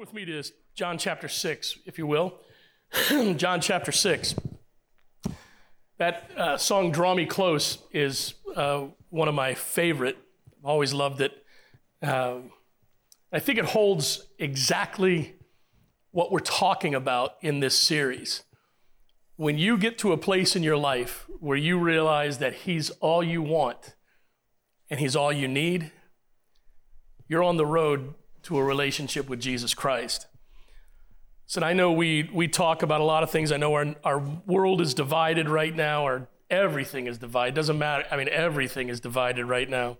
with 0.00 0.14
me 0.14 0.24
to 0.24 0.42
John 0.74 0.96
chapter 0.96 1.28
6, 1.28 1.80
if 1.84 1.98
you 1.98 2.06
will. 2.06 2.40
John 3.36 3.60
chapter 3.60 3.92
6. 3.92 4.34
That 5.98 6.30
uh, 6.38 6.56
song, 6.56 6.90
Draw 6.90 7.16
Me 7.16 7.26
Close, 7.26 7.76
is 7.92 8.32
uh, 8.56 8.86
one 9.10 9.28
of 9.28 9.34
my 9.34 9.52
favorite. 9.52 10.16
I've 10.58 10.64
always 10.64 10.94
loved 10.94 11.20
it. 11.20 11.44
Uh, 12.02 12.36
I 13.30 13.40
think 13.40 13.58
it 13.58 13.66
holds 13.66 14.26
exactly 14.38 15.34
what 16.12 16.32
we're 16.32 16.40
talking 16.40 16.94
about 16.94 17.34
in 17.42 17.60
this 17.60 17.78
series. 17.78 18.44
When 19.36 19.58
you 19.58 19.76
get 19.76 19.98
to 19.98 20.12
a 20.12 20.16
place 20.16 20.56
in 20.56 20.62
your 20.62 20.78
life 20.78 21.26
where 21.40 21.58
you 21.58 21.78
realize 21.78 22.38
that 22.38 22.54
He's 22.54 22.88
all 23.00 23.22
you 23.22 23.42
want 23.42 23.96
and 24.88 24.98
He's 24.98 25.14
all 25.14 25.30
you 25.30 25.46
need, 25.46 25.92
you're 27.28 27.42
on 27.42 27.58
the 27.58 27.66
road 27.66 28.14
to 28.42 28.58
a 28.58 28.64
relationship 28.64 29.28
with 29.28 29.40
Jesus 29.40 29.74
Christ. 29.74 30.26
So 31.46 31.62
I 31.62 31.72
know 31.72 31.90
we, 31.90 32.30
we 32.32 32.46
talk 32.46 32.82
about 32.82 33.00
a 33.00 33.04
lot 33.04 33.22
of 33.22 33.30
things. 33.30 33.50
I 33.50 33.56
know 33.56 33.74
our, 33.74 33.96
our 34.04 34.18
world 34.46 34.80
is 34.80 34.94
divided 34.94 35.48
right 35.48 35.74
now, 35.74 36.06
or 36.06 36.28
everything 36.48 37.06
is 37.06 37.18
divided. 37.18 37.54
Doesn't 37.54 37.78
matter. 37.78 38.04
I 38.10 38.16
mean, 38.16 38.28
everything 38.28 38.88
is 38.88 39.00
divided 39.00 39.46
right 39.46 39.68
now. 39.68 39.98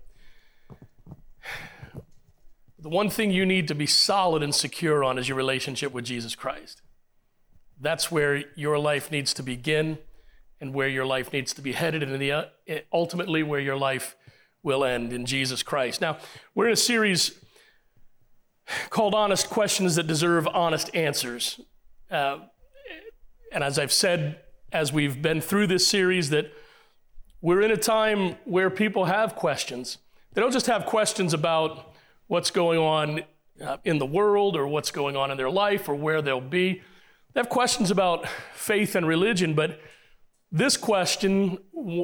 The 2.79 2.89
one 2.89 3.09
thing 3.09 3.31
you 3.31 3.45
need 3.45 3.67
to 3.67 3.75
be 3.75 3.85
solid 3.85 4.41
and 4.41 4.55
secure 4.55 5.03
on 5.03 5.19
is 5.19 5.27
your 5.27 5.37
relationship 5.37 5.91
with 5.91 6.05
Jesus 6.05 6.35
Christ. 6.35 6.81
That's 7.79 8.11
where 8.11 8.43
your 8.55 8.79
life 8.79 9.11
needs 9.11 9.33
to 9.35 9.43
begin 9.43 9.97
and 10.61 10.73
where 10.73 10.87
your 10.87 11.05
life 11.05 11.33
needs 11.33 11.53
to 11.55 11.61
be 11.61 11.73
headed, 11.73 12.01
and 12.01 12.21
the, 12.21 12.31
uh, 12.31 12.45
ultimately 12.93 13.43
where 13.43 13.59
your 13.59 13.75
life 13.75 14.15
will 14.63 14.85
end 14.85 15.11
in 15.11 15.25
Jesus 15.25 15.63
Christ. 15.63 15.99
Now, 15.99 16.17
we're 16.55 16.67
in 16.67 16.73
a 16.73 16.77
series 16.77 17.39
called 18.89 19.13
Honest 19.13 19.49
Questions 19.49 19.95
That 19.95 20.07
Deserve 20.07 20.47
Honest 20.47 20.93
Answers. 20.95 21.59
Uh, 22.09 22.39
and 23.51 23.63
as 23.63 23.77
I've 23.77 23.91
said, 23.91 24.39
as 24.71 24.93
we've 24.93 25.21
been 25.21 25.41
through 25.41 25.67
this 25.67 25.85
series, 25.85 26.29
that 26.29 26.53
we're 27.41 27.61
in 27.61 27.71
a 27.71 27.77
time 27.77 28.35
where 28.45 28.69
people 28.69 29.05
have 29.05 29.35
questions. 29.35 29.97
They 30.33 30.41
don't 30.41 30.53
just 30.53 30.67
have 30.67 30.85
questions 30.85 31.33
about 31.33 31.93
what's 32.27 32.51
going 32.51 32.79
on 32.79 33.23
uh, 33.61 33.77
in 33.83 33.97
the 33.99 34.05
world 34.05 34.55
or 34.55 34.67
what's 34.67 34.91
going 34.91 35.15
on 35.15 35.31
in 35.31 35.37
their 35.37 35.49
life 35.49 35.89
or 35.89 35.95
where 35.95 36.21
they'll 36.21 36.39
be. 36.39 36.81
They 37.33 37.39
have 37.39 37.49
questions 37.49 37.91
about 37.91 38.27
faith 38.53 38.95
and 38.95 39.07
religion, 39.07 39.53
but 39.53 39.79
this 40.51 40.77
question 40.77 41.57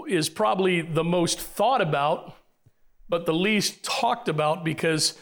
is 0.07 0.29
probably 0.29 0.81
the 0.81 1.03
most 1.03 1.39
thought 1.39 1.81
about, 1.81 2.35
but 3.09 3.25
the 3.25 3.33
least 3.33 3.83
talked 3.83 4.29
about 4.29 4.63
because 4.63 5.17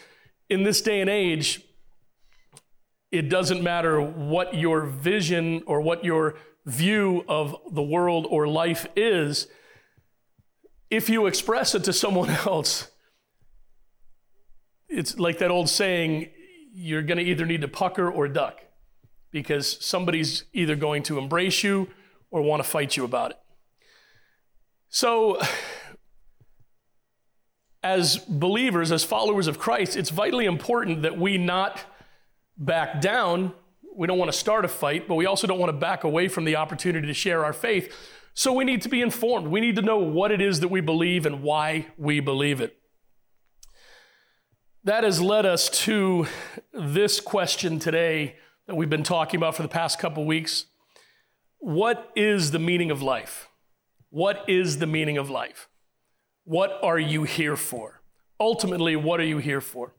in 0.50 0.64
this 0.64 0.82
day 0.82 1.02
and 1.02 1.10
age, 1.10 1.62
it 3.12 3.30
doesn't 3.30 3.64
matter 3.64 4.02
what 4.02 4.54
your 4.54 4.86
vision 4.86 5.64
or 5.66 5.82
what 5.82 6.04
your 6.04 6.36
view 6.66 7.24
of 7.28 7.56
the 7.72 7.84
world 7.84 8.28
or 8.30 8.48
life 8.48 8.88
is. 8.96 9.48
If 10.90 11.10
you 11.10 11.26
express 11.26 11.76
it 11.76 11.84
to 11.86 11.94
someone 11.94 12.30
else, 12.46 12.90
it's 14.90 15.18
like 15.18 15.40
that 15.40 15.52
old 15.52 15.70
saying 15.70 16.30
you're 16.74 17.02
going 17.02 17.18
to 17.18 17.24
either 17.24 17.46
need 17.46 17.62
to 17.62 17.68
pucker 17.68 18.10
or 18.10 18.28
duck 18.28 18.60
because 19.32 19.84
somebody's 19.84 20.46
either 20.54 20.76
going 20.76 21.04
to 21.04 21.18
embrace 21.18 21.64
you 21.64 21.90
or 22.32 22.42
want 22.42 22.64
to 22.64 22.70
fight 22.70 22.98
you 22.98 23.04
about 23.04 23.32
it. 23.32 23.38
So, 24.90 25.40
as 27.86 28.18
believers, 28.18 28.92
as 28.92 29.04
followers 29.04 29.46
of 29.46 29.60
Christ, 29.60 29.96
it's 29.96 30.10
vitally 30.10 30.46
important 30.46 31.04
that 31.04 31.20
we 31.20 31.38
not 31.38 31.84
back 32.58 33.00
down. 33.00 33.54
We 33.96 34.08
don't 34.08 34.18
want 34.18 34.32
to 34.32 34.38
start 34.38 34.66
a 34.66 34.68
fight, 34.68 35.08
but 35.08 35.14
we 35.14 35.28
also 35.28 35.46
don't 35.46 35.60
want 35.60 35.70
to 35.70 35.78
back 35.78 36.04
away 36.04 36.28
from 36.28 36.46
the 36.46 36.56
opportunity 36.56 37.06
to 37.06 37.14
share 37.14 37.46
our 37.46 37.54
faith. 37.54 37.96
So 38.34 38.52
we 38.52 38.66
need 38.66 38.82
to 38.82 38.90
be 38.90 39.02
informed. 39.02 39.50
We 39.50 39.62
need 39.62 39.76
to 39.76 39.84
know 39.84 40.00
what 40.00 40.32
it 40.32 40.42
is 40.42 40.62
that 40.62 40.70
we 40.70 40.82
believe 40.82 41.28
and 41.28 41.44
why 41.44 41.86
we 41.96 42.20
believe 42.22 42.60
it. 42.60 42.76
That 44.84 45.04
has 45.04 45.22
led 45.22 45.46
us 45.46 45.70
to 45.86 46.26
this 46.74 47.20
question 47.20 47.78
today 47.78 48.38
that 48.66 48.74
we've 48.74 48.90
been 48.90 49.04
talking 49.04 49.38
about 49.38 49.56
for 49.56 49.62
the 49.62 49.70
past 49.70 50.00
couple 50.00 50.26
weeks. 50.26 50.66
What 51.60 52.12
is 52.16 52.50
the 52.50 52.60
meaning 52.60 52.90
of 52.90 53.04
life? 53.04 53.48
What 54.10 54.44
is 54.48 54.80
the 54.80 54.88
meaning 54.88 55.20
of 55.20 55.30
life? 55.30 55.70
What 56.46 56.80
are 56.84 57.00
you 57.00 57.24
here 57.24 57.56
for? 57.56 58.02
Ultimately, 58.40 58.96
what 58.96 59.20
are 59.20 59.26
you 59.26 59.40
here 59.40 59.62
for? 59.62 59.96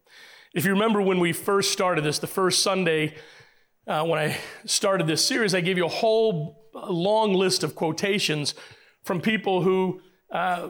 If 0.54 0.64
you 0.64 0.70
remember 0.70 1.02
when 1.02 1.18
we 1.18 1.32
first 1.32 1.72
started 1.72 2.04
this, 2.04 2.20
the 2.20 2.28
first 2.28 2.62
Sunday 2.62 3.16
uh, 3.88 4.04
when 4.04 4.20
I 4.20 4.36
started 4.64 5.08
this 5.08 5.24
series, 5.24 5.56
I 5.56 5.60
gave 5.60 5.76
you 5.76 5.86
a 5.86 5.88
whole 5.88 6.70
long 6.72 7.34
list 7.34 7.64
of 7.64 7.74
quotations 7.74 8.54
from 9.02 9.20
people 9.20 9.62
who, 9.62 10.00
uh, 10.30 10.68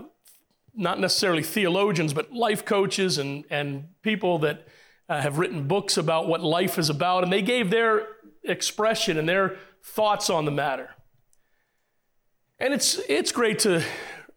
not 0.74 0.98
necessarily 0.98 1.42
theologians, 1.42 2.14
but 2.14 2.32
life 2.32 2.64
coaches 2.64 3.18
and, 3.18 3.44
and 3.50 3.88
people 4.00 4.38
that 4.38 4.66
uh, 5.10 5.20
have 5.20 5.38
written 5.38 5.68
books 5.68 5.98
about 5.98 6.26
what 6.26 6.42
life 6.42 6.78
is 6.78 6.88
about, 6.88 7.22
and 7.22 7.30
they 7.30 7.42
gave 7.42 7.70
their 7.70 8.08
expression 8.44 9.18
and 9.18 9.28
their 9.28 9.56
thoughts 9.82 10.30
on 10.30 10.46
the 10.46 10.50
matter. 10.50 10.90
And 12.58 12.72
it's, 12.72 12.98
it's 13.10 13.30
great 13.30 13.58
to 13.60 13.84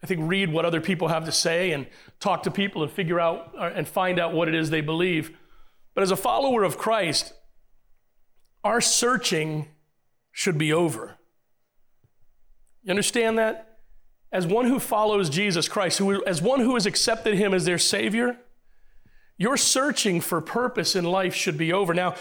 I 0.01 0.07
think, 0.07 0.21
read 0.23 0.51
what 0.51 0.65
other 0.65 0.79
people 0.79 1.09
have 1.09 1.25
to 1.25 1.31
say 1.31 1.71
and 1.71 1.85
talk 2.19 2.43
to 2.43 2.51
people 2.51 2.83
and 2.83 2.91
figure 2.91 3.19
out 3.19 3.53
uh, 3.57 3.71
and 3.73 3.87
find 3.87 4.19
out 4.19 4.33
what 4.33 4.47
it 4.47 4.55
is 4.55 4.69
they 4.69 4.81
believe. 4.81 5.37
But 5.93 6.03
as 6.03 6.11
a 6.11 6.15
follower 6.15 6.63
of 6.63 6.77
Christ, 6.77 7.33
our 8.63 8.79
searching 8.79 9.67
should 10.31 10.57
be 10.57 10.71
over. 10.71 11.17
You 12.83 12.91
understand 12.91 13.37
that? 13.37 13.79
As 14.31 14.47
one 14.47 14.67
who 14.67 14.79
follows 14.79 15.29
Jesus 15.29 15.67
Christ, 15.67 15.97
who, 15.97 16.23
as 16.25 16.41
one 16.41 16.59
who 16.61 16.75
has 16.75 16.85
accepted 16.85 17.35
him 17.35 17.53
as 17.53 17.65
their 17.65 17.77
Savior, 17.77 18.37
your 19.37 19.57
searching 19.57 20.21
for 20.21 20.39
purpose 20.39 20.95
in 20.95 21.03
life 21.03 21.33
should 21.33 21.57
be 21.57 21.73
over. 21.73 21.93
Now, 21.93 22.15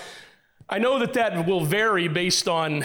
I 0.68 0.78
know 0.78 0.98
that 0.98 1.14
that 1.14 1.46
will 1.46 1.64
vary 1.64 2.08
based 2.08 2.48
on 2.48 2.84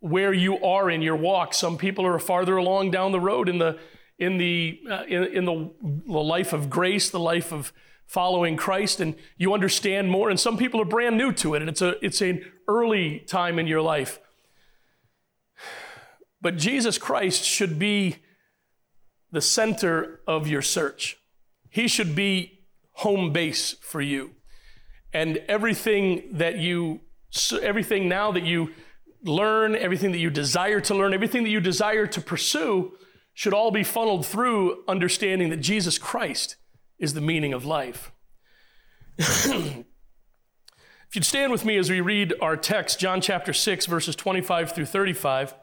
where 0.00 0.32
you 0.32 0.62
are 0.64 0.90
in 0.90 1.02
your 1.02 1.16
walk. 1.16 1.54
Some 1.54 1.76
people 1.76 2.06
are 2.06 2.18
farther 2.18 2.56
along 2.56 2.90
down 2.90 3.12
the 3.12 3.20
road 3.20 3.48
in 3.48 3.58
the 3.58 3.78
in 4.18 4.38
the, 4.38 4.80
uh, 4.90 5.04
in, 5.08 5.24
in 5.24 5.44
the, 5.44 5.70
the 5.82 6.12
life 6.12 6.52
of 6.52 6.70
grace, 6.70 7.10
the 7.10 7.20
life 7.20 7.52
of 7.52 7.72
following 8.06 8.56
Christ, 8.56 9.00
and 9.00 9.14
you 9.36 9.52
understand 9.52 10.10
more. 10.10 10.30
And 10.30 10.38
some 10.38 10.56
people 10.56 10.80
are 10.80 10.86
brand 10.86 11.18
new 11.18 11.32
to 11.32 11.54
it, 11.54 11.62
and 11.62 11.68
it's, 11.68 11.82
a, 11.82 12.04
it's 12.04 12.20
an 12.20 12.44
early 12.68 13.20
time 13.20 13.58
in 13.58 13.66
your 13.66 13.82
life. 13.82 14.20
But 16.40 16.56
Jesus 16.56 16.98
Christ 16.98 17.44
should 17.44 17.78
be 17.78 18.16
the 19.32 19.40
center 19.40 20.20
of 20.26 20.46
your 20.46 20.62
search. 20.62 21.18
He 21.68 21.88
should 21.88 22.14
be 22.14 22.60
home 22.92 23.32
base 23.32 23.74
for 23.80 24.00
you. 24.00 24.30
And 25.12 25.38
everything 25.48 26.28
that 26.32 26.58
you, 26.58 27.00
everything 27.60 28.08
now 28.08 28.32
that 28.32 28.44
you 28.44 28.72
learn, 29.22 29.74
everything 29.74 30.12
that 30.12 30.18
you 30.18 30.30
desire 30.30 30.80
to 30.82 30.94
learn, 30.94 31.12
everything 31.12 31.42
that 31.42 31.50
you 31.50 31.60
desire 31.60 32.06
to 32.06 32.20
pursue 32.20 32.92
should 33.36 33.52
all 33.52 33.70
be 33.70 33.84
funneled 33.84 34.24
through 34.24 34.82
understanding 34.88 35.50
that 35.50 35.58
Jesus 35.58 35.98
Christ 35.98 36.56
is 36.98 37.12
the 37.12 37.20
meaning 37.20 37.52
of 37.52 37.66
life. 37.66 38.10
if 39.18 39.84
you'd 41.12 41.22
stand 41.22 41.52
with 41.52 41.62
me 41.62 41.76
as 41.76 41.90
we 41.90 42.00
read 42.00 42.32
our 42.40 42.56
text, 42.56 42.98
John 42.98 43.20
chapter 43.20 43.52
6, 43.52 43.84
verses 43.84 44.16
25 44.16 44.72
through 44.72 44.86
35. 44.86 45.54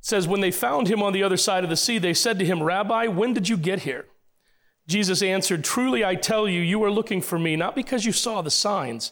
Says, 0.00 0.28
When 0.28 0.40
they 0.40 0.52
found 0.52 0.86
him 0.86 1.02
on 1.02 1.12
the 1.12 1.24
other 1.24 1.36
side 1.36 1.64
of 1.64 1.70
the 1.70 1.76
sea, 1.76 1.98
they 1.98 2.14
said 2.14 2.38
to 2.38 2.46
him, 2.46 2.62
Rabbi, 2.62 3.08
when 3.08 3.34
did 3.34 3.48
you 3.48 3.56
get 3.56 3.80
here? 3.80 4.06
Jesus 4.86 5.20
answered, 5.20 5.64
Truly 5.64 6.04
I 6.04 6.14
tell 6.14 6.48
you, 6.48 6.60
you 6.60 6.80
are 6.84 6.92
looking 6.92 7.22
for 7.22 7.40
me, 7.40 7.56
not 7.56 7.74
because 7.74 8.04
you 8.04 8.12
saw 8.12 8.40
the 8.40 8.52
signs, 8.52 9.10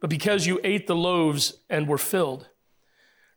but 0.00 0.08
because 0.08 0.46
you 0.46 0.58
ate 0.64 0.86
the 0.86 0.96
loaves 0.96 1.58
and 1.68 1.86
were 1.86 1.98
filled. 1.98 2.48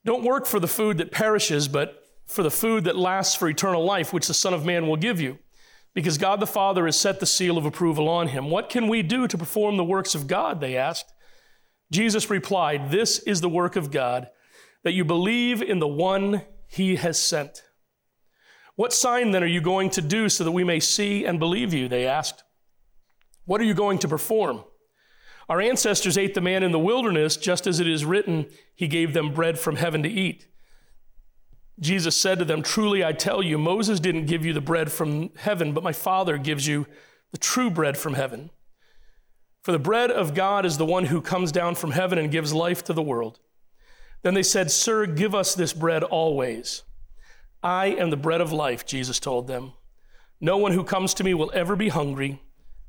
Don't 0.08 0.24
work 0.24 0.46
for 0.46 0.62
the 0.62 0.70
food 0.70 1.00
that 1.00 1.12
perishes, 1.12 1.68
but 1.68 2.02
for 2.28 2.42
the 2.42 2.50
food 2.50 2.86
that 2.86 2.96
lasts 2.96 3.36
for 3.36 3.50
eternal 3.50 3.84
life, 3.84 4.14
which 4.14 4.28
the 4.28 4.34
Son 4.34 4.54
of 4.54 4.64
Man 4.64 4.88
will 4.88 4.96
give 4.96 5.20
you. 5.20 5.38
Because 5.94 6.18
God 6.18 6.40
the 6.40 6.48
Father 6.48 6.86
has 6.86 6.98
set 6.98 7.20
the 7.20 7.26
seal 7.26 7.58
of 7.58 7.66
approval 7.66 8.08
on 8.08 8.30
him. 8.30 8.50
What 8.50 8.70
can 8.70 8.88
we 8.88 9.04
do 9.04 9.28
to 9.28 9.38
perform 9.38 9.76
the 9.76 9.84
works 9.84 10.16
of 10.16 10.26
God? 10.26 10.62
They 10.62 10.78
asked. 10.78 11.12
Jesus 11.92 12.30
replied, 12.30 12.90
This 12.90 13.20
is 13.20 13.42
the 13.42 13.50
work 13.50 13.76
of 13.76 13.92
God, 13.92 14.30
that 14.86 14.94
you 14.94 15.04
believe 15.04 15.62
in 15.62 15.80
the 15.80 15.90
one 15.90 16.44
he 16.70 16.96
has 16.96 17.20
sent. 17.20 17.64
What 18.78 18.94
sign 18.94 19.32
then 19.32 19.44
are 19.44 19.46
you 19.46 19.60
going 19.60 19.90
to 19.90 20.02
do 20.02 20.30
so 20.30 20.46
that 20.46 20.52
we 20.54 20.64
may 20.64 20.80
see 20.80 21.26
and 21.26 21.38
believe 21.38 21.74
you? 21.74 21.90
They 21.90 22.08
asked. 22.08 22.46
What 23.44 23.60
are 23.60 23.66
you 23.66 23.74
going 23.74 24.00
to 24.00 24.08
perform? 24.08 24.64
Our 25.50 25.62
ancestors 25.62 26.18
ate 26.18 26.34
the 26.34 26.42
manna 26.42 26.66
in 26.66 26.72
the 26.72 26.80
wilderness, 26.80 27.38
just 27.38 27.68
as 27.68 27.80
it 27.80 27.88
is 27.88 28.04
written, 28.04 28.48
He 28.76 28.88
gave 28.88 29.14
them 29.14 29.34
bread 29.34 29.58
from 29.58 29.78
heaven 29.78 30.04
to 30.04 30.10
eat. 30.10 30.48
Jesus 31.80 32.18
said 32.18 32.40
to 32.40 32.46
them, 32.46 32.62
Truly 32.62 33.06
I 33.06 33.14
tell 33.14 33.42
you, 33.42 33.58
Moses 33.58 34.00
didn't 34.00 34.26
give 34.26 34.46
you 34.46 34.52
the 34.52 34.62
bread 34.62 34.92
from 34.92 35.30
heaven, 35.38 35.74
but 35.74 35.84
my 35.84 35.94
Father 35.94 36.38
gives 36.38 36.68
you 36.68 36.86
the 37.32 37.38
true 37.38 37.70
bread 37.70 37.98
from 37.98 38.16
heaven. 38.16 38.50
For 39.62 39.72
the 39.72 39.80
bread 39.80 40.12
of 40.12 40.34
God 40.34 40.66
is 40.66 40.78
the 40.78 40.86
one 40.86 41.06
who 41.06 41.22
comes 41.22 41.52
down 41.52 41.76
from 41.76 41.92
heaven 41.92 42.18
and 42.18 42.32
gives 42.32 42.54
life 42.54 42.84
to 42.86 42.94
the 42.94 43.02
world. 43.02 43.40
Then 44.24 44.34
they 44.34 44.44
said, 44.44 44.72
Sir, 44.72 45.06
give 45.06 45.36
us 45.36 45.54
this 45.54 45.74
bread 45.74 46.04
always. 46.04 46.84
I 47.62 47.88
am 47.88 48.10
the 48.10 48.18
bread 48.18 48.42
of 48.42 48.52
life, 48.52 48.86
Jesus 48.86 49.20
told 49.20 49.48
them. 49.48 49.74
No 50.40 50.58
one 50.58 50.72
who 50.72 50.84
comes 50.84 51.14
to 51.16 51.24
me 51.24 51.34
will 51.34 51.52
ever 51.54 51.76
be 51.76 51.90
hungry, 51.90 52.42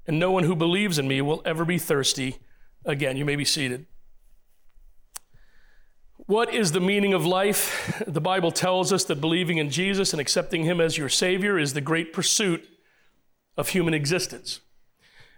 and 0.06 0.18
no 0.18 0.30
one 0.30 0.44
who 0.44 0.56
believes 0.56 0.98
in 0.98 1.08
me 1.08 1.20
will 1.20 1.42
ever 1.44 1.64
be 1.64 1.78
thirsty. 1.78 2.38
Again, 2.84 3.16
you 3.16 3.24
may 3.24 3.36
be 3.36 3.44
seated. 3.44 3.86
What 6.26 6.52
is 6.52 6.72
the 6.72 6.80
meaning 6.80 7.14
of 7.14 7.24
life? 7.24 8.02
The 8.06 8.20
Bible 8.20 8.52
tells 8.52 8.92
us 8.92 9.04
that 9.04 9.20
believing 9.20 9.58
in 9.58 9.70
Jesus 9.70 10.12
and 10.12 10.20
accepting 10.20 10.64
Him 10.64 10.80
as 10.80 10.98
your 10.98 11.08
Savior 11.08 11.58
is 11.58 11.74
the 11.74 11.80
great 11.80 12.12
pursuit 12.12 12.66
of 13.56 13.70
human 13.70 13.94
existence. 13.94 14.60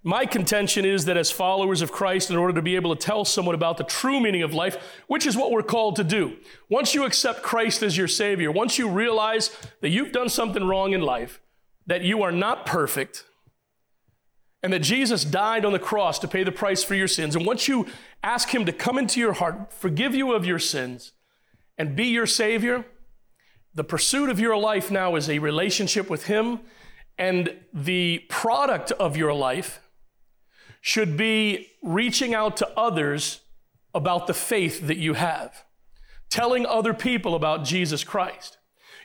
My 0.03 0.25
contention 0.25 0.85
is 0.85 1.05
that 1.05 1.19
as 1.19 1.31
followers 1.31 1.83
of 1.83 1.93
Christ, 1.93 2.31
in 2.31 2.37
order 2.37 2.55
to 2.55 2.63
be 2.63 2.75
able 2.75 2.95
to 2.97 3.01
tell 3.01 3.25
someone 3.25 3.55
about 3.55 3.77
the 3.77 3.85
true 3.85 4.19
meaning 4.19 4.43
of 4.43 4.55
life, 4.55 4.79
which 5.09 5.27
is 5.27 5.37
what 5.37 5.51
we're 5.51 5.63
called 5.63 5.97
to 5.97 6.05
do, 6.05 6.39
once 6.71 6.95
you 6.95 7.05
accept 7.05 7.43
Christ 7.43 7.83
as 7.83 7.97
your 7.97 8.09
Savior, 8.09 8.51
once 8.51 8.79
you 8.79 8.89
realize 8.89 9.55
that 9.83 9.91
you've 9.91 10.13
done 10.13 10.31
something 10.31 10.67
wrong 10.67 10.93
in 10.93 11.03
life, 11.03 11.41
that 11.87 12.03
you 12.03 12.23
are 12.23 12.33
not 12.33 12.65
perfect, 12.65 13.25
and 14.63 14.73
that 14.73 14.81
Jesus 14.81 15.25
died 15.25 15.65
on 15.65 15.73
the 15.73 15.79
cross 15.79 16.19
to 16.19 16.29
pay 16.29 16.45
the 16.45 16.53
price 16.53 16.83
for 16.85 16.95
your 16.95 17.09
sins, 17.09 17.35
and 17.35 17.47
once 17.47 17.69
you 17.69 17.87
ask 18.23 18.55
Him 18.55 18.65
to 18.67 18.73
come 18.73 18.99
into 18.99 19.21
your 19.21 19.33
heart, 19.33 19.73
forgive 19.73 20.15
you 20.15 20.33
of 20.33 20.45
your 20.45 20.59
sins, 20.59 21.13
and 21.79 21.97
be 21.97 22.07
your 22.07 22.27
Savior, 22.27 22.85
the 23.75 23.85
pursuit 23.85 24.29
of 24.29 24.41
your 24.41 24.57
life 24.57 24.91
now 24.91 25.15
is 25.15 25.29
a 25.29 25.39
relationship 25.39 26.11
with 26.11 26.27
Him, 26.27 26.61
and 27.17 27.55
the 27.73 28.25
product 28.29 28.93
of 28.93 29.17
your 29.17 29.33
life 29.33 29.81
should 30.81 31.17
be 31.17 31.69
reaching 31.83 32.35
out 32.35 32.57
to 32.59 32.69
others 32.79 33.41
about 33.95 34.27
the 34.27 34.35
faith 34.35 34.87
that 34.87 34.97
you 34.97 35.15
have, 35.15 35.65
telling 36.31 36.65
other 36.67 36.95
people 36.95 37.35
about 37.35 37.65
Jesus 37.65 38.05
Christ. 38.05 38.59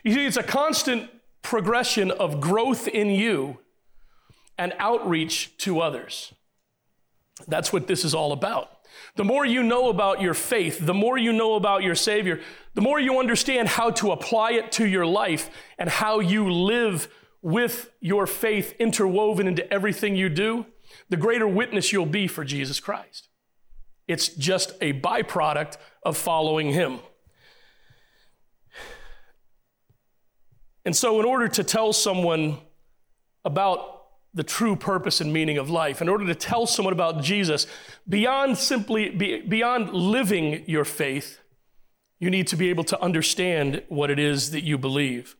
You 0.04 0.14
see, 0.14 0.26
it's 0.26 0.36
a 0.36 0.42
constant 0.42 1.10
progression 1.42 2.10
of 2.10 2.40
growth 2.40 2.88
in 2.88 3.10
you 3.10 3.58
and 4.58 4.72
outreach 4.78 5.56
to 5.58 5.80
others. 5.80 6.32
That's 7.46 7.72
what 7.72 7.86
this 7.86 8.04
is 8.04 8.14
all 8.14 8.32
about. 8.32 8.70
The 9.16 9.24
more 9.24 9.44
you 9.44 9.62
know 9.62 9.88
about 9.88 10.20
your 10.20 10.34
faith, 10.34 10.78
the 10.78 10.94
more 10.94 11.18
you 11.18 11.32
know 11.32 11.54
about 11.54 11.82
your 11.82 11.94
Savior, 11.94 12.40
the 12.74 12.80
more 12.80 12.98
you 12.98 13.18
understand 13.18 13.68
how 13.68 13.90
to 13.90 14.12
apply 14.12 14.52
it 14.52 14.72
to 14.72 14.86
your 14.86 15.06
life 15.06 15.50
and 15.78 15.88
how 15.88 16.20
you 16.20 16.50
live 16.50 17.08
with 17.42 17.90
your 18.00 18.26
faith 18.26 18.74
interwoven 18.78 19.46
into 19.46 19.70
everything 19.72 20.16
you 20.16 20.28
do, 20.28 20.66
the 21.08 21.16
greater 21.16 21.46
witness 21.46 21.92
you'll 21.92 22.06
be 22.06 22.26
for 22.26 22.44
Jesus 22.44 22.80
Christ. 22.80 23.28
It's 24.08 24.28
just 24.28 24.72
a 24.80 24.92
byproduct 24.94 25.76
of 26.02 26.16
following 26.16 26.72
Him. 26.72 27.00
And 30.84 30.94
so, 30.94 31.18
in 31.18 31.26
order 31.26 31.48
to 31.48 31.64
tell 31.64 31.92
someone 31.92 32.58
about 33.44 33.95
the 34.36 34.44
true 34.44 34.76
purpose 34.76 35.20
and 35.20 35.32
meaning 35.32 35.58
of 35.58 35.68
life, 35.68 36.00
in 36.00 36.08
order 36.08 36.26
to 36.26 36.34
tell 36.34 36.66
someone 36.66 36.92
about 36.92 37.22
Jesus, 37.22 37.66
beyond 38.08 38.58
simply 38.58 39.08
beyond 39.08 39.92
living 39.92 40.62
your 40.66 40.84
faith, 40.84 41.40
you 42.20 42.30
need 42.30 42.46
to 42.46 42.56
be 42.56 42.70
able 42.70 42.84
to 42.84 43.00
understand 43.00 43.82
what 43.88 44.10
it 44.10 44.18
is 44.18 44.50
that 44.52 44.62
you 44.62 44.78
believe. 44.78 45.36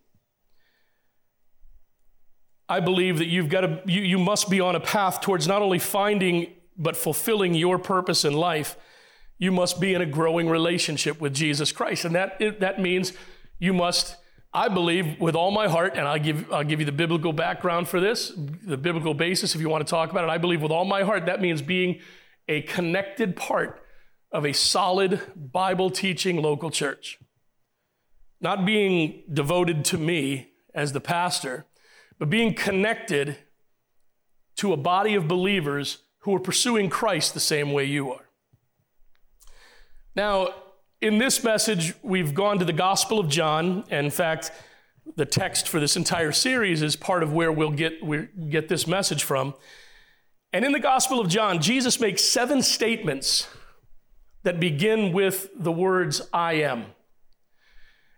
I 2.69 2.81
believe 2.81 3.19
that 3.19 3.27
you've 3.27 3.49
got 3.49 3.61
to, 3.61 3.83
you, 3.87 4.01
you 4.01 4.19
must 4.19 4.51
be 4.51 4.61
on 4.61 4.75
a 4.75 4.81
path 4.81 5.21
towards 5.21 5.47
not 5.47 5.63
only 5.63 5.79
finding 5.79 6.53
but 6.77 6.97
fulfilling 6.97 7.55
your 7.55 7.79
purpose 7.79 8.25
in 8.25 8.33
life. 8.33 8.77
You 9.39 9.53
must 9.53 9.81
be 9.81 9.95
in 9.95 10.01
a 10.01 10.07
growing 10.07 10.49
relationship 10.49 11.21
with 11.21 11.35
Jesus 11.35 11.71
Christ. 11.71 12.05
And 12.05 12.15
that, 12.15 12.39
that 12.61 12.81
means 12.81 13.13
you 13.59 13.73
must, 13.73 14.17
I 14.57 14.69
believe 14.69 15.21
with 15.21 15.37
all 15.37 15.51
my 15.51 15.69
heart, 15.69 15.97
and 15.97 16.09
I'll 16.09 16.19
give, 16.19 16.51
I'll 16.51 16.65
give 16.65 16.81
you 16.81 16.87
the 16.87 16.93
biblical 16.93 17.35
background 17.35 17.89
for 17.89 18.01
this, 18.01 18.33
the 18.35 18.79
biblical 18.79 19.13
basis 19.13 19.55
if 19.55 19.61
you 19.61 19.69
want 19.69 19.87
to 19.87 19.91
talk 19.91 20.11
about 20.11 20.25
it. 20.25 20.31
I 20.31 20.39
believe 20.39 20.63
with 20.63 20.73
all 20.73 20.87
my 20.87 21.03
heart 21.03 21.27
that 21.27 21.43
means 21.43 21.61
being 21.61 22.01
a 22.49 22.63
connected 22.63 23.37
part 23.37 23.85
of 24.33 24.47
a 24.47 24.55
solid 24.55 25.21
Bible 25.37 25.91
teaching 25.91 26.41
local 26.41 26.71
church. 26.71 27.19
Not 28.41 28.65
being 28.65 29.25
devoted 29.31 29.85
to 29.87 29.99
me 29.99 30.53
as 30.75 30.95
the 30.95 31.03
pastor, 31.03 31.67
but 32.19 32.31
being 32.31 32.55
connected 32.55 33.37
to 34.57 34.73
a 34.73 34.79
body 34.79 35.15
of 35.15 35.29
believers 35.29 35.99
who 36.21 36.35
are 36.35 36.41
pursuing 36.41 36.89
Christ 36.89 37.35
the 37.35 37.41
same 37.41 37.73
way 37.73 37.85
you 37.85 38.11
are. 38.11 38.31
Now, 40.15 40.55
in 41.07 41.19
this 41.19 41.45
message, 41.45 41.95
we've 42.03 42.35
gone 42.35 42.59
to 42.59 42.65
the 42.65 42.73
Gospel 42.73 43.21
of 43.21 43.29
John. 43.29 43.85
And 43.91 44.07
in 44.07 44.11
fact, 44.11 44.51
the 45.15 45.25
text 45.25 45.69
for 45.69 45.79
this 45.79 45.97
entire 45.97 46.33
series 46.33 46.83
is 46.83 46.97
part 46.97 47.23
of 47.23 47.33
where 47.33 47.53
we'll 47.53 47.71
get, 47.71 48.03
we 48.05 48.27
get 48.51 48.69
this 48.69 48.89
message 48.89 49.23
from. 49.23 49.55
And 50.53 50.65
in 50.65 50.73
the 50.73 50.81
Gospel 50.81 51.21
of 51.21 51.29
John, 51.29 51.61
Jesus 51.61 52.01
makes 52.01 52.25
seven 52.25 52.61
statements 52.61 53.47
that 54.43 54.59
begin 54.59 55.13
with 55.13 55.49
the 55.57 55.71
words, 55.71 56.23
I 56.33 56.55
am. 56.55 56.87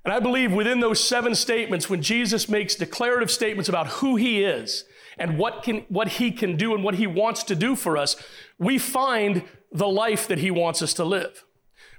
And 0.04 0.14
I 0.14 0.20
believe 0.20 0.52
within 0.52 0.80
those 0.80 1.02
seven 1.02 1.34
statements, 1.34 1.90
when 1.90 2.00
Jesus 2.00 2.48
makes 2.48 2.74
declarative 2.74 3.30
statements 3.30 3.68
about 3.68 3.88
who 3.88 4.16
he 4.16 4.42
is 4.42 4.84
and 5.18 5.36
what, 5.36 5.62
can, 5.62 5.84
what 5.88 6.08
he 6.08 6.30
can 6.30 6.56
do 6.56 6.74
and 6.74 6.82
what 6.82 6.94
he 6.94 7.06
wants 7.06 7.42
to 7.44 7.54
do 7.54 7.76
for 7.76 7.98
us, 7.98 8.16
we 8.58 8.78
find 8.78 9.42
the 9.70 9.88
life 9.88 10.26
that 10.28 10.38
he 10.38 10.50
wants 10.50 10.80
us 10.80 10.94
to 10.94 11.04
live. 11.04 11.44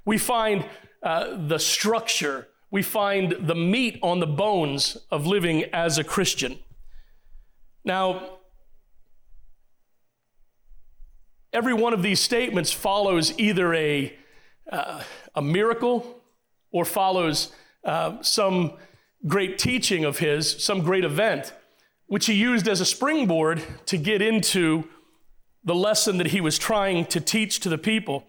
We 0.04 0.18
find 0.18 0.64
uh, 1.02 1.36
the 1.46 1.58
structure, 1.58 2.48
we 2.70 2.82
find 2.82 3.36
the 3.40 3.54
meat 3.54 3.98
on 4.02 4.20
the 4.20 4.26
bones 4.26 4.96
of 5.10 5.26
living 5.26 5.64
as 5.72 5.98
a 5.98 6.04
Christian. 6.04 6.58
Now, 7.84 8.38
every 11.52 11.74
one 11.74 11.92
of 11.92 12.02
these 12.02 12.20
statements 12.20 12.72
follows 12.72 13.32
either 13.38 13.74
a, 13.74 14.16
uh, 14.70 15.02
a 15.34 15.42
miracle 15.42 16.20
or 16.70 16.84
follows 16.84 17.52
uh, 17.84 18.22
some 18.22 18.74
great 19.26 19.58
teaching 19.58 20.04
of 20.04 20.18
his, 20.18 20.62
some 20.62 20.82
great 20.82 21.04
event, 21.04 21.52
which 22.06 22.26
he 22.26 22.34
used 22.34 22.68
as 22.68 22.80
a 22.80 22.86
springboard 22.86 23.62
to 23.86 23.96
get 23.96 24.22
into 24.22 24.84
the 25.64 25.74
lesson 25.74 26.18
that 26.18 26.28
he 26.28 26.40
was 26.40 26.58
trying 26.58 27.04
to 27.06 27.20
teach 27.20 27.60
to 27.60 27.68
the 27.68 27.78
people. 27.78 28.24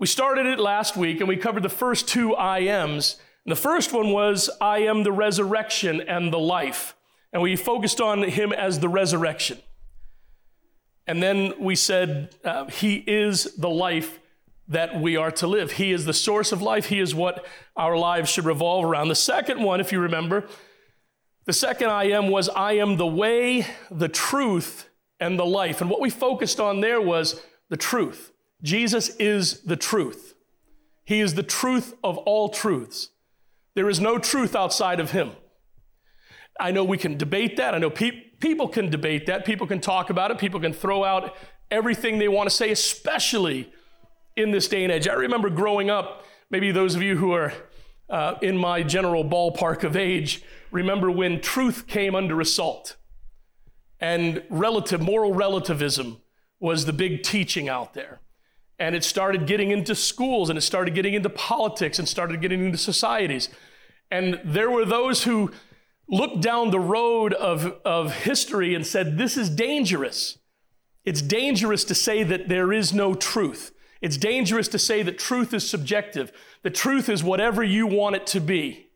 We 0.00 0.06
started 0.06 0.46
it 0.46 0.58
last 0.58 0.96
week 0.96 1.20
and 1.20 1.28
we 1.28 1.36
covered 1.36 1.62
the 1.62 1.68
first 1.68 2.08
two 2.08 2.34
I 2.34 2.60
ams. 2.60 3.18
And 3.44 3.52
the 3.52 3.60
first 3.60 3.92
one 3.92 4.10
was, 4.12 4.48
I 4.58 4.78
am 4.78 5.02
the 5.02 5.12
resurrection 5.12 6.00
and 6.00 6.32
the 6.32 6.38
life. 6.38 6.96
And 7.34 7.42
we 7.42 7.54
focused 7.54 8.00
on 8.00 8.22
him 8.22 8.50
as 8.50 8.80
the 8.80 8.88
resurrection. 8.88 9.58
And 11.06 11.22
then 11.22 11.52
we 11.60 11.76
said, 11.76 12.34
uh, 12.42 12.64
He 12.68 13.04
is 13.06 13.54
the 13.56 13.68
life 13.68 14.18
that 14.68 14.98
we 14.98 15.18
are 15.18 15.30
to 15.32 15.46
live. 15.46 15.72
He 15.72 15.92
is 15.92 16.06
the 16.06 16.14
source 16.14 16.50
of 16.50 16.62
life. 16.62 16.86
He 16.86 16.98
is 16.98 17.14
what 17.14 17.44
our 17.76 17.98
lives 17.98 18.30
should 18.30 18.46
revolve 18.46 18.86
around. 18.86 19.08
The 19.08 19.14
second 19.14 19.62
one, 19.62 19.80
if 19.80 19.92
you 19.92 20.00
remember, 20.00 20.46
the 21.44 21.52
second 21.52 21.90
I 21.90 22.04
am 22.04 22.28
was 22.28 22.48
I 22.48 22.72
am 22.72 22.96
the 22.96 23.06
way, 23.06 23.66
the 23.90 24.08
truth, 24.08 24.88
and 25.18 25.38
the 25.38 25.44
life. 25.44 25.82
And 25.82 25.90
what 25.90 26.00
we 26.00 26.08
focused 26.08 26.58
on 26.58 26.80
there 26.80 27.02
was 27.02 27.42
the 27.68 27.76
truth. 27.76 28.29
Jesus 28.62 29.10
is 29.16 29.60
the 29.62 29.76
truth. 29.76 30.34
He 31.04 31.20
is 31.20 31.34
the 31.34 31.42
truth 31.42 31.94
of 32.04 32.18
all 32.18 32.48
truths. 32.48 33.10
There 33.74 33.88
is 33.88 34.00
no 34.00 34.18
truth 34.18 34.54
outside 34.54 35.00
of 35.00 35.12
him. 35.12 35.32
I 36.58 36.70
know 36.70 36.84
we 36.84 36.98
can 36.98 37.16
debate 37.16 37.56
that. 37.56 37.74
I 37.74 37.78
know 37.78 37.90
pe- 37.90 38.30
people 38.40 38.68
can 38.68 38.90
debate 38.90 39.26
that. 39.26 39.44
People 39.44 39.66
can 39.66 39.80
talk 39.80 40.10
about 40.10 40.30
it. 40.30 40.38
People 40.38 40.60
can 40.60 40.72
throw 40.72 41.04
out 41.04 41.36
everything 41.70 42.18
they 42.18 42.28
want 42.28 42.50
to 42.50 42.54
say, 42.54 42.70
especially 42.70 43.72
in 44.36 44.50
this 44.50 44.68
day 44.68 44.84
and 44.84 44.92
age. 44.92 45.08
I 45.08 45.14
remember 45.14 45.48
growing 45.48 45.88
up, 45.88 46.24
maybe 46.50 46.70
those 46.70 46.94
of 46.94 47.02
you 47.02 47.16
who 47.16 47.32
are 47.32 47.52
uh, 48.10 48.34
in 48.42 48.56
my 48.56 48.82
general 48.82 49.24
ballpark 49.24 49.84
of 49.84 49.96
age 49.96 50.42
remember 50.70 51.10
when 51.10 51.40
truth 51.40 51.86
came 51.86 52.14
under 52.14 52.40
assault 52.40 52.96
and 54.00 54.42
relative 54.50 55.00
moral 55.00 55.32
relativism 55.32 56.20
was 56.58 56.84
the 56.84 56.92
big 56.92 57.22
teaching 57.22 57.68
out 57.68 57.94
there 57.94 58.20
and 58.80 58.96
it 58.96 59.04
started 59.04 59.46
getting 59.46 59.70
into 59.70 59.94
schools 59.94 60.50
and 60.50 60.58
it 60.58 60.62
started 60.62 60.94
getting 60.94 61.14
into 61.14 61.30
politics 61.30 62.00
and 62.00 62.08
started 62.08 62.40
getting 62.40 62.64
into 62.64 62.78
societies 62.78 63.48
and 64.10 64.40
there 64.44 64.70
were 64.70 64.84
those 64.84 65.22
who 65.22 65.52
looked 66.08 66.40
down 66.40 66.72
the 66.72 66.80
road 66.80 67.32
of, 67.34 67.76
of 67.84 68.12
history 68.12 68.74
and 68.74 68.84
said 68.84 69.16
this 69.18 69.36
is 69.36 69.48
dangerous 69.48 70.38
it's 71.04 71.22
dangerous 71.22 71.84
to 71.84 71.94
say 71.94 72.24
that 72.24 72.48
there 72.48 72.72
is 72.72 72.92
no 72.92 73.14
truth 73.14 73.72
it's 74.00 74.16
dangerous 74.16 74.68
to 74.68 74.78
say 74.78 75.02
that 75.02 75.18
truth 75.18 75.52
is 75.52 75.68
subjective, 75.68 76.32
that 76.62 76.74
truth 76.74 77.08
is 77.08 77.22
whatever 77.22 77.62
you 77.62 77.86
want 77.86 78.16
it 78.16 78.26
to 78.28 78.40
be. 78.40 78.88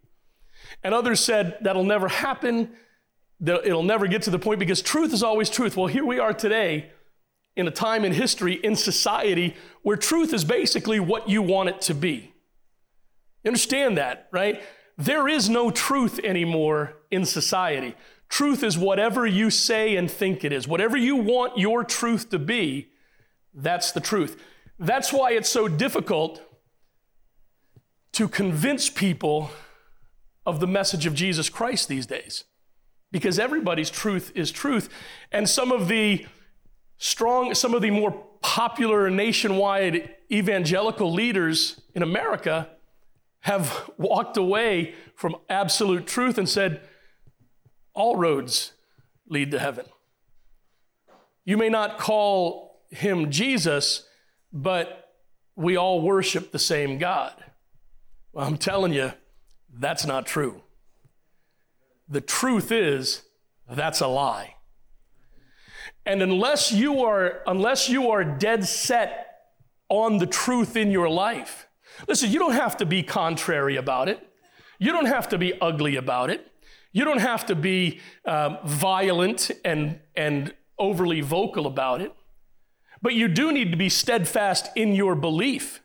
And 0.82 0.94
others 0.94 1.20
said 1.20 1.58
that'll 1.60 1.84
never 1.84 2.08
happen. 2.08 2.70
it'll 3.46 3.82
never 3.82 4.06
get 4.06 4.22
to 4.22 4.30
the 4.30 4.38
point 4.38 4.58
because 4.58 4.80
truth 4.80 5.12
is 5.12 5.22
always 5.22 5.50
truth. 5.50 5.76
Well, 5.76 5.88
here 5.88 6.04
we 6.04 6.18
are 6.18 6.32
today 6.32 6.90
in 7.56 7.68
a 7.68 7.70
time 7.70 8.04
in 8.04 8.12
history, 8.12 8.54
in 8.54 8.76
society, 8.76 9.54
where 9.82 9.96
truth 9.96 10.32
is 10.32 10.44
basically 10.44 10.98
what 10.98 11.28
you 11.28 11.42
want 11.42 11.68
it 11.68 11.80
to 11.82 11.94
be. 11.94 12.34
You 13.42 13.48
understand 13.48 13.98
that, 13.98 14.28
right? 14.32 14.62
There 14.96 15.28
is 15.28 15.48
no 15.48 15.70
truth 15.70 16.18
anymore 16.24 16.94
in 17.10 17.24
society. 17.24 17.94
Truth 18.28 18.62
is 18.62 18.78
whatever 18.78 19.26
you 19.26 19.50
say 19.50 19.96
and 19.96 20.10
think 20.10 20.44
it 20.44 20.52
is. 20.52 20.66
Whatever 20.66 20.96
you 20.96 21.16
want 21.16 21.58
your 21.58 21.84
truth 21.84 22.30
to 22.30 22.38
be, 22.38 22.88
that's 23.52 23.92
the 23.92 24.00
truth. 24.00 24.40
That's 24.78 25.12
why 25.12 25.32
it's 25.32 25.48
so 25.48 25.68
difficult 25.68 26.42
to 28.12 28.28
convince 28.28 28.88
people 28.88 29.50
of 30.46 30.60
the 30.60 30.66
message 30.66 31.06
of 31.06 31.14
Jesus 31.14 31.48
Christ 31.48 31.88
these 31.88 32.06
days. 32.06 32.44
Because 33.12 33.38
everybody's 33.38 33.90
truth 33.90 34.32
is 34.34 34.50
truth. 34.50 34.88
And 35.30 35.48
some 35.48 35.70
of 35.70 35.88
the 35.88 36.26
strong, 36.98 37.54
some 37.54 37.74
of 37.74 37.82
the 37.82 37.90
more 37.90 38.12
popular 38.40 39.10
nationwide 39.10 40.14
evangelical 40.30 41.12
leaders 41.12 41.80
in 41.94 42.02
America 42.02 42.68
have 43.40 43.90
walked 43.98 44.36
away 44.36 44.94
from 45.14 45.36
absolute 45.48 46.06
truth 46.06 46.38
and 46.38 46.48
said, 46.48 46.80
all 47.92 48.16
roads 48.16 48.72
lead 49.28 49.50
to 49.50 49.58
heaven. 49.58 49.86
You 51.44 51.56
may 51.56 51.68
not 51.68 51.98
call 51.98 52.80
him 52.90 53.30
Jesus, 53.30 54.08
but 54.52 55.12
we 55.56 55.76
all 55.76 56.00
worship 56.00 56.52
the 56.52 56.58
same 56.58 56.98
God. 56.98 57.32
Well, 58.32 58.46
I'm 58.46 58.58
telling 58.58 58.92
you, 58.92 59.12
that's 59.72 60.06
not 60.06 60.26
true. 60.26 60.62
The 62.08 62.20
truth 62.20 62.72
is, 62.72 63.22
that's 63.70 64.00
a 64.00 64.06
lie. 64.06 64.53
And 66.06 66.22
unless 66.22 66.70
you 66.72 67.04
are, 67.04 67.42
unless 67.46 67.88
you 67.88 68.10
are 68.10 68.24
dead 68.24 68.66
set 68.66 69.26
on 69.88 70.18
the 70.18 70.26
truth 70.26 70.76
in 70.76 70.90
your 70.90 71.08
life, 71.08 71.66
listen, 72.08 72.30
you 72.30 72.38
don't 72.38 72.52
have 72.52 72.76
to 72.78 72.86
be 72.86 73.02
contrary 73.02 73.76
about 73.76 74.08
it. 74.08 74.26
You 74.78 74.92
don't 74.92 75.06
have 75.06 75.28
to 75.30 75.38
be 75.38 75.58
ugly 75.60 75.96
about 75.96 76.30
it. 76.30 76.46
You 76.92 77.04
don't 77.04 77.20
have 77.20 77.46
to 77.46 77.54
be 77.54 78.00
um, 78.24 78.58
violent 78.64 79.50
and, 79.64 80.00
and 80.14 80.54
overly 80.78 81.20
vocal 81.20 81.66
about 81.66 82.00
it. 82.00 82.12
But 83.02 83.14
you 83.14 83.28
do 83.28 83.52
need 83.52 83.70
to 83.70 83.76
be 83.76 83.88
steadfast 83.88 84.70
in 84.76 84.94
your 84.94 85.14
belief 85.14 85.80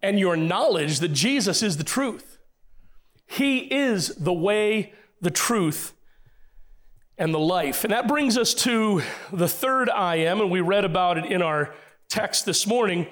and 0.00 0.18
your 0.18 0.36
knowledge 0.36 1.00
that 1.00 1.08
Jesus 1.08 1.62
is 1.62 1.76
the 1.76 1.84
truth. 1.84 2.38
He 3.26 3.58
is 3.58 4.14
the 4.16 4.32
way, 4.32 4.92
the 5.20 5.30
truth, 5.30 5.92
and 7.18 7.34
the 7.34 7.38
life. 7.38 7.84
And 7.84 7.92
that 7.92 8.06
brings 8.06 8.38
us 8.38 8.54
to 8.54 9.02
the 9.32 9.48
third 9.48 9.90
I 9.90 10.16
am, 10.16 10.40
and 10.40 10.50
we 10.50 10.60
read 10.60 10.84
about 10.84 11.18
it 11.18 11.26
in 11.26 11.42
our 11.42 11.74
text 12.08 12.46
this 12.46 12.66
morning. 12.66 13.08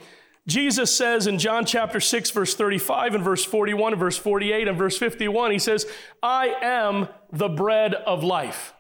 Jesus 0.46 0.94
says 0.94 1.26
in 1.26 1.38
John 1.38 1.66
chapter 1.66 1.98
6, 1.98 2.30
verse 2.30 2.54
35 2.54 3.16
and 3.16 3.24
verse 3.24 3.44
41 3.44 3.94
and 3.94 4.00
verse 4.00 4.16
48 4.16 4.68
and 4.68 4.78
verse 4.78 4.96
51, 4.96 5.50
he 5.50 5.58
says, 5.58 5.86
I 6.22 6.54
am 6.62 7.08
the 7.32 7.48
bread 7.48 7.94
of 7.94 8.22
life. 8.22 8.72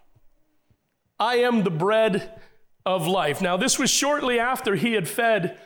I 1.18 1.36
am 1.36 1.64
the 1.64 1.70
bread 1.70 2.40
of 2.84 3.08
life. 3.08 3.40
Now, 3.40 3.56
this 3.56 3.80
was 3.80 3.90
shortly 3.90 4.38
after 4.38 4.76
he 4.76 4.92
had 4.92 5.08
fed 5.08 5.58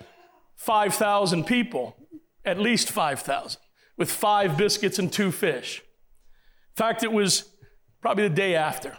5,000 0.56 1.44
people, 1.44 1.96
at 2.46 2.58
least 2.58 2.90
5,000, 2.90 3.60
with 3.98 4.10
five 4.10 4.56
biscuits 4.56 4.98
and 4.98 5.12
two 5.12 5.30
fish. 5.30 5.80
In 5.80 6.76
fact, 6.76 7.02
it 7.02 7.12
was 7.12 7.44
probably 8.00 8.26
the 8.26 8.34
day 8.34 8.54
after. 8.54 8.96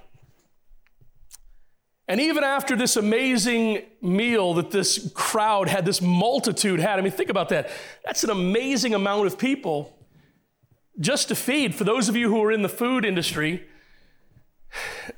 And 2.11 2.19
even 2.19 2.43
after 2.43 2.75
this 2.75 2.97
amazing 2.97 3.83
meal 4.01 4.55
that 4.55 4.69
this 4.69 5.09
crowd 5.13 5.69
had, 5.69 5.85
this 5.85 6.01
multitude 6.01 6.81
had, 6.81 6.99
I 6.99 7.01
mean, 7.01 7.13
think 7.13 7.29
about 7.29 7.47
that. 7.49 7.71
That's 8.03 8.25
an 8.25 8.29
amazing 8.29 8.93
amount 8.93 9.27
of 9.27 9.37
people 9.37 9.97
just 10.99 11.29
to 11.29 11.35
feed. 11.35 11.73
For 11.73 11.85
those 11.85 12.09
of 12.09 12.17
you 12.17 12.27
who 12.27 12.43
are 12.43 12.51
in 12.51 12.63
the 12.63 12.67
food 12.67 13.05
industry, 13.05 13.65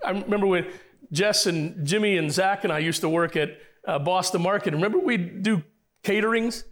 I 0.06 0.12
remember 0.12 0.46
when 0.46 0.68
Jess 1.12 1.48
and 1.48 1.84
Jimmy 1.84 2.16
and 2.16 2.32
Zach 2.32 2.64
and 2.64 2.72
I 2.72 2.78
used 2.78 3.02
to 3.02 3.10
work 3.10 3.36
at 3.38 3.58
uh, 3.88 3.98
Boston 3.98 4.44
Market. 4.44 4.76
Remember 4.76 5.00
we'd 5.00 5.42
do 5.42 5.64
caterings? 6.04 6.64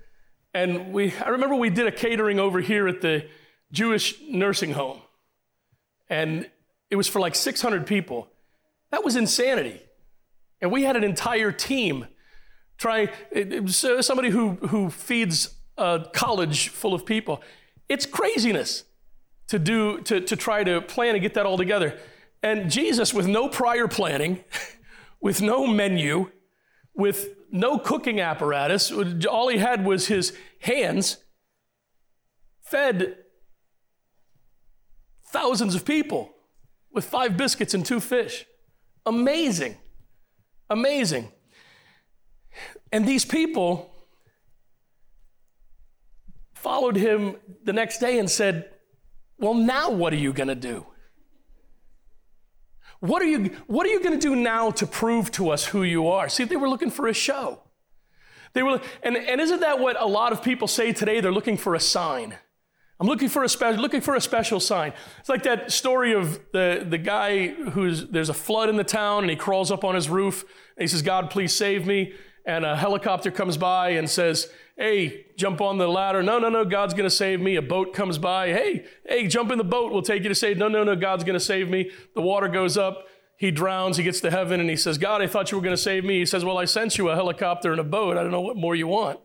And 0.54 0.94
we, 0.94 1.16
I 1.16 1.30
remember 1.30 1.56
we 1.56 1.72
did 1.72 1.88
a 1.88 1.92
catering 1.92 2.40
over 2.40 2.60
here 2.60 2.88
at 2.88 3.02
the 3.02 3.28
Jewish 3.72 4.22
nursing 4.30 4.74
home. 4.74 5.02
And 6.12 6.48
it 6.92 6.96
was 6.96 7.08
for 7.08 7.20
like 7.20 7.34
600 7.34 7.88
people. 7.88 8.28
That 8.92 9.04
was 9.04 9.16
insanity. 9.16 9.82
And 10.62 10.72
we 10.72 10.84
had 10.84 10.96
an 10.96 11.04
entire 11.04 11.52
team 11.52 12.08
trying, 12.78 13.10
uh, 13.36 14.02
somebody 14.02 14.30
who, 14.30 14.52
who 14.68 14.90
feeds 14.90 15.56
a 15.78 16.06
college 16.14 16.70
full 16.70 16.94
of 16.94 17.06
people. 17.06 17.42
It's 17.90 18.06
craziness 18.06 18.86
to 19.48 19.60
do, 19.60 20.02
to, 20.02 20.22
to 20.22 20.36
try 20.36 20.64
to 20.64 20.82
plan 20.82 21.16
and 21.16 21.22
get 21.22 21.34
that 21.34 21.46
all 21.46 21.58
together. 21.58 22.00
And 22.44 22.72
Jesus, 22.72 23.14
with 23.14 23.28
no 23.28 23.50
prior 23.50 23.88
planning, 23.88 24.44
with 25.22 25.42
no 25.42 25.68
menu, 25.68 26.32
with 26.94 27.36
no 27.52 27.78
cooking 27.78 28.20
apparatus, 28.20 28.92
all 28.92 29.50
he 29.50 29.58
had 29.58 29.86
was 29.86 30.08
his 30.08 30.36
hands, 30.62 31.18
fed 32.62 33.18
thousands 35.26 35.76
of 35.76 35.86
people 35.86 36.34
with 36.92 37.06
five 37.06 37.38
biscuits 37.38 37.74
and 37.74 37.86
two 37.86 38.00
fish. 38.00 38.46
Amazing. 39.06 39.78
Amazing. 40.72 41.30
And 42.94 43.06
these 43.06 43.26
people 43.26 43.94
followed 46.54 46.96
him 46.96 47.36
the 47.66 47.74
next 47.74 48.00
day 48.00 48.18
and 48.18 48.32
said, 48.32 48.70
Well, 49.38 49.54
now 49.54 49.92
what 49.92 50.14
are 50.14 50.18
you 50.18 50.32
going 50.32 50.48
to 50.48 50.56
do? 50.56 50.86
What 53.02 53.22
are 53.22 53.26
you, 53.26 53.58
what 53.68 53.86
are 53.86 53.90
you 53.90 54.02
going 54.02 54.18
to 54.18 54.28
do 54.28 54.34
now 54.34 54.72
to 54.72 54.88
prove 54.88 55.30
to 55.32 55.50
us 55.50 55.66
who 55.66 55.84
you 55.84 56.08
are? 56.08 56.30
See, 56.30 56.46
they 56.46 56.56
were 56.56 56.70
looking 56.70 56.90
for 56.90 57.08
a 57.08 57.14
show. 57.14 57.60
They 58.54 58.64
were, 58.64 58.80
and, 59.04 59.18
and 59.18 59.42
isn't 59.42 59.60
that 59.60 59.80
what 59.80 60.00
a 60.00 60.06
lot 60.06 60.32
of 60.32 60.42
people 60.42 60.70
say 60.70 60.94
today? 60.94 61.20
They're 61.20 61.34
looking 61.34 61.58
for 61.58 61.76
a 61.76 61.80
sign. 61.82 62.36
I'm 63.02 63.08
looking 63.08 63.30
for 63.30 63.44
a 63.44 63.50
special, 63.50 63.82
looking 63.82 64.00
for 64.00 64.14
a 64.14 64.22
special 64.22 64.60
sign. 64.60 64.94
It's 65.20 65.28
like 65.28 65.42
that 65.44 65.72
story 65.72 66.14
of 66.14 66.40
the, 66.52 66.86
the 66.88 67.00
guy 67.00 67.48
who's 67.48 68.06
there's 68.06 68.30
a 68.30 68.34
flood 68.34 68.70
in 68.70 68.78
the 68.78 68.84
town 68.84 69.24
and 69.24 69.30
he 69.32 69.36
crawls 69.36 69.72
up 69.72 69.84
on 69.84 69.96
his 69.96 70.08
roof 70.08 70.44
and 70.78 70.84
he 70.84 70.88
says, 70.88 71.02
God, 71.02 71.32
please 71.32 71.52
save 71.52 71.88
me. 71.88 72.14
And 72.46 72.64
a 72.64 72.76
helicopter 72.76 73.32
comes 73.32 73.58
by 73.58 73.90
and 73.92 74.08
says, 74.08 74.52
Hey, 74.78 75.26
jump 75.36 75.62
on 75.62 75.80
the 75.80 75.88
ladder. 75.88 76.22
No, 76.22 76.38
no, 76.38 76.50
no, 76.50 76.64
God's 76.64 76.94
to 76.94 77.10
save 77.10 77.42
me. 77.42 77.56
A 77.56 77.62
boat 77.64 77.96
comes 77.96 78.20
by. 78.20 78.50
Hey, 78.50 78.86
hey, 79.04 79.28
jump 79.28 79.52
in 79.52 79.58
the 79.58 79.64
boat. 79.64 79.92
We'll 79.92 80.04
take 80.04 80.22
you 80.22 80.30
to 80.30 80.36
save. 80.36 80.60
No, 80.60 80.68
no, 80.68 80.84
no, 80.84 80.96
God's 80.96 81.24
to 81.24 81.40
save 81.40 81.70
me. 81.70 81.90
The 82.14 82.22
water 82.22 82.50
goes 82.50 82.78
up. 82.78 83.08
He 83.36 83.50
drowns. 83.50 83.98
He 83.98 84.04
gets 84.04 84.22
to 84.22 84.30
heaven 84.30 84.60
and 84.60 84.70
he 84.70 84.76
says, 84.76 85.00
God, 85.00 85.24
I 85.24 85.28
thought 85.28 85.52
you 85.52 85.58
were 85.58 85.64
to 85.66 85.76
save 85.76 86.06
me. 86.06 86.20
He 86.20 86.26
says, 86.28 86.46
Well, 86.46 86.60
I 86.60 86.66
sent 86.66 87.00
you 87.00 87.10
a 87.10 87.16
helicopter 87.16 87.72
and 87.72 87.82
a 87.82 87.84
boat. 87.84 88.16
I 88.16 88.22
don't 88.22 88.32
know 88.32 88.42
what 88.42 88.58
more 88.58 88.76
you 88.76 88.86
want. 88.86 89.20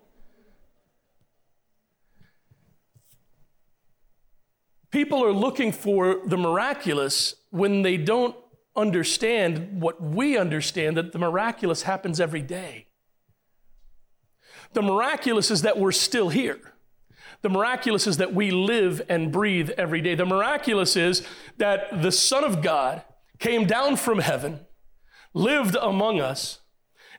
People 4.90 5.24
are 5.24 5.32
looking 5.32 5.72
for 5.72 6.20
the 6.24 6.36
miraculous 6.36 7.34
when 7.50 7.82
they 7.82 7.96
don't 7.96 8.36
understand 8.76 9.80
what 9.80 10.00
we 10.00 10.36
understand 10.36 10.96
that 10.96 11.12
the 11.12 11.18
miraculous 11.18 11.82
happens 11.82 12.20
every 12.20 12.42
day. 12.42 12.86
The 14.74 14.82
miraculous 14.82 15.50
is 15.50 15.62
that 15.62 15.78
we're 15.78 15.92
still 15.92 16.28
here. 16.28 16.60
The 17.42 17.48
miraculous 17.48 18.06
is 18.06 18.16
that 18.18 18.34
we 18.34 18.50
live 18.50 19.02
and 19.08 19.32
breathe 19.32 19.70
every 19.78 20.00
day. 20.00 20.14
The 20.14 20.26
miraculous 20.26 20.96
is 20.96 21.26
that 21.58 22.02
the 22.02 22.12
Son 22.12 22.44
of 22.44 22.62
God 22.62 23.02
came 23.38 23.66
down 23.66 23.96
from 23.96 24.18
heaven, 24.18 24.60
lived 25.34 25.76
among 25.80 26.20
us, 26.20 26.60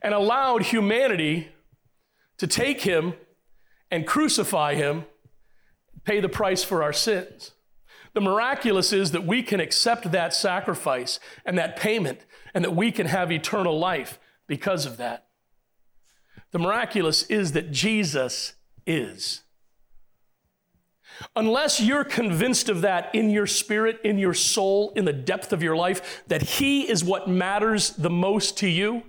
and 0.01 0.13
allowed 0.13 0.63
humanity 0.63 1.49
to 2.37 2.47
take 2.47 2.81
him 2.81 3.13
and 3.89 4.05
crucify 4.05 4.75
him, 4.75 5.05
pay 6.03 6.19
the 6.19 6.29
price 6.29 6.63
for 6.63 6.83
our 6.83 6.93
sins. 6.93 7.53
The 8.17 8.21
miraculous 8.21 8.93
is 8.93 9.11
that 9.11 9.27
we 9.27 9.43
can 9.43 9.59
accept 9.59 10.11
that 10.11 10.33
sacrifice 10.33 11.19
and 11.45 11.55
that 11.59 11.75
payment, 11.75 12.25
and 12.55 12.65
that 12.65 12.75
we 12.75 12.91
can 12.91 13.05
have 13.05 13.31
eternal 13.31 13.77
life 13.77 14.17
because 14.47 14.87
of 14.87 14.97
that. 14.97 15.27
The 16.49 16.57
miraculous 16.57 17.27
is 17.27 17.51
that 17.51 17.71
Jesus 17.71 18.53
is. 18.87 19.43
Unless 21.35 21.79
you're 21.79 22.03
convinced 22.03 22.69
of 22.69 22.81
that 22.81 23.13
in 23.13 23.29
your 23.29 23.45
spirit, 23.45 23.99
in 24.03 24.17
your 24.17 24.33
soul, 24.33 24.93
in 24.95 25.05
the 25.05 25.13
depth 25.13 25.53
of 25.53 25.61
your 25.61 25.75
life, 25.75 26.23
that 26.25 26.41
He 26.41 26.89
is 26.89 27.03
what 27.03 27.29
matters 27.29 27.91
the 27.91 28.09
most 28.09 28.57
to 28.57 28.67
you, 28.67 29.03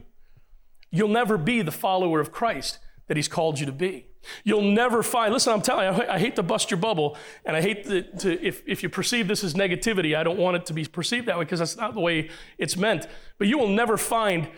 you'll 0.91 1.09
never 1.09 1.39
be 1.39 1.63
the 1.63 1.73
follower 1.73 2.21
of 2.21 2.31
Christ 2.31 2.79
that 3.09 3.17
He's 3.17 3.29
called 3.29 3.59
you 3.59 3.67
to 3.67 3.73
be. 3.73 4.07
You'll 4.45 4.63
never 4.63 5.03
find, 5.03 5.33
listen, 5.33 5.53
I'm 5.53 5.63
telling 5.63 5.97
you, 5.97 6.05
I 6.09 6.19
hate 6.19 6.37
to 6.37 6.43
bust 6.43 6.71
your 6.71 6.79
bubble, 6.79 7.17
and 7.45 7.57
I 7.57 7.63
hate 7.63 7.85
to, 7.85 8.03
to 8.03 8.47
if, 8.47 8.63
if 8.67 8.83
you 8.83 8.89
perceive 8.89 9.29
this 9.29 9.43
as 9.43 9.55
negativity, 9.55 10.17
I 10.17 10.23
don't 10.23 10.39
want 10.39 10.57
it 10.57 10.67
to 10.67 10.73
be 10.73 10.85
perceived 10.85 11.27
that 11.27 11.39
way 11.39 11.45
because 11.45 11.59
that's 11.59 11.77
not 11.77 11.95
the 11.95 12.01
way 12.01 12.31
it's 12.59 12.77
meant. 12.77 13.07
But 13.39 13.49
you 13.49 13.59
will 13.59 13.69
never 13.69 13.97
find 13.97 14.49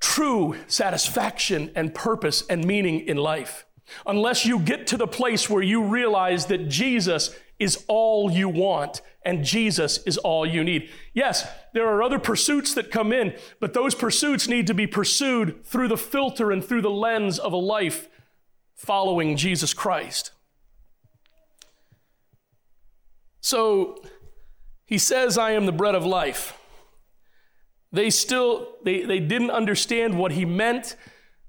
true 0.00 0.56
satisfaction 0.66 1.70
and 1.74 1.94
purpose 1.94 2.44
and 2.48 2.64
meaning 2.64 3.00
in 3.00 3.16
life 3.16 3.64
unless 4.06 4.44
you 4.44 4.58
get 4.58 4.86
to 4.88 4.96
the 4.96 5.06
place 5.06 5.48
where 5.48 5.62
you 5.62 5.82
realize 5.82 6.46
that 6.46 6.68
Jesus 6.68 7.34
is 7.58 7.84
all 7.88 8.30
you 8.30 8.48
want 8.48 9.02
and 9.22 9.44
Jesus 9.44 9.98
is 10.06 10.16
all 10.16 10.46
you 10.46 10.64
need. 10.64 10.88
Yes, 11.12 11.46
there 11.74 11.86
are 11.88 12.02
other 12.02 12.18
pursuits 12.18 12.72
that 12.74 12.90
come 12.90 13.12
in, 13.12 13.34
but 13.60 13.74
those 13.74 13.94
pursuits 13.94 14.48
need 14.48 14.66
to 14.68 14.74
be 14.74 14.86
pursued 14.86 15.64
through 15.64 15.88
the 15.88 15.96
filter 15.96 16.50
and 16.50 16.64
through 16.64 16.82
the 16.82 16.90
lens 16.90 17.38
of 17.38 17.52
a 17.52 17.56
life 17.56 18.08
following 18.74 19.36
Jesus 19.36 19.74
Christ. 19.74 20.30
So 23.40 24.02
he 24.86 24.98
says, 24.98 25.36
I 25.36 25.50
am 25.50 25.66
the 25.66 25.72
bread 25.72 25.94
of 25.94 26.06
life. 26.06 26.56
They 27.92 28.10
still, 28.10 28.76
they, 28.84 29.02
they 29.02 29.20
didn't 29.20 29.50
understand 29.50 30.18
what 30.18 30.32
he 30.32 30.44
meant 30.44 30.96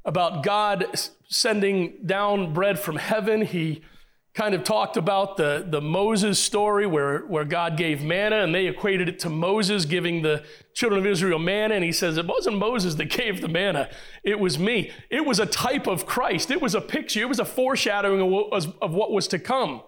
about 0.05 0.43
God 0.43 0.85
sending 1.27 1.99
down 2.05 2.53
bread 2.53 2.79
from 2.79 2.95
heaven. 2.95 3.41
He 3.41 3.83
kind 4.33 4.53
of 4.53 4.63
talked 4.63 4.95
about 4.95 5.37
the, 5.37 5.65
the 5.67 5.81
Moses 5.81 6.39
story 6.39 6.85
where, 6.85 7.19
where 7.21 7.43
God 7.43 7.77
gave 7.77 8.03
manna 8.03 8.37
and 8.37 8.53
they 8.53 8.67
equated 8.67 9.09
it 9.09 9.19
to 9.19 9.29
Moses 9.29 9.85
giving 9.85 10.21
the 10.21 10.43
children 10.73 10.99
of 10.99 11.05
Israel 11.05 11.39
manna. 11.39 11.75
And 11.75 11.83
he 11.83 11.91
says, 11.91 12.17
It 12.17 12.27
wasn't 12.27 12.57
Moses 12.57 12.95
that 12.95 13.05
gave 13.09 13.41
the 13.41 13.47
manna, 13.47 13.89
it 14.23 14.39
was 14.39 14.59
me. 14.59 14.91
It 15.09 15.25
was 15.25 15.39
a 15.39 15.45
type 15.45 15.87
of 15.87 16.05
Christ, 16.05 16.51
it 16.51 16.61
was 16.61 16.75
a 16.75 16.81
picture, 16.81 17.21
it 17.21 17.29
was 17.29 17.39
a 17.39 17.45
foreshadowing 17.45 18.21
of 18.21 18.27
what 18.27 18.51
was, 18.51 18.67
of 18.81 18.93
what 18.93 19.11
was 19.11 19.27
to 19.29 19.39
come. 19.39 19.81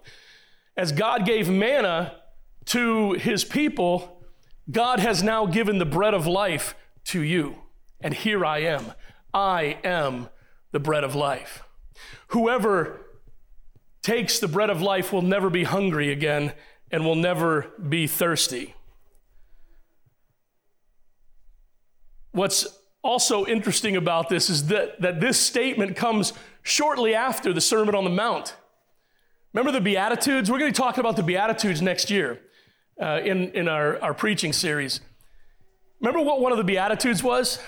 As 0.76 0.92
God 0.92 1.26
gave 1.26 1.50
manna 1.50 2.16
to 2.66 3.14
his 3.14 3.44
people, 3.44 4.24
God 4.70 5.00
has 5.00 5.22
now 5.22 5.46
given 5.46 5.80
the 5.80 5.86
bread 5.86 6.14
of 6.14 6.28
life 6.28 6.76
to 7.06 7.22
you. 7.22 7.56
And 8.00 8.14
here 8.14 8.46
I 8.46 8.60
am. 8.60 8.94
I 9.34 9.78
am 9.84 10.30
the 10.72 10.80
bread 10.80 11.04
of 11.04 11.16
life. 11.16 11.64
Whoever 12.28 13.01
takes 14.02 14.40
the 14.40 14.48
bread 14.48 14.70
of 14.70 14.82
life 14.82 15.14
will 15.14 15.22
never 15.22 15.50
be 15.50 15.64
hungry 15.64 16.12
again 16.12 16.54
and 16.92 17.06
will 17.06 17.16
never 17.16 17.72
be 17.88 18.08
thirsty. 18.08 18.76
What's 22.32 22.68
also 23.04 23.46
interesting 23.46 23.96
about 23.96 24.30
this 24.30 24.50
is 24.50 24.68
that, 24.68 25.02
that 25.02 25.20
this 25.20 25.40
statement 25.40 25.96
comes 25.96 26.34
shortly 26.64 27.14
after 27.14 27.54
the 27.54 27.62
Sermon 27.62 27.96
on 27.96 28.04
the 28.04 28.10
Mount. 28.10 28.56
Remember 29.54 29.72
the 29.72 29.82
Beatitudes? 29.82 30.50
We're 30.50 30.60
going 30.60 30.72
to 30.72 30.80
be 30.80 30.84
talking 30.84 31.02
about 31.02 31.16
the 31.16 31.24
Beatitudes 31.24 31.82
next 31.82 32.10
year 32.10 32.40
uh, 33.02 33.20
in, 33.24 33.52
in 33.52 33.68
our, 33.68 34.02
our 34.02 34.14
preaching 34.14 34.54
series. 34.54 35.02
Remember 36.00 36.22
what 36.22 36.40
one 36.40 36.52
of 36.52 36.58
the 36.58 36.64
Beatitudes 36.64 37.22
was? 37.22 37.60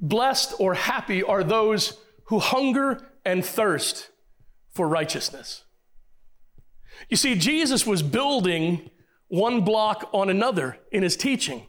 Blessed 0.00 0.54
or 0.58 0.74
happy 0.74 1.22
are 1.22 1.44
those 1.44 1.98
who 2.24 2.38
hunger 2.38 3.06
and 3.24 3.44
thirst 3.44 4.08
for 4.76 4.86
righteousness. 4.86 5.64
You 7.08 7.16
see, 7.16 7.34
Jesus 7.34 7.86
was 7.86 8.02
building 8.02 8.90
one 9.28 9.62
block 9.62 10.08
on 10.12 10.30
another 10.30 10.78
in 10.92 11.02
his 11.02 11.16
teaching. 11.16 11.66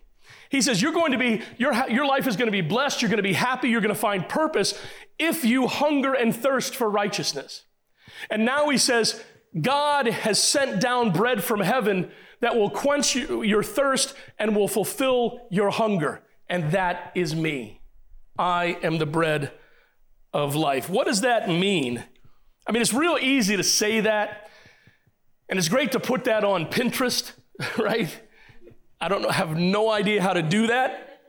He 0.50 0.62
says, 0.62 0.82
You're 0.82 0.94
going 0.94 1.12
to 1.14 1.18
be, 1.18 1.42
your, 1.58 1.74
your 1.90 2.06
life 2.06 2.28
is 2.28 2.36
going 2.36 2.48
to 2.48 2.52
be 2.52 2.62
blessed, 2.62 3.02
you're 3.02 3.10
going 3.10 3.18
to 3.18 3.24
be 3.24 3.34
happy, 3.34 3.70
you're 3.70 3.82
going 3.82 3.94
to 3.94 4.00
find 4.00 4.28
purpose 4.28 4.80
if 5.18 5.44
you 5.44 5.68
hunger 5.68 6.14
and 6.14 6.36
thirst 6.36 6.76
for 6.76 6.90
righteousness. 6.90 7.64
And 8.30 8.46
now 8.46 8.70
he 8.70 8.78
says, 8.78 9.24
God 9.60 10.08
has 10.08 10.42
sent 10.42 10.82
down 10.82 11.12
bread 11.12 11.44
from 11.44 11.62
heaven 11.62 12.12
that 12.42 12.56
will 12.56 12.70
quench 12.70 13.16
you, 13.16 13.42
your 13.42 13.64
thirst 13.64 14.14
and 14.38 14.56
will 14.56 14.68
fulfill 14.68 15.48
your 15.50 15.70
hunger. 15.70 16.24
And 16.50 16.72
that 16.72 17.12
is 17.16 17.36
me. 17.36 17.82
I 18.38 18.78
am 18.84 19.00
the 19.00 19.06
bread 19.06 19.52
of 20.34 20.56
life. 20.56 20.90
What 20.90 21.08
does 21.08 21.22
that 21.22 21.50
mean? 21.50 22.04
I 22.68 22.74
mean, 22.74 22.82
it's 22.82 22.94
real 22.94 23.18
easy 23.20 23.56
to 23.56 23.64
say 23.64 24.02
that, 24.02 24.50
and 25.48 25.58
it's 25.58 25.70
great 25.70 25.94
to 25.94 26.00
put 26.00 26.26
that 26.26 26.44
on 26.44 26.66
Pinterest, 26.66 27.32
right? 27.78 28.10
I 29.00 29.08
don't 29.08 29.22
know, 29.22 29.30
have 29.30 29.56
no 29.56 29.90
idea 29.90 30.22
how 30.22 30.34
to 30.34 30.42
do 30.42 30.68
that. 30.68 31.22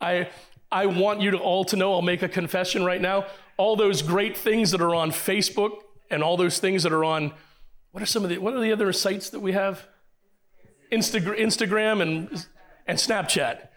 I, 0.00 0.28
I 0.72 0.86
want 0.86 1.20
you 1.20 1.32
to 1.32 1.38
all 1.38 1.64
to 1.66 1.76
know, 1.76 1.92
I'll 1.92 2.02
make 2.02 2.22
a 2.22 2.28
confession 2.28 2.84
right 2.84 3.00
now. 3.00 3.26
All 3.58 3.76
those 3.76 4.00
great 4.00 4.36
things 4.36 4.70
that 4.70 4.80
are 4.80 4.94
on 4.94 5.10
Facebook 5.10 5.80
and 6.10 6.22
all 6.22 6.38
those 6.38 6.58
things 6.58 6.84
that 6.84 6.92
are 6.92 7.04
on, 7.04 7.32
what 7.90 8.02
are 8.02 8.06
some 8.06 8.24
of 8.24 8.30
the, 8.30 8.38
what 8.38 8.54
are 8.54 8.60
the 8.60 8.72
other 8.72 8.92
sites 8.94 9.28
that 9.30 9.40
we 9.40 9.52
have? 9.52 9.86
Instagram, 10.90 11.38
Instagram 11.38 12.00
and, 12.00 12.46
and 12.86 12.98
Snapchat. 12.98 13.68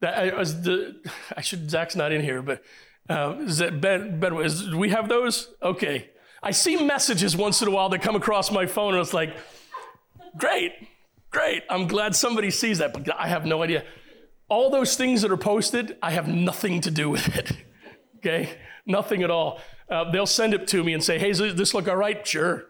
That 0.00 0.18
I, 0.18 0.44
the, 0.44 1.00
I 1.36 1.40
should, 1.40 1.70
Zach's 1.70 1.96
not 1.96 2.12
in 2.12 2.20
here, 2.20 2.42
but 2.42 2.62
uh, 3.10 3.70
Ben, 3.70 4.20
ben 4.20 4.34
is, 4.36 4.62
do 4.62 4.78
we 4.78 4.90
have 4.90 5.08
those? 5.08 5.48
Okay. 5.62 6.08
I 6.42 6.52
see 6.52 6.82
messages 6.82 7.36
once 7.36 7.60
in 7.60 7.68
a 7.68 7.70
while 7.70 7.88
that 7.90 8.00
come 8.00 8.14
across 8.14 8.50
my 8.50 8.66
phone, 8.66 8.94
and 8.94 9.02
it's 9.02 9.12
like, 9.12 9.36
great, 10.38 10.72
great. 11.30 11.64
I'm 11.68 11.86
glad 11.86 12.14
somebody 12.14 12.50
sees 12.50 12.78
that, 12.78 12.92
but 12.92 13.08
I 13.18 13.28
have 13.28 13.44
no 13.44 13.62
idea. 13.62 13.84
All 14.48 14.70
those 14.70 14.96
things 14.96 15.22
that 15.22 15.30
are 15.30 15.36
posted, 15.36 15.96
I 16.02 16.12
have 16.12 16.28
nothing 16.28 16.80
to 16.82 16.90
do 16.90 17.10
with 17.14 17.36
it. 17.36 17.52
okay? 18.18 18.56
Nothing 18.86 19.22
at 19.22 19.30
all. 19.30 19.60
Uh, 19.88 20.10
they'll 20.10 20.24
send 20.26 20.54
it 20.54 20.68
to 20.68 20.84
me 20.84 20.94
and 20.94 21.02
say, 21.02 21.18
hey, 21.18 21.32
does 21.32 21.56
this 21.56 21.74
look 21.74 21.88
all 21.88 21.96
right? 21.96 22.24
Sure. 22.26 22.66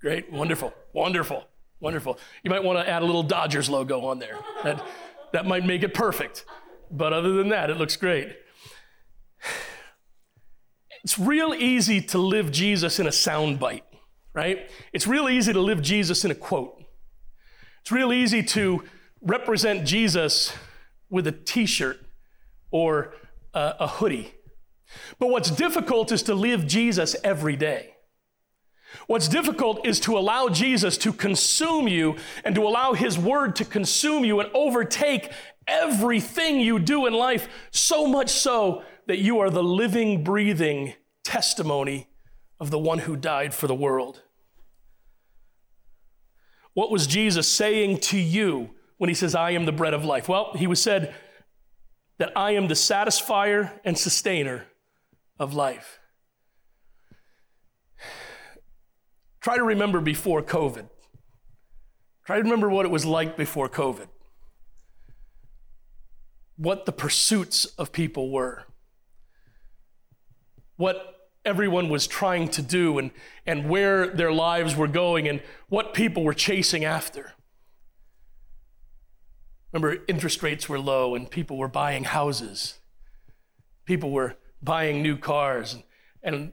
Great. 0.00 0.30
Wonderful. 0.30 0.74
Wonderful. 0.92 1.44
Wonderful. 1.80 2.18
You 2.42 2.50
might 2.50 2.64
want 2.64 2.78
to 2.78 2.88
add 2.88 3.02
a 3.02 3.06
little 3.06 3.22
Dodgers 3.22 3.70
logo 3.70 4.04
on 4.06 4.18
there. 4.18 4.38
That, 4.64 4.84
that 5.32 5.46
might 5.46 5.64
make 5.64 5.82
it 5.82 5.94
perfect. 5.94 6.44
But 6.90 7.12
other 7.12 7.32
than 7.32 7.48
that, 7.50 7.70
it 7.70 7.76
looks 7.76 7.96
great. 7.96 8.36
It's 11.04 11.18
real 11.18 11.54
easy 11.54 12.00
to 12.00 12.18
live 12.18 12.50
Jesus 12.50 12.98
in 12.98 13.06
a 13.06 13.10
soundbite, 13.10 13.82
right? 14.32 14.70
It's 14.94 15.06
real 15.06 15.28
easy 15.28 15.52
to 15.52 15.60
live 15.60 15.82
Jesus 15.82 16.24
in 16.24 16.30
a 16.30 16.34
quote. 16.34 16.82
It's 17.82 17.92
real 17.92 18.10
easy 18.10 18.42
to 18.42 18.84
represent 19.20 19.86
Jesus 19.86 20.54
with 21.10 21.26
a 21.26 21.32
t 21.32 21.66
shirt 21.66 22.00
or 22.70 23.12
a, 23.52 23.74
a 23.80 23.86
hoodie. 23.86 24.32
But 25.18 25.28
what's 25.28 25.50
difficult 25.50 26.10
is 26.10 26.22
to 26.22 26.34
live 26.34 26.66
Jesus 26.66 27.14
every 27.22 27.56
day. 27.56 27.90
What's 29.06 29.28
difficult 29.28 29.86
is 29.86 30.00
to 30.00 30.16
allow 30.16 30.48
Jesus 30.48 30.96
to 30.98 31.12
consume 31.12 31.86
you 31.86 32.16
and 32.44 32.54
to 32.54 32.62
allow 32.62 32.94
his 32.94 33.18
word 33.18 33.56
to 33.56 33.64
consume 33.66 34.24
you 34.24 34.40
and 34.40 34.48
overtake 34.54 35.30
everything 35.66 36.60
you 36.60 36.78
do 36.78 37.04
in 37.04 37.12
life, 37.12 37.48
so 37.70 38.06
much 38.06 38.30
so 38.30 38.84
that 39.06 39.18
you 39.18 39.38
are 39.40 39.50
the 39.50 39.62
living, 39.62 40.24
breathing 40.24 40.94
testimony 41.22 42.08
of 42.60 42.70
the 42.70 42.78
one 42.78 43.00
who 43.00 43.16
died 43.16 43.54
for 43.54 43.66
the 43.66 43.74
world. 43.74 44.22
What 46.72 46.90
was 46.90 47.06
Jesus 47.06 47.48
saying 47.48 47.98
to 47.98 48.18
you 48.18 48.70
when 48.96 49.08
he 49.08 49.14
says, 49.14 49.34
I 49.34 49.50
am 49.52 49.64
the 49.64 49.72
bread 49.72 49.94
of 49.94 50.04
life? 50.04 50.28
Well, 50.28 50.52
he 50.54 50.66
was 50.66 50.80
said 50.82 51.14
that 52.18 52.32
I 52.36 52.52
am 52.52 52.68
the 52.68 52.74
satisfier 52.74 53.78
and 53.84 53.98
sustainer 53.98 54.66
of 55.38 55.54
life. 55.54 55.98
Try 59.40 59.56
to 59.56 59.64
remember 59.64 60.00
before 60.00 60.42
COVID. 60.42 60.88
Try 62.24 62.36
to 62.36 62.42
remember 62.42 62.70
what 62.70 62.86
it 62.86 62.90
was 62.90 63.04
like 63.04 63.36
before 63.36 63.68
COVID. 63.68 64.06
What 66.56 66.86
the 66.86 66.92
pursuits 66.92 67.66
of 67.66 67.92
people 67.92 68.30
were 68.30 68.64
what 70.76 71.30
everyone 71.44 71.88
was 71.88 72.06
trying 72.06 72.48
to 72.48 72.62
do 72.62 72.98
and, 72.98 73.10
and 73.46 73.68
where 73.68 74.06
their 74.06 74.32
lives 74.32 74.74
were 74.74 74.88
going 74.88 75.28
and 75.28 75.42
what 75.68 75.94
people 75.94 76.24
were 76.24 76.34
chasing 76.34 76.84
after. 76.84 77.32
Remember, 79.72 80.02
interest 80.08 80.42
rates 80.42 80.68
were 80.68 80.78
low 80.78 81.14
and 81.14 81.30
people 81.30 81.56
were 81.56 81.68
buying 81.68 82.04
houses. 82.04 82.78
People 83.84 84.10
were 84.10 84.36
buying 84.62 85.02
new 85.02 85.16
cars 85.16 85.74
and, 85.74 85.82
and 86.22 86.52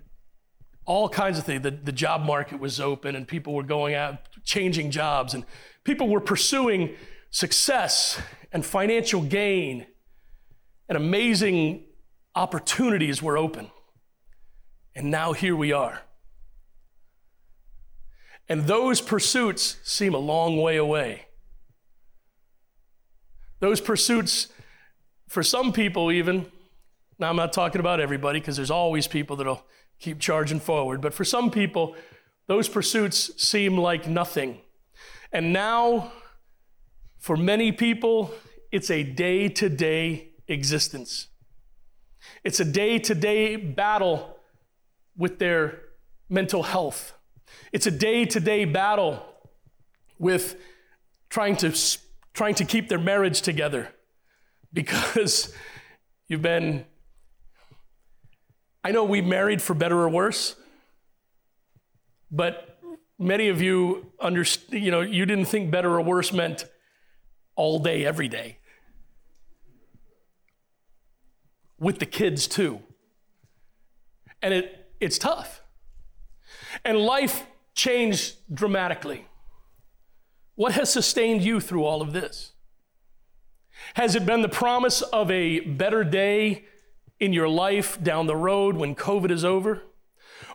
all 0.86 1.08
kinds 1.08 1.38
of 1.38 1.46
things. 1.46 1.62
The, 1.62 1.72
the 1.72 1.92
job 1.92 2.26
market 2.26 2.60
was 2.60 2.80
open 2.80 3.16
and 3.16 3.28
people 3.28 3.54
were 3.54 3.64
going 3.64 3.94
out, 3.94 4.18
changing 4.44 4.92
jobs, 4.92 5.34
and 5.34 5.46
people 5.84 6.10
were 6.10 6.20
pursuing 6.20 6.96
success 7.30 8.20
and 8.52 8.66
financial 8.66 9.22
gain, 9.22 9.86
and 10.90 10.98
amazing 10.98 11.86
opportunities 12.36 13.22
were 13.22 13.38
open. 13.38 13.72
And 14.96 15.10
now 15.10 15.34
here 15.34 15.56
we 15.56 15.72
are. 15.72 16.02
And 18.50 18.68
those 18.68 19.00
pursuits 19.00 19.78
seem 19.84 20.14
a 20.14 20.20
long 20.20 20.58
way 20.58 20.76
away. 20.78 21.28
Those 23.60 23.80
pursuits, 23.80 24.48
for 25.28 25.44
some 25.44 25.72
people 25.72 26.12
even, 26.12 26.52
Now, 27.18 27.30
I'm 27.30 27.36
not 27.36 27.54
talking 27.54 27.80
about 27.80 28.00
everybody 28.00 28.40
because 28.40 28.56
there's 28.56 28.72
always 28.72 29.08
people 29.08 29.36
that'll 29.36 29.64
keep 30.00 30.20
charging 30.20 30.60
forward. 30.60 31.00
But 31.00 31.14
for 31.14 31.24
some 31.24 31.52
people, 31.52 31.96
those 32.48 32.68
pursuits 32.68 33.32
seem 33.42 33.78
like 33.78 34.08
nothing. 34.08 34.60
And 35.32 35.54
now, 35.54 36.12
for 37.20 37.38
many 37.38 37.72
people, 37.72 38.34
it's 38.72 38.90
a 38.90 39.04
day 39.04 39.48
to 39.48 39.70
day 39.70 40.32
existence. 40.48 41.28
It's 42.44 42.60
a 42.60 42.66
day 42.66 43.00
to 43.00 43.16
day 43.16 43.56
battle 43.56 44.41
with 45.16 45.40
their 45.40 45.82
mental 46.30 46.64
health. 46.64 47.14
It's 47.72 47.86
a 47.86 47.92
day 47.92 48.26
to 48.26 48.40
day 48.40 48.66
battle 48.66 49.24
with 50.18 50.56
trying 51.30 51.58
to, 51.58 51.76
trying 52.34 52.56
to 52.56 52.66
keep 52.66 52.90
their 52.90 53.00
marriage 53.00 53.42
together 53.42 53.90
because 54.74 55.54
you've 56.28 56.42
been, 56.42 56.86
I 58.84 58.92
know 58.92 59.04
we 59.04 59.22
married 59.22 59.62
for 59.62 59.74
better 59.74 60.00
or 60.00 60.10
worse, 60.10 60.56
but 62.32 62.80
many 63.20 63.50
of 63.50 63.62
you 63.62 64.12
understand, 64.20 64.84
you 64.84 64.92
know, 64.92 65.02
you 65.02 65.26
didn't 65.26 65.46
think 65.46 65.70
better 65.70 65.92
or 65.92 66.02
worse 66.02 66.32
meant 66.34 66.66
all 67.56 67.80
day, 67.80 68.06
every 68.06 68.28
day. 68.28 68.58
With 71.80 72.00
the 72.00 72.06
kids 72.06 72.48
too. 72.48 72.80
And 74.42 74.54
it, 74.54 74.81
it's 75.02 75.18
tough. 75.18 75.62
And 76.86 76.98
life 77.00 77.46
changed 77.74 78.36
dramatically. 78.54 79.28
What 80.56 80.74
has 80.74 80.92
sustained 80.94 81.42
you 81.42 81.60
through 81.60 81.84
all 81.84 82.02
of 82.02 82.14
this? 82.14 82.54
Has 83.96 84.16
it 84.16 84.26
been 84.26 84.42
the 84.42 84.50
promise 84.50 85.02
of 85.02 85.32
a 85.32 85.60
better 85.62 86.04
day 86.04 86.66
in 87.20 87.34
your 87.34 87.50
life 87.50 88.02
down 88.02 88.28
the 88.28 88.36
road 88.36 88.78
when 88.78 88.96
COVID 88.96 89.32
is 89.32 89.44
over? 89.44 89.82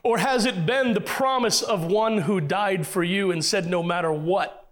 Or 0.03 0.19
has 0.19 0.45
it 0.45 0.65
been 0.65 0.93
the 0.93 1.01
promise 1.01 1.61
of 1.61 1.85
one 1.85 2.19
who 2.19 2.39
died 2.39 2.87
for 2.87 3.03
you 3.03 3.31
and 3.31 3.43
said, 3.43 3.67
no 3.67 3.83
matter 3.83 4.11
what, 4.11 4.69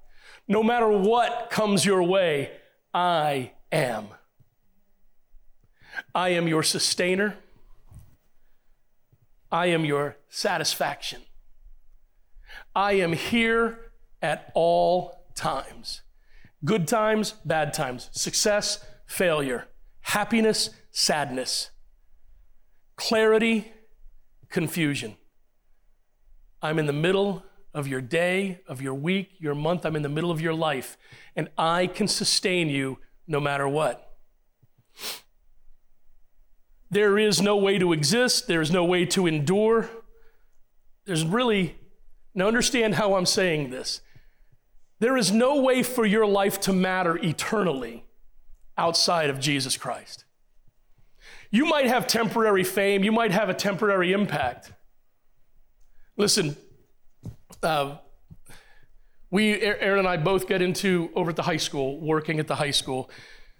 no 0.47 0.63
matter 0.63 0.87
what 0.87 1.49
comes 1.49 1.85
your 1.85 2.03
way, 2.03 2.51
I 2.93 3.51
am? 3.71 4.07
I 6.13 6.29
am 6.29 6.47
your 6.47 6.63
sustainer. 6.63 7.37
I 9.55 9.67
am 9.67 9.85
your 9.85 10.17
satisfaction. 10.27 11.21
I 12.75 12.91
am 12.93 13.13
here 13.13 13.93
at 14.21 14.51
all 14.53 15.23
times 15.33 16.01
good 16.65 16.89
times, 16.89 17.35
bad 17.45 17.73
times, 17.73 18.09
success, 18.11 18.83
failure, 19.05 19.67
happiness, 20.01 20.71
sadness, 20.91 21.69
clarity, 22.97 23.71
confusion. 24.49 25.15
I'm 26.61 26.77
in 26.77 26.85
the 26.85 26.99
middle 27.07 27.43
of 27.73 27.87
your 27.87 28.01
day, 28.01 28.59
of 28.67 28.81
your 28.81 28.95
week, 28.95 29.29
your 29.39 29.55
month. 29.55 29.85
I'm 29.85 29.95
in 29.95 30.01
the 30.01 30.09
middle 30.09 30.31
of 30.31 30.41
your 30.41 30.53
life, 30.53 30.97
and 31.33 31.47
I 31.57 31.87
can 31.87 32.09
sustain 32.09 32.67
you 32.67 32.97
no 33.25 33.39
matter 33.39 33.69
what. 33.69 34.17
There 36.89 37.17
is 37.17 37.41
no 37.41 37.57
way 37.57 37.77
to 37.79 37.93
exist, 37.93 38.47
there 38.47 38.61
is 38.61 38.71
no 38.71 38.85
way 38.85 39.05
to 39.07 39.27
endure. 39.27 39.89
There's 41.05 41.25
really, 41.25 41.75
now 42.33 42.47
understand 42.47 42.95
how 42.95 43.15
I'm 43.15 43.25
saying 43.25 43.69
this. 43.69 44.01
There 44.99 45.17
is 45.17 45.31
no 45.31 45.61
way 45.61 45.83
for 45.83 46.05
your 46.05 46.25
life 46.25 46.59
to 46.61 46.73
matter 46.73 47.17
eternally 47.17 48.05
outside 48.77 49.29
of 49.29 49.39
Jesus 49.39 49.77
Christ. 49.77 50.25
You 51.51 51.65
might 51.65 51.87
have 51.87 52.07
temporary 52.07 52.63
fame, 52.63 53.03
you 53.03 53.11
might 53.11 53.31
have 53.31 53.49
a 53.49 53.53
temporary 53.53 54.13
impact. 54.13 54.71
Listen, 56.17 56.55
uh, 57.61 57.97
we, 59.29 59.61
Aaron 59.61 59.99
and 59.99 60.07
I 60.07 60.17
both 60.17 60.47
get 60.47 60.61
into 60.61 61.09
over 61.15 61.31
at 61.31 61.35
the 61.35 61.43
high 61.43 61.57
school, 61.57 61.99
working 61.99 62.39
at 62.39 62.47
the 62.47 62.55
high 62.55 62.71
school, 62.71 63.09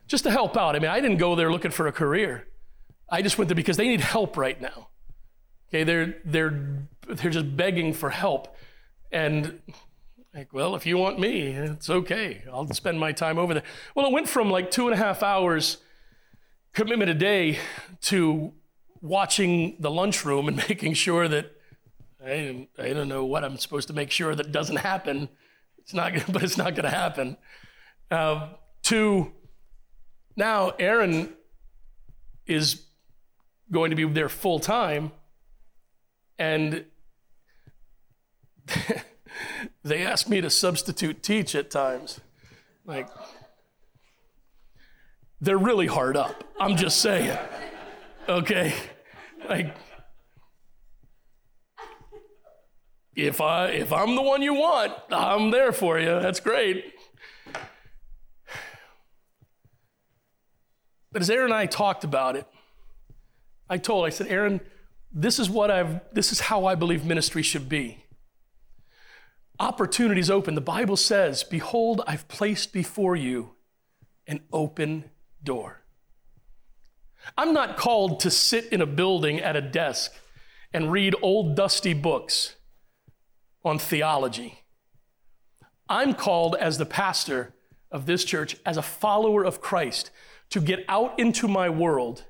just 0.08 0.24
to 0.24 0.32
help 0.32 0.56
out. 0.56 0.76
I 0.76 0.80
mean, 0.80 0.92
I 0.92 1.00
didn't 1.00 1.18
go 1.18 1.36
there 1.36 1.52
looking 1.52 1.72
for 1.72 1.88
a 1.88 1.92
career. 1.92 2.48
I 3.10 3.22
just 3.22 3.38
went 3.38 3.50
there 3.50 3.56
because 3.56 3.78
they 3.78 3.88
need 3.88 4.02
help 4.02 4.38
right 4.38 4.60
now. 4.60 4.90
Okay, 5.70 5.84
they're 5.84 6.16
they're 6.26 6.88
they're 7.08 7.32
just 7.32 7.56
begging 7.56 7.94
for 7.94 8.10
help, 8.10 8.56
and 9.12 9.60
like, 10.34 10.54
well, 10.54 10.76
if 10.76 10.86
you 10.86 10.98
want 10.98 11.20
me, 11.20 11.48
it's 11.48 11.90
okay. 11.90 12.44
I'll 12.52 12.72
spend 12.74 13.00
my 13.00 13.12
time 13.12 13.38
over 13.38 13.54
there. 13.54 13.64
Well, 13.96 14.06
it 14.06 14.12
went 14.12 14.28
from 14.28 14.50
like 14.52 14.70
two 14.70 14.88
and 14.88 14.94
a 14.94 14.98
half 14.98 15.24
hours 15.24 15.78
commitment 16.74 17.10
a 17.10 17.14
day 17.14 17.58
to 18.02 18.54
watching 19.02 19.78
the 19.80 19.90
lunchroom 19.90 20.48
and 20.48 20.58
making 20.70 20.94
sure 20.94 21.28
that 21.28 21.52
I, 22.24 22.68
I 22.78 22.94
don't 22.94 23.08
know 23.08 23.26
what 23.26 23.44
I'm 23.44 23.58
supposed 23.58 23.88
to 23.88 23.94
make 23.94 24.12
sure 24.12 24.36
that 24.36 24.52
doesn't 24.52 24.78
happen. 24.78 25.30
It's 25.78 25.94
not, 25.94 26.14
but 26.32 26.44
it's 26.44 26.58
not 26.58 26.76
going 26.76 26.84
to 26.84 26.96
happen. 26.96 27.38
Uh, 28.12 28.50
to 28.84 29.32
now, 30.36 30.72
Aaron 30.80 31.34
is 32.46 32.85
going 33.72 33.90
to 33.90 33.96
be 33.96 34.06
there 34.06 34.30
full 34.30 34.60
time, 34.60 35.12
and 36.38 36.86
they 39.84 40.04
ask 40.04 40.28
me 40.28 40.42
to 40.42 40.50
substitute 40.50 41.24
teach 41.24 41.56
at 41.56 41.70
times. 41.72 42.20
Like, 42.86 43.08
they're 45.42 45.58
really 45.58 45.88
hard 45.88 46.18
up. 46.18 46.44
I'm 46.60 46.76
just 46.78 47.02
saying. 47.02 47.38
Okay? 48.28 48.74
Like, 49.48 49.76
if 53.16 53.40
I 53.40 53.68
if 53.68 53.94
I'm 53.94 54.16
the 54.16 54.22
one 54.22 54.42
you 54.42 54.54
want, 54.54 54.94
I'm 55.10 55.52
there 55.52 55.72
for 55.72 56.00
you. 56.00 56.20
That's 56.20 56.40
great. 56.40 56.94
But 61.12 61.22
as 61.22 61.30
Aaron 61.30 61.46
and 61.46 61.54
I 61.54 61.66
talked 61.66 62.04
about 62.04 62.36
it, 62.36 62.46
I 63.70 63.78
told 63.78 64.06
I 64.06 64.10
said, 64.10 64.28
Aaron, 64.28 64.62
this 65.12 65.40
is 65.40 65.50
what 65.50 65.72
I've 65.72 66.02
this 66.14 66.32
is 66.32 66.40
how 66.42 66.66
I 66.66 66.76
believe 66.76 67.06
ministry 67.06 67.42
should 67.42 67.70
be 67.70 68.06
opportunities 69.60 70.30
open. 70.30 70.56
The 70.56 70.62
Bible 70.62 70.98
says, 70.98 71.44
Behold, 71.44 72.02
I've 72.08 72.28
placed 72.28 72.74
before 72.74 73.16
you 73.16 73.52
an 74.28 74.42
open 74.52 75.06
door. 75.44 75.82
I'm 77.38 77.54
not 77.54 77.78
called 77.78 78.20
to 78.22 78.32
sit 78.32 78.66
in 78.72 78.82
a 78.82 78.86
building 78.86 79.40
at 79.40 79.56
a 79.56 79.62
desk 79.62 80.14
and 80.74 80.92
read 80.92 81.16
old 81.22 81.56
dusty 81.56 81.94
books 81.94 82.56
on 83.64 83.80
theology. 83.80 84.64
I'm 85.90 86.14
called 86.14 86.56
as 86.60 86.78
the 86.78 86.86
pastor 86.86 87.54
of 87.92 88.06
this 88.06 88.26
church, 88.26 88.58
as 88.66 88.78
a 88.78 88.82
follower 88.82 89.44
of 89.44 89.62
Christ, 89.62 90.12
to 90.50 90.60
get 90.60 90.84
out 90.90 91.18
into 91.18 91.48
my 91.48 91.70
world 91.70 92.26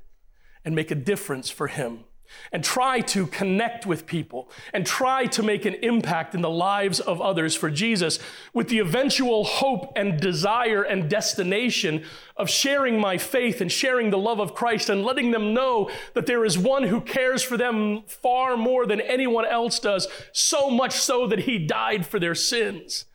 and 0.66 0.76
make 0.76 0.92
a 0.92 0.96
difference 0.96 1.50
for 1.50 1.68
Him 1.68 2.06
and 2.52 2.64
try 2.64 3.00
to 3.00 3.28
connect 3.28 3.86
with 3.86 4.06
people 4.06 4.50
and 4.74 4.86
try 4.86 5.26
to 5.26 5.44
make 5.44 5.66
an 5.66 5.76
impact 5.76 6.36
in 6.36 6.42
the 6.42 6.50
lives 6.50 7.00
of 7.00 7.22
others 7.22 7.56
for 7.56 7.70
Jesus 7.70 8.20
with 8.54 8.70
the 8.70 8.80
eventual 8.80 9.44
hope 9.44 9.92
and 9.96 10.20
desire 10.20 10.84
and 10.84 11.10
destination 11.10 12.04
of 12.38 12.50
sharing 12.50 13.00
my 13.00 13.18
faith 13.18 13.62
and 13.62 13.72
sharing 13.72 14.10
the 14.10 14.18
love 14.18 14.40
of 14.40 14.54
Christ 14.54 14.90
and 14.90 15.04
letting 15.04 15.32
them 15.32 15.54
know 15.54 15.90
that 16.14 16.26
there 16.26 16.46
is 16.46 16.58
one 16.58 16.84
who 16.84 17.02
cares 17.02 17.44
for 17.44 17.58
them 17.58 18.04
far 18.08 18.58
more 18.58 18.86
than 18.86 19.02
anyone 19.02 19.46
else 19.46 19.80
does, 19.80 20.08
so 20.32 20.70
much 20.70 20.94
so 20.94 21.28
that 21.28 21.40
he 21.40 21.58
died 21.60 22.06
for 22.06 22.20
their 22.20 22.36
sins. 22.36 23.06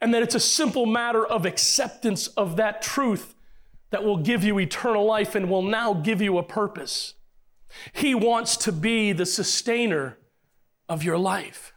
And 0.00 0.14
that 0.14 0.22
it's 0.22 0.36
a 0.36 0.40
simple 0.40 0.86
matter 0.86 1.26
of 1.26 1.44
acceptance 1.44 2.28
of 2.28 2.56
that 2.56 2.82
truth 2.82 3.34
that 3.92 4.02
will 4.02 4.16
give 4.16 4.42
you 4.42 4.58
eternal 4.58 5.04
life 5.04 5.34
and 5.34 5.48
will 5.48 5.62
now 5.62 5.92
give 5.92 6.20
you 6.20 6.38
a 6.38 6.42
purpose. 6.42 7.14
He 7.92 8.14
wants 8.14 8.56
to 8.58 8.72
be 8.72 9.12
the 9.12 9.26
sustainer 9.26 10.18
of 10.88 11.04
your 11.04 11.18
life. 11.18 11.72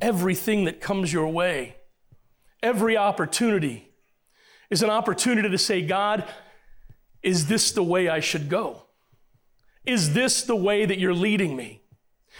Everything 0.00 0.64
that 0.64 0.80
comes 0.80 1.12
your 1.12 1.28
way, 1.28 1.76
every 2.62 2.96
opportunity 2.96 3.90
is 4.70 4.82
an 4.82 4.90
opportunity 4.90 5.50
to 5.50 5.58
say, 5.58 5.82
God, 5.82 6.24
is 7.22 7.46
this 7.46 7.72
the 7.72 7.82
way 7.82 8.08
I 8.08 8.20
should 8.20 8.48
go? 8.48 8.84
Is 9.84 10.14
this 10.14 10.42
the 10.42 10.56
way 10.56 10.86
that 10.86 10.98
you're 10.98 11.14
leading 11.14 11.56
me? 11.56 11.82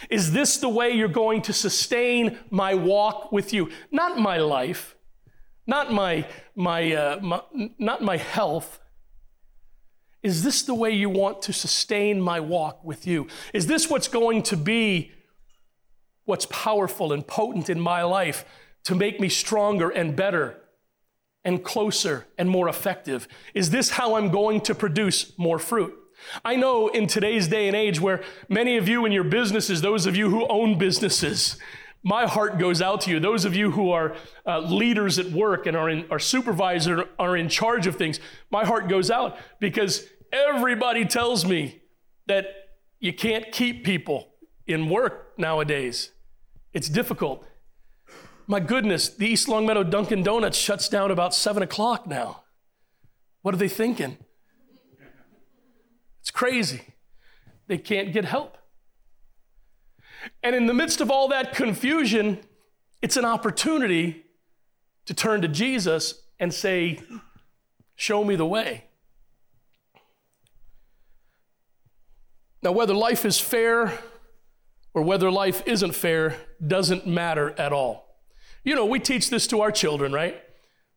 Is 0.09 0.33
this 0.33 0.57
the 0.59 0.69
way 0.69 0.91
you're 0.91 1.09
going 1.09 1.43
to 1.43 1.53
sustain 1.53 2.39
my 2.51 2.75
walk 2.75 3.33
with 3.33 3.53
you? 3.53 3.71
Not 3.91 4.19
my 4.19 4.39
life, 4.39 4.95
not 5.69 5.93
my, 5.93 6.27
my, 6.57 6.93
uh, 6.93 7.21
my 7.23 7.43
not 7.79 8.03
my 8.03 8.17
health, 8.17 8.81
is 10.23 10.43
this 10.43 10.63
the 10.63 10.75
way 10.75 10.91
you 10.91 11.11
want 11.11 11.43
to 11.43 11.53
sustain 11.53 12.21
my 12.21 12.41
walk 12.41 12.83
with 12.83 13.07
you? 13.07 13.29
Is 13.53 13.67
this 13.69 13.89
what's 13.89 14.09
going 14.09 14.43
to 14.45 14.57
be 14.57 15.13
what's 16.25 16.47
powerful 16.47 17.13
and 17.13 17.27
potent 17.27 17.71
in 17.71 17.81
my 17.81 18.03
life 18.03 18.45
to 18.85 18.95
make 18.95 19.21
me 19.21 19.29
stronger 19.29 19.91
and 19.91 20.17
better 20.17 20.57
and 21.45 21.63
closer 21.63 22.27
and 22.37 22.49
more 22.49 22.69
effective? 22.69 23.29
Is 23.55 23.71
this 23.71 23.91
how 23.91 24.17
I'm 24.17 24.31
going 24.31 24.63
to 24.63 24.75
produce 24.75 25.39
more 25.39 25.59
fruit? 25.59 25.95
I 26.45 26.57
know 26.57 26.89
in 26.89 27.07
today's 27.07 27.47
day 27.47 27.69
and 27.69 27.77
age 27.77 28.01
where 28.01 28.23
many 28.49 28.77
of 28.77 28.89
you 28.89 29.05
in 29.05 29.13
your 29.13 29.25
businesses, 29.25 29.83
those 29.83 30.07
of 30.07 30.17
you 30.17 30.31
who 30.31 30.47
own 30.49 30.79
businesses, 30.79 31.59
my 32.03 32.27
heart 32.27 32.59
goes 32.59 32.81
out 32.81 33.03
to 33.03 33.11
you. 33.11 33.21
Those 33.21 33.45
of 33.45 33.55
you 33.55 33.73
who 33.73 33.91
are 33.91 34.15
uh, 34.47 34.61
leaders 34.61 35.19
at 35.19 35.31
work 35.31 35.67
and 35.67 35.77
are, 35.77 35.89
in, 35.89 36.07
are 36.11 36.19
supervisors, 36.19 37.03
are 37.19 37.37
in 37.37 37.49
charge 37.49 37.87
of 37.87 37.97
things, 37.97 38.21
my 38.51 38.65
heart 38.65 38.89
goes 38.89 39.11
out 39.11 39.37
because 39.61 40.07
everybody 40.33 41.05
tells 41.05 41.45
me 41.45 41.83
that 42.27 42.47
you 43.01 43.13
can't 43.13 43.51
keep 43.53 43.85
people 43.85 44.29
in 44.67 44.89
work 44.89 45.33
nowadays. 45.39 46.13
It's 46.73 46.89
difficult. 46.89 47.45
My 48.47 48.61
goodness, 48.61 49.09
the 49.09 49.27
East 49.27 49.49
Longmeadow 49.49 49.85
Dunkin' 49.85 50.23
Donuts 50.23 50.57
shuts 50.57 50.89
down 50.89 51.11
about 51.11 51.35
seven 51.35 51.63
o'clock 51.63 52.07
now. 52.07 52.43
What 53.43 53.55
are 53.55 53.59
they 53.59 53.69
thinking? 53.69 54.19
It's 56.21 56.31
crazy. 56.31 56.83
They 57.67 57.79
can't 57.79 58.13
get 58.13 58.25
help. 58.25 58.58
And 60.43 60.55
in 60.55 60.67
the 60.67 60.75
midst 60.75 61.01
of 61.01 61.11
all 61.11 61.29
that 61.29 61.55
confusion, 61.55 62.41
it's 63.03 63.17
an 63.17 63.25
opportunity 63.25 64.25
to 65.07 65.15
turn 65.15 65.43
to 65.43 65.49
Jesus 65.49 66.23
and 66.39 66.53
say, 66.53 67.01
Show 67.97 68.23
me 68.23 68.37
the 68.37 68.47
way. 68.47 68.85
Now, 72.63 72.73
whether 72.73 72.95
life 72.95 73.25
is 73.25 73.41
fair 73.41 73.99
or 74.95 75.03
whether 75.03 75.31
life 75.31 75.63
isn't 75.67 75.93
fair 75.93 76.37
doesn't 76.65 77.07
matter 77.07 77.55
at 77.59 77.73
all. 77.73 78.23
You 78.65 78.75
know, 78.75 78.85
we 78.85 78.99
teach 78.99 79.31
this 79.31 79.47
to 79.49 79.61
our 79.61 79.71
children, 79.71 80.13
right? 80.13 80.41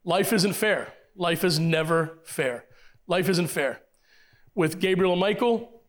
Life 0.04 0.34
isn't 0.34 0.54
fair. 0.54 0.94
Life 1.16 1.44
is 1.44 1.60
never 1.60 2.20
fair. 2.24 2.66
Life 3.08 3.30
isn't 3.30 3.48
fair. 3.48 3.82
With 4.56 4.80
Gabriel 4.80 5.14
and 5.14 5.20
Michael, 5.20 5.82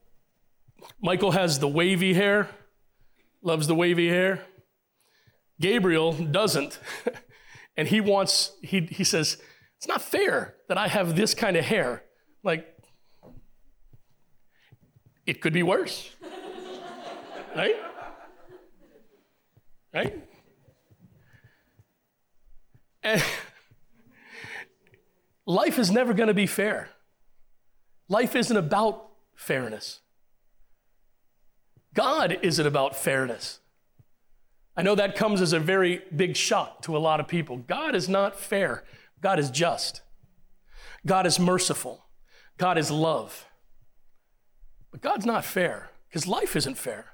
Michael 1.00 1.32
has 1.32 1.58
the 1.58 1.68
wavy 1.68 2.14
hair, 2.14 2.48
loves 3.42 3.66
the 3.66 3.74
wavy 3.74 4.08
hair. 4.08 4.44
Gabriel 5.60 6.12
doesn't. 6.12 6.78
and 7.76 7.88
he 7.88 8.00
wants, 8.00 8.52
he, 8.62 8.80
he 8.80 9.04
says, 9.04 9.38
it's 9.76 9.88
not 9.88 10.00
fair 10.00 10.54
that 10.68 10.78
I 10.78 10.88
have 10.88 11.16
this 11.16 11.34
kind 11.34 11.56
of 11.56 11.64
hair. 11.64 12.04
Like, 12.44 12.68
it 15.26 15.40
could 15.40 15.52
be 15.52 15.62
worse. 15.62 16.10
right? 17.56 17.76
Right? 19.92 20.22
And 23.02 23.22
life 25.46 25.78
is 25.78 25.90
never 25.90 26.14
going 26.14 26.28
to 26.28 26.34
be 26.34 26.46
fair. 26.46 26.88
Life 28.08 28.36
isn't 28.36 28.56
about 28.56 29.08
fairness. 29.34 30.00
God 31.94 32.38
isn't 32.42 32.66
about 32.66 32.96
fairness. 32.96 33.60
I 34.76 34.82
know 34.82 34.94
that 34.94 35.16
comes 35.16 35.40
as 35.40 35.52
a 35.52 35.60
very 35.60 36.02
big 36.14 36.36
shock 36.36 36.82
to 36.82 36.96
a 36.96 36.98
lot 36.98 37.20
of 37.20 37.28
people. 37.28 37.58
God 37.58 37.94
is 37.94 38.08
not 38.08 38.38
fair, 38.38 38.84
God 39.20 39.38
is 39.38 39.50
just. 39.50 40.02
God 41.04 41.26
is 41.26 41.38
merciful. 41.38 42.06
God 42.58 42.78
is 42.78 42.90
love. 42.90 43.46
But 44.90 45.00
God's 45.00 45.26
not 45.26 45.44
fair 45.44 45.90
because 46.08 46.26
life 46.26 46.54
isn't 46.54 46.76
fair. 46.76 47.06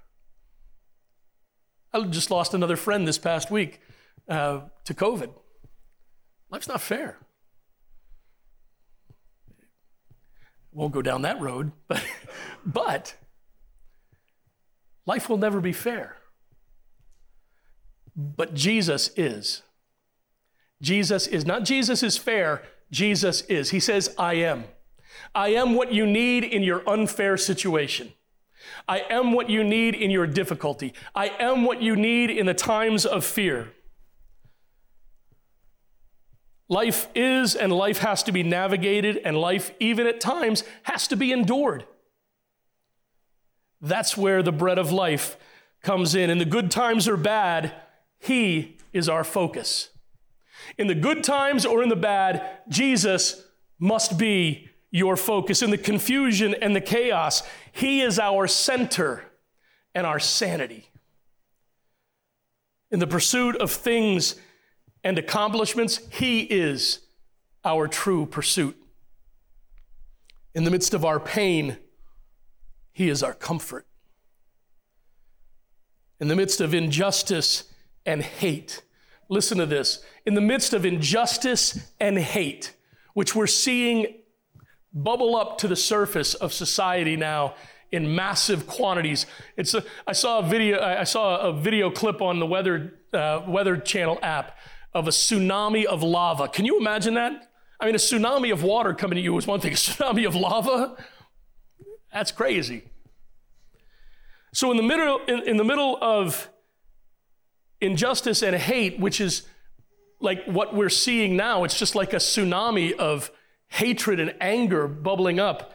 I 1.92 2.02
just 2.04 2.30
lost 2.30 2.52
another 2.52 2.76
friend 2.76 3.08
this 3.08 3.18
past 3.18 3.50
week 3.50 3.80
uh, 4.28 4.60
to 4.84 4.94
COVID. 4.94 5.30
Life's 6.50 6.68
not 6.68 6.82
fair. 6.82 7.18
Won't 10.72 10.92
go 10.92 11.02
down 11.02 11.22
that 11.22 11.40
road, 11.40 11.72
but, 11.88 12.04
but 12.64 13.16
life 15.08 15.30
will 15.30 15.38
never 15.38 15.58
be 15.60 15.72
fair. 15.72 16.16
But 18.14 18.52
Jesus 18.52 19.10
is. 19.16 19.62
Jesus 20.82 21.26
is. 21.26 21.46
Not 21.46 21.64
Jesus 21.64 22.02
is 22.02 22.18
fair, 22.18 22.62
Jesus 22.90 23.40
is. 23.42 23.70
He 23.70 23.80
says, 23.80 24.14
I 24.18 24.34
am. 24.34 24.64
I 25.34 25.48
am 25.48 25.74
what 25.74 25.92
you 25.92 26.06
need 26.06 26.44
in 26.44 26.62
your 26.62 26.88
unfair 26.88 27.38
situation. 27.38 28.12
I 28.86 28.98
am 29.08 29.32
what 29.32 29.48
you 29.48 29.64
need 29.64 29.94
in 29.94 30.10
your 30.10 30.26
difficulty. 30.26 30.92
I 31.14 31.28
am 31.40 31.64
what 31.64 31.80
you 31.80 31.96
need 31.96 32.28
in 32.30 32.44
the 32.44 32.54
times 32.54 33.06
of 33.06 33.24
fear. 33.24 33.72
Life 36.68 37.08
is 37.14 37.54
and 37.54 37.72
life 37.72 37.98
has 37.98 38.22
to 38.24 38.32
be 38.32 38.42
navigated, 38.42 39.16
and 39.24 39.38
life, 39.38 39.70
even 39.80 40.06
at 40.06 40.20
times, 40.20 40.64
has 40.82 41.08
to 41.08 41.16
be 41.16 41.32
endured. 41.32 41.86
That's 43.80 44.16
where 44.16 44.42
the 44.42 44.52
bread 44.52 44.78
of 44.78 44.92
life 44.92 45.36
comes 45.82 46.14
in. 46.14 46.30
And 46.30 46.40
the 46.40 46.44
good 46.44 46.70
times 46.70 47.06
are 47.08 47.16
bad, 47.16 47.72
He 48.18 48.76
is 48.92 49.08
our 49.08 49.24
focus. 49.24 49.90
In 50.76 50.86
the 50.86 50.94
good 50.94 51.22
times 51.22 51.64
or 51.64 51.82
in 51.82 51.88
the 51.88 51.96
bad, 51.96 52.60
Jesus 52.68 53.44
must 53.78 54.18
be 54.18 54.68
your 54.90 55.16
focus. 55.16 55.62
In 55.62 55.70
the 55.70 55.78
confusion 55.78 56.54
and 56.54 56.74
the 56.74 56.80
chaos, 56.80 57.42
He 57.72 58.00
is 58.00 58.18
our 58.18 58.46
center 58.46 59.24
and 59.94 60.06
our 60.06 60.18
sanity. 60.18 60.88
In 62.90 62.98
the 62.98 63.06
pursuit 63.06 63.56
of 63.56 63.70
things 63.70 64.36
and 65.04 65.18
accomplishments, 65.18 66.00
He 66.10 66.40
is 66.40 67.00
our 67.64 67.86
true 67.86 68.26
pursuit. 68.26 68.76
In 70.54 70.64
the 70.64 70.70
midst 70.70 70.94
of 70.94 71.04
our 71.04 71.20
pain, 71.20 71.76
He 72.98 73.10
is 73.10 73.22
our 73.22 73.32
comfort. 73.32 73.86
In 76.18 76.26
the 76.26 76.34
midst 76.34 76.60
of 76.60 76.74
injustice 76.74 77.72
and 78.04 78.20
hate, 78.20 78.82
listen 79.28 79.58
to 79.58 79.66
this. 79.66 80.02
In 80.26 80.34
the 80.34 80.40
midst 80.40 80.72
of 80.72 80.84
injustice 80.84 81.92
and 82.00 82.18
hate, 82.18 82.74
which 83.14 83.36
we're 83.36 83.46
seeing 83.46 84.16
bubble 84.92 85.36
up 85.36 85.58
to 85.58 85.68
the 85.68 85.76
surface 85.76 86.34
of 86.34 86.52
society 86.52 87.14
now 87.14 87.54
in 87.92 88.16
massive 88.16 88.66
quantities. 88.66 89.26
It's 89.56 89.74
a, 89.74 89.84
I 90.04 90.12
saw 90.12 90.40
a 90.40 90.42
video. 90.42 90.82
I 90.82 91.04
saw 91.04 91.38
a 91.38 91.52
video 91.52 91.92
clip 91.92 92.20
on 92.20 92.40
the 92.40 92.46
Weather 92.46 92.94
uh, 93.12 93.42
Weather 93.46 93.76
Channel 93.76 94.18
app 94.24 94.58
of 94.92 95.06
a 95.06 95.12
tsunami 95.12 95.84
of 95.84 96.02
lava. 96.02 96.48
Can 96.48 96.64
you 96.64 96.80
imagine 96.80 97.14
that? 97.14 97.48
I 97.78 97.86
mean, 97.86 97.94
a 97.94 97.98
tsunami 97.98 98.52
of 98.52 98.64
water 98.64 98.92
coming 98.92 99.18
to 99.18 99.22
you 99.22 99.38
is 99.38 99.46
one 99.46 99.60
thing. 99.60 99.72
A 99.74 99.76
tsunami 99.76 100.26
of 100.26 100.34
lava, 100.34 100.96
that's 102.18 102.32
crazy. 102.32 102.82
So 104.52 104.72
in 104.72 104.76
the 104.76 104.82
middle, 104.82 105.20
in, 105.28 105.46
in 105.46 105.56
the 105.56 105.62
middle 105.62 105.96
of 106.02 106.50
injustice 107.80 108.42
and 108.42 108.56
hate, 108.56 108.98
which 108.98 109.20
is 109.20 109.46
like 110.18 110.44
what 110.46 110.74
we're 110.74 110.88
seeing 110.88 111.36
now, 111.36 111.62
it's 111.62 111.78
just 111.78 111.94
like 111.94 112.12
a 112.12 112.16
tsunami 112.16 112.92
of 112.96 113.30
hatred 113.68 114.18
and 114.18 114.34
anger 114.40 114.88
bubbling 114.88 115.38
up, 115.38 115.72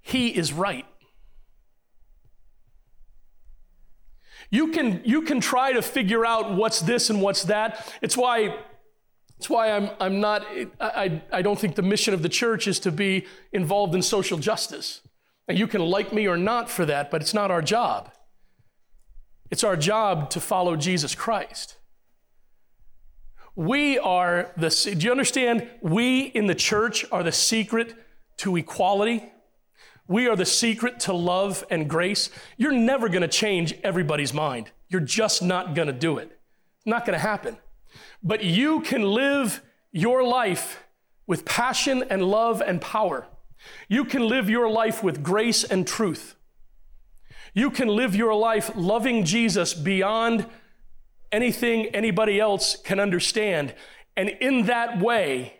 he 0.00 0.28
is 0.28 0.52
right. 0.52 0.86
You 4.50 4.68
can, 4.68 5.02
you 5.04 5.22
can 5.22 5.40
try 5.40 5.72
to 5.72 5.82
figure 5.82 6.24
out 6.24 6.54
what's 6.54 6.82
this 6.82 7.10
and 7.10 7.20
what's 7.20 7.42
that. 7.44 7.92
It's 8.00 8.16
why, 8.16 8.56
it's 9.38 9.50
why 9.50 9.72
I'm, 9.72 9.90
I'm 9.98 10.20
not, 10.20 10.46
I, 10.80 11.20
I 11.32 11.42
don't 11.42 11.58
think 11.58 11.74
the 11.74 11.82
mission 11.82 12.14
of 12.14 12.22
the 12.22 12.28
church 12.28 12.68
is 12.68 12.78
to 12.80 12.92
be 12.92 13.26
involved 13.52 13.96
in 13.96 14.02
social 14.02 14.38
justice. 14.38 15.00
You 15.48 15.66
can 15.66 15.82
like 15.82 16.12
me 16.12 16.26
or 16.26 16.36
not 16.36 16.70
for 16.70 16.86
that, 16.86 17.10
but 17.10 17.20
it's 17.20 17.34
not 17.34 17.50
our 17.50 17.62
job. 17.62 18.10
It's 19.50 19.64
our 19.64 19.76
job 19.76 20.30
to 20.30 20.40
follow 20.40 20.76
Jesus 20.76 21.14
Christ. 21.14 21.76
We 23.54 23.98
are 23.98 24.50
the, 24.56 24.70
do 24.98 25.04
you 25.04 25.12
understand? 25.12 25.68
We 25.80 26.22
in 26.22 26.46
the 26.46 26.54
church 26.54 27.04
are 27.12 27.22
the 27.22 27.30
secret 27.30 27.94
to 28.38 28.56
equality. 28.56 29.30
We 30.08 30.26
are 30.28 30.36
the 30.36 30.46
secret 30.46 30.98
to 31.00 31.12
love 31.12 31.64
and 31.70 31.88
grace. 31.88 32.30
You're 32.56 32.72
never 32.72 33.08
going 33.08 33.22
to 33.22 33.28
change 33.28 33.74
everybody's 33.84 34.34
mind. 34.34 34.70
You're 34.88 35.00
just 35.00 35.42
not 35.42 35.74
going 35.74 35.86
to 35.86 35.92
do 35.92 36.18
it. 36.18 36.38
Not 36.84 37.06
going 37.06 37.14
to 37.14 37.22
happen. 37.22 37.58
But 38.22 38.42
you 38.42 38.80
can 38.80 39.02
live 39.02 39.62
your 39.92 40.24
life 40.24 40.84
with 41.26 41.44
passion 41.44 42.04
and 42.10 42.24
love 42.24 42.60
and 42.60 42.80
power. 42.80 43.26
You 43.88 44.04
can 44.04 44.26
live 44.26 44.48
your 44.48 44.68
life 44.68 45.02
with 45.02 45.22
grace 45.22 45.64
and 45.64 45.86
truth. 45.86 46.34
You 47.54 47.70
can 47.70 47.88
live 47.88 48.16
your 48.16 48.34
life 48.34 48.70
loving 48.74 49.24
Jesus 49.24 49.74
beyond 49.74 50.46
anything 51.30 51.86
anybody 51.86 52.40
else 52.40 52.76
can 52.76 52.98
understand. 52.98 53.74
And 54.16 54.28
in 54.28 54.66
that 54.66 55.00
way, 55.00 55.54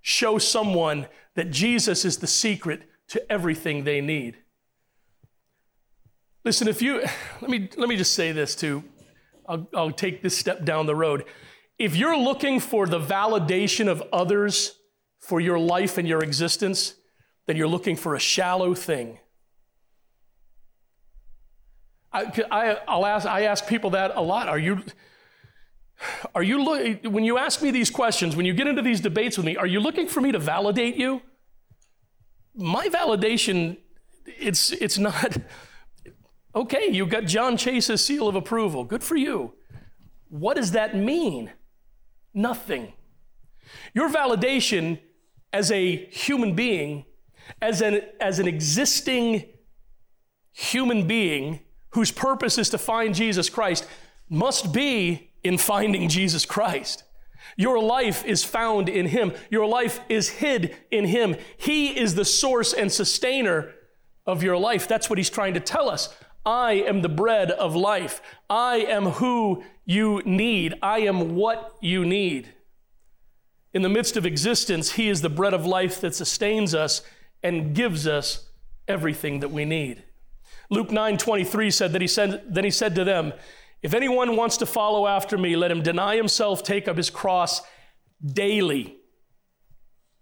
show 0.00 0.38
someone 0.38 1.06
that 1.34 1.50
Jesus 1.50 2.04
is 2.04 2.18
the 2.18 2.26
secret 2.26 2.82
to 3.08 3.32
everything 3.32 3.84
they 3.84 4.00
need. 4.00 4.38
Listen, 6.44 6.68
if 6.68 6.82
you, 6.82 7.00
let 7.40 7.50
me, 7.50 7.68
let 7.76 7.88
me 7.88 7.96
just 7.96 8.14
say 8.14 8.32
this 8.32 8.54
too. 8.54 8.84
I'll, 9.48 9.68
I'll 9.74 9.90
take 9.90 10.22
this 10.22 10.36
step 10.36 10.64
down 10.64 10.86
the 10.86 10.94
road. 10.94 11.24
If 11.78 11.96
you're 11.96 12.16
looking 12.16 12.60
for 12.60 12.86
the 12.86 13.00
validation 13.00 13.88
of 13.88 14.02
others 14.12 14.78
for 15.18 15.40
your 15.40 15.58
life 15.58 15.98
and 15.98 16.06
your 16.06 16.22
existence, 16.22 16.94
then 17.46 17.56
you're 17.56 17.68
looking 17.68 17.96
for 17.96 18.14
a 18.14 18.20
shallow 18.20 18.74
thing. 18.74 19.18
I, 22.12 22.78
I, 22.86 22.96
will 22.96 23.06
ask, 23.06 23.26
I 23.26 23.42
ask 23.42 23.66
people 23.66 23.90
that 23.90 24.12
a 24.14 24.20
lot. 24.20 24.48
Are 24.48 24.58
you, 24.58 24.82
are 26.34 26.44
you 26.44 26.62
look, 26.62 27.04
when 27.12 27.24
you 27.24 27.38
ask 27.38 27.60
me 27.60 27.72
these 27.72 27.90
questions, 27.90 28.36
when 28.36 28.46
you 28.46 28.54
get 28.54 28.68
into 28.68 28.82
these 28.82 29.00
debates 29.00 29.36
with 29.36 29.44
me, 29.44 29.56
are 29.56 29.66
you 29.66 29.80
looking 29.80 30.06
for 30.06 30.20
me 30.20 30.30
to 30.30 30.38
validate 30.38 30.94
you? 30.94 31.22
My 32.54 32.86
validation, 32.88 33.78
it's, 34.26 34.70
it's 34.70 34.96
not, 34.96 35.38
okay, 36.54 36.88
you 36.88 37.04
got 37.04 37.24
John 37.24 37.56
Chase's 37.56 38.04
seal 38.04 38.28
of 38.28 38.36
approval. 38.36 38.84
Good 38.84 39.02
for 39.02 39.16
you. 39.16 39.54
What 40.28 40.56
does 40.56 40.70
that 40.70 40.96
mean? 40.96 41.50
Nothing. 42.32 42.92
Your 43.92 44.08
validation 44.08 45.00
as 45.52 45.72
a 45.72 45.96
human 46.06 46.54
being, 46.54 47.06
as 47.60 47.80
an, 47.80 48.02
as 48.20 48.38
an 48.38 48.48
existing 48.48 49.44
human 50.52 51.06
being 51.06 51.60
whose 51.90 52.10
purpose 52.10 52.58
is 52.58 52.70
to 52.70 52.78
find 52.78 53.14
Jesus 53.14 53.48
Christ, 53.48 53.86
must 54.28 54.72
be 54.72 55.30
in 55.42 55.58
finding 55.58 56.08
Jesus 56.08 56.44
Christ. 56.44 57.04
Your 57.56 57.80
life 57.80 58.24
is 58.24 58.42
found 58.42 58.88
in 58.88 59.06
Him. 59.06 59.32
Your 59.50 59.66
life 59.66 60.00
is 60.08 60.28
hid 60.28 60.76
in 60.90 61.04
Him. 61.04 61.36
He 61.56 61.98
is 61.98 62.14
the 62.14 62.24
source 62.24 62.72
and 62.72 62.90
sustainer 62.90 63.72
of 64.26 64.42
your 64.42 64.56
life. 64.56 64.88
That's 64.88 65.08
what 65.08 65.18
He's 65.18 65.30
trying 65.30 65.54
to 65.54 65.60
tell 65.60 65.88
us. 65.88 66.14
I 66.44 66.72
am 66.72 67.02
the 67.02 67.08
bread 67.08 67.50
of 67.50 67.76
life. 67.76 68.20
I 68.50 68.76
am 68.76 69.04
who 69.04 69.62
you 69.84 70.20
need. 70.24 70.74
I 70.82 71.00
am 71.00 71.36
what 71.36 71.76
you 71.80 72.04
need. 72.04 72.52
In 73.72 73.82
the 73.82 73.88
midst 73.88 74.16
of 74.16 74.26
existence, 74.26 74.92
He 74.92 75.08
is 75.08 75.20
the 75.20 75.30
bread 75.30 75.54
of 75.54 75.66
life 75.66 76.00
that 76.00 76.14
sustains 76.14 76.74
us 76.74 77.02
and 77.44 77.74
gives 77.74 78.06
us 78.06 78.48
everything 78.88 79.40
that 79.40 79.50
we 79.50 79.64
need. 79.64 80.02
Luke 80.70 80.90
9 80.90 81.18
23 81.18 81.70
said 81.70 81.92
that 81.92 82.00
he 82.00 82.08
said, 82.08 82.42
then 82.48 82.64
he 82.64 82.70
said 82.70 82.94
to 82.94 83.04
them, 83.04 83.34
If 83.82 83.94
anyone 83.94 84.34
wants 84.34 84.56
to 84.56 84.66
follow 84.66 85.06
after 85.06 85.36
me, 85.36 85.54
let 85.54 85.70
him 85.70 85.82
deny 85.82 86.16
himself, 86.16 86.64
take 86.64 86.88
up 86.88 86.96
his 86.96 87.10
cross 87.10 87.60
daily. 88.26 88.96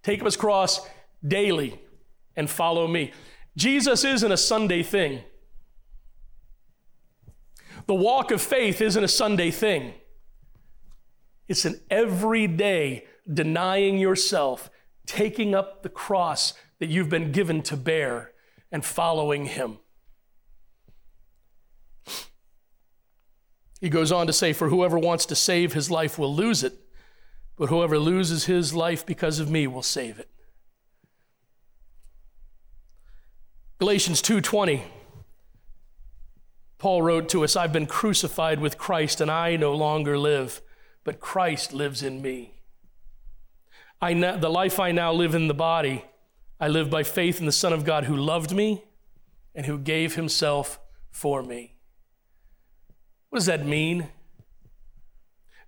Take 0.03 0.19
up 0.21 0.27
his 0.27 0.37
cross 0.37 0.87
daily 1.27 1.81
and 2.37 2.51
follow 2.51 2.89
me. 2.89 3.13
Jesus 3.57 4.05
isn't 4.05 4.33
a 4.33 4.37
Sunday 4.37 4.83
thing. 4.83 5.23
The 7.87 7.95
walk 7.95 8.31
of 8.31 8.43
faith 8.43 8.81
isn't 8.81 9.03
a 9.03 9.09
Sunday 9.09 9.51
thing. 9.51 9.95
It's 11.49 11.65
an 11.65 11.81
everyday 11.91 13.07
denying 13.33 13.99
yourself, 13.99 14.71
taking 15.07 15.55
up 15.55 15.83
the 15.83 15.89
cross 15.89 16.55
that 16.83 16.91
you've 16.91 17.09
been 17.09 17.31
given 17.31 17.63
to 17.63 17.77
bear, 17.77 18.33
and 18.73 18.85
following 18.85 19.47
Him. 19.47 19.79
He 23.81 23.89
goes 23.89 24.11
on 24.11 24.27
to 24.27 24.33
say, 24.33 24.53
For 24.53 24.69
whoever 24.69 24.99
wants 24.99 25.25
to 25.27 25.37
save 25.37 25.75
his 25.75 25.93
life 25.93 26.19
will 26.19 26.35
lose 26.35 26.65
it, 26.65 26.73
but 27.55 27.69
whoever 27.69 28.01
loses 28.01 28.47
his 28.47 28.75
life 28.75 29.07
because 29.07 29.39
of 29.39 29.49
me 29.49 29.69
will 29.69 29.85
save 29.85 30.19
it. 30.19 30.29
Galatians 33.79 34.21
2:20 34.21 34.83
Paul 36.79 37.03
wrote 37.03 37.29
to 37.29 37.45
us, 37.45 37.55
I've 37.55 37.73
been 37.73 37.87
crucified 37.87 38.59
with 38.59 38.77
Christ 38.77 39.21
and 39.21 39.31
I 39.31 39.55
no 39.55 39.73
longer 39.73 40.19
live, 40.19 40.61
but 41.05 41.21
Christ 41.21 41.73
lives 41.73 42.03
in 42.03 42.21
me. 42.21 42.55
I 44.01 44.15
the 44.15 44.51
life 44.51 44.81
I 44.81 44.91
now 44.91 45.13
live 45.13 45.37
in 45.37 45.47
the 45.47 45.55
body, 45.55 46.07
I 46.63 46.69
live 46.69 46.91
by 46.91 47.03
faith 47.03 47.41
in 47.41 47.47
the 47.47 47.51
Son 47.51 47.73
of 47.73 47.85
God 47.85 48.05
who 48.05 48.15
loved 48.17 48.55
me 48.55 48.85
and 49.53 49.67
who 49.67 49.77
gave 49.77 50.15
himself 50.15 50.79
for 51.11 51.43
me. 51.43 51.75
What 53.31 53.41
does 53.41 53.47
that 53.47 53.67
mean? 53.67 54.07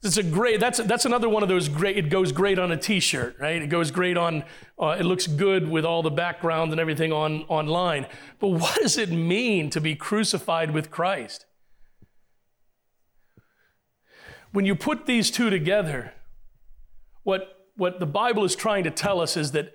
It's 0.05 0.19
a 0.19 0.23
great, 0.23 0.61
that's, 0.61 0.79
that's 0.79 1.05
another 1.05 1.29
one 1.29 1.43
of 1.43 1.49
those 1.49 1.69
great, 1.69 1.99
it 1.99 2.11
goes 2.11 2.31
great 2.31 2.61
on 2.61 2.71
a 2.71 2.77
t-shirt, 2.77 3.35
right? 3.41 3.61
It 3.61 3.71
goes 3.71 3.91
great 3.91 4.17
on, 4.17 4.45
uh, 4.81 4.97
it 4.97 5.03
looks 5.03 5.27
good 5.27 5.69
with 5.69 5.85
all 5.85 6.05
the 6.05 6.13
background 6.13 6.71
and 6.71 6.81
everything 6.81 7.13
on, 7.13 7.43
online. 7.49 8.07
But 8.39 8.51
what 8.51 8.81
does 8.81 8.97
it 8.97 9.11
mean 9.11 9.71
to 9.71 9.81
be 9.81 9.97
crucified 9.97 10.71
with 10.71 10.93
Christ? 10.93 11.45
When 14.53 14.65
you 14.65 14.77
put 14.77 15.07
these 15.07 15.33
two 15.33 15.51
together, 15.51 16.13
what 17.25 17.51
what 17.75 17.99
the 17.99 18.07
Bible 18.07 18.45
is 18.45 18.55
trying 18.55 18.85
to 18.85 18.91
tell 18.93 19.21
us 19.21 19.37
is 19.37 19.51
that 19.51 19.75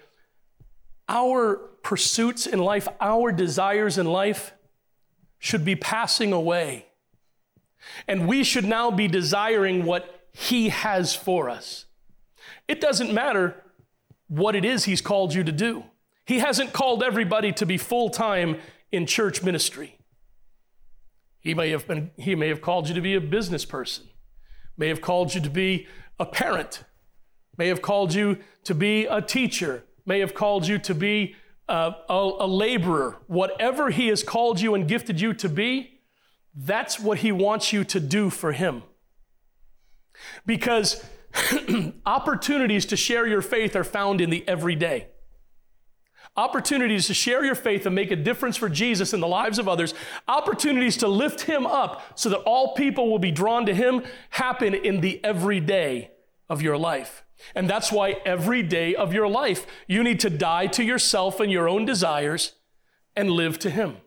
our 1.10 1.58
pursuits 1.84 2.45
in 2.45 2.60
life, 2.60 2.88
our 3.02 3.32
desires 3.32 3.98
in 3.98 4.06
life, 4.06 4.54
should 5.39 5.65
be 5.65 5.76
passing 5.76 6.32
away. 6.32 6.86
And 8.08 8.28
we 8.28 8.43
should 8.43 8.65
now 8.65 8.91
be 8.91 9.08
desiring 9.08 9.86
what 9.86 10.28
He 10.32 10.69
has 10.69 11.15
for 11.15 11.50
us. 11.50 11.86
It 12.67 12.80
doesn't 12.80 13.13
matter 13.13 13.63
what 14.28 14.56
it 14.56 14.63
is 14.63 14.86
He's 14.86 15.02
called 15.02 15.34
you 15.34 15.43
to 15.43 15.52
do. 15.52 15.84
He 16.26 16.39
hasn't 16.39 16.74
called 16.74 17.02
everybody 17.02 17.52
to 17.54 17.65
be 17.65 17.78
full 17.78 18.10
time 18.10 18.58
in 18.91 19.08
church 19.08 19.41
ministry. 19.41 19.98
He 21.39 21.54
may, 21.54 21.69
have 21.72 21.88
been, 21.88 22.12
he 22.17 22.36
may 22.36 22.50
have 22.50 22.62
called 22.62 22.88
you 22.88 22.93
to 22.93 23.02
be 23.02 23.15
a 23.15 23.22
business 23.22 23.65
person, 23.65 24.06
may 24.78 24.89
have 24.89 25.02
called 25.02 25.34
you 25.34 25.41
to 25.41 25.50
be 25.50 25.88
a 26.19 26.26
parent, 26.26 26.84
may 27.58 27.67
have 27.67 27.82
called 27.82 28.13
you 28.13 28.38
to 28.65 28.76
be 28.76 29.06
a 29.06 29.22
teacher, 29.22 29.84
may 30.10 30.19
have 30.22 30.34
called 30.34 30.67
you 30.67 30.80
to 30.80 30.95
be 30.95 31.36
a, 31.67 31.93
a, 32.10 32.32
a 32.39 32.48
laborer. 32.48 33.17
Whatever 33.28 33.91
He 33.91 34.08
has 34.08 34.24
called 34.24 34.60
you 34.60 34.74
and 34.74 34.88
gifted 34.88 35.22
you 35.22 35.36
to 35.36 35.48
be, 35.48 36.00
that's 36.56 37.00
what 37.00 37.19
He 37.19 37.32
wants 37.32 37.72
you 37.72 37.84
to 37.84 38.00
do 38.00 38.32
for 38.32 38.52
Him. 38.52 38.82
Because 40.48 41.06
opportunities 42.08 42.88
to 42.88 42.98
share 42.98 43.28
your 43.28 43.43
faith 43.43 43.76
are 43.76 43.84
found 43.84 44.19
in 44.19 44.32
the 44.32 44.43
everyday. 44.48 45.10
Opportunities 46.36 47.06
to 47.06 47.13
share 47.13 47.45
your 47.45 47.54
faith 47.54 47.86
and 47.86 47.93
make 47.93 48.10
a 48.10 48.15
difference 48.15 48.58
for 48.58 48.67
Jesus 48.67 49.13
in 49.13 49.19
the 49.19 49.28
lives 49.28 49.60
of 49.60 49.69
others, 49.69 49.93
opportunities 50.28 50.98
to 50.98 51.08
lift 51.08 51.41
Him 51.41 51.67
up 51.67 52.17
so 52.17 52.30
that 52.30 52.39
all 52.39 52.74
people 52.74 53.12
will 53.12 53.19
be 53.19 53.32
drawn 53.32 53.67
to 53.67 53.76
Him 53.76 54.04
happen 54.32 54.74
in 54.74 55.02
the 55.02 55.24
everyday 55.24 56.10
of 56.50 56.63
your 56.63 56.78
life. 56.78 57.24
And 57.56 57.69
that's 57.69 57.91
why 57.91 58.17
every 58.25 58.63
day 58.63 58.95
of 58.95 59.13
your 59.13 59.28
life, 59.28 59.65
you 59.88 60.04
need 60.04 60.19
to 60.21 60.30
die 60.30 60.67
to 60.67 60.84
yourself 60.84 61.39
and 61.39 61.52
your 61.52 61.67
own 61.67 61.86
desires 61.86 62.54
and 63.15 63.32
live 63.32 63.60
to 63.60 63.69
Him. 63.69 63.97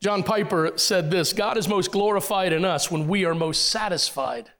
John 0.00 0.22
Piper 0.22 0.72
said 0.76 1.10
this 1.10 1.32
God 1.32 1.56
is 1.56 1.66
most 1.66 1.90
glorified 1.90 2.52
in 2.52 2.64
us 2.64 2.90
when 2.90 3.08
we 3.08 3.24
are 3.24 3.34
most 3.34 3.70
satisfied 3.70 4.50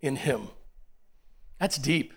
in 0.00 0.16
Him. 0.16 0.48
That's 1.60 1.78
deep. 1.78 2.12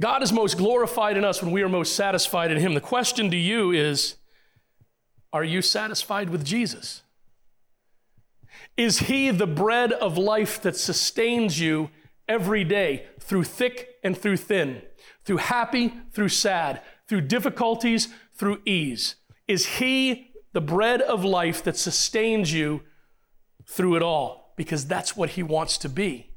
God 0.00 0.22
is 0.22 0.32
most 0.32 0.58
glorified 0.58 1.16
in 1.16 1.24
us 1.24 1.40
when 1.40 1.52
we 1.52 1.62
are 1.62 1.68
most 1.68 1.94
satisfied 1.94 2.50
in 2.50 2.58
Him. 2.58 2.74
The 2.74 2.80
question 2.80 3.30
to 3.30 3.36
you 3.36 3.70
is 3.70 4.16
Are 5.32 5.44
you 5.44 5.62
satisfied 5.62 6.28
with 6.28 6.44
Jesus? 6.44 7.01
Is 8.76 9.00
He 9.00 9.30
the 9.30 9.46
bread 9.46 9.92
of 9.92 10.16
life 10.16 10.60
that 10.62 10.76
sustains 10.76 11.60
you 11.60 11.90
every 12.28 12.64
day 12.64 13.06
through 13.20 13.44
thick 13.44 13.96
and 14.02 14.16
through 14.16 14.38
thin, 14.38 14.82
through 15.24 15.38
happy, 15.38 15.92
through 16.12 16.30
sad, 16.30 16.82
through 17.08 17.22
difficulties, 17.22 18.08
through 18.34 18.62
ease? 18.64 19.16
Is 19.46 19.66
He 19.66 20.32
the 20.52 20.60
bread 20.60 21.02
of 21.02 21.24
life 21.24 21.62
that 21.64 21.76
sustains 21.76 22.52
you 22.52 22.82
through 23.66 23.96
it 23.96 24.02
all? 24.02 24.54
Because 24.56 24.86
that's 24.86 25.16
what 25.16 25.30
He 25.30 25.42
wants 25.42 25.76
to 25.78 25.88
be. 25.88 26.30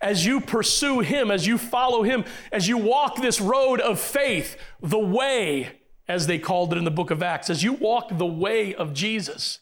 As 0.00 0.26
you 0.26 0.40
pursue 0.40 1.00
Him, 1.00 1.30
as 1.30 1.46
you 1.46 1.58
follow 1.58 2.02
Him, 2.02 2.24
as 2.52 2.68
you 2.68 2.78
walk 2.78 3.16
this 3.16 3.40
road 3.40 3.80
of 3.80 3.98
faith, 3.98 4.56
the 4.80 4.98
way, 4.98 5.80
as 6.06 6.26
they 6.26 6.38
called 6.38 6.72
it 6.72 6.78
in 6.78 6.84
the 6.84 6.90
book 6.90 7.10
of 7.10 7.22
Acts, 7.22 7.50
as 7.50 7.62
you 7.62 7.72
walk 7.72 8.16
the 8.16 8.26
way 8.26 8.74
of 8.74 8.92
Jesus, 8.92 9.60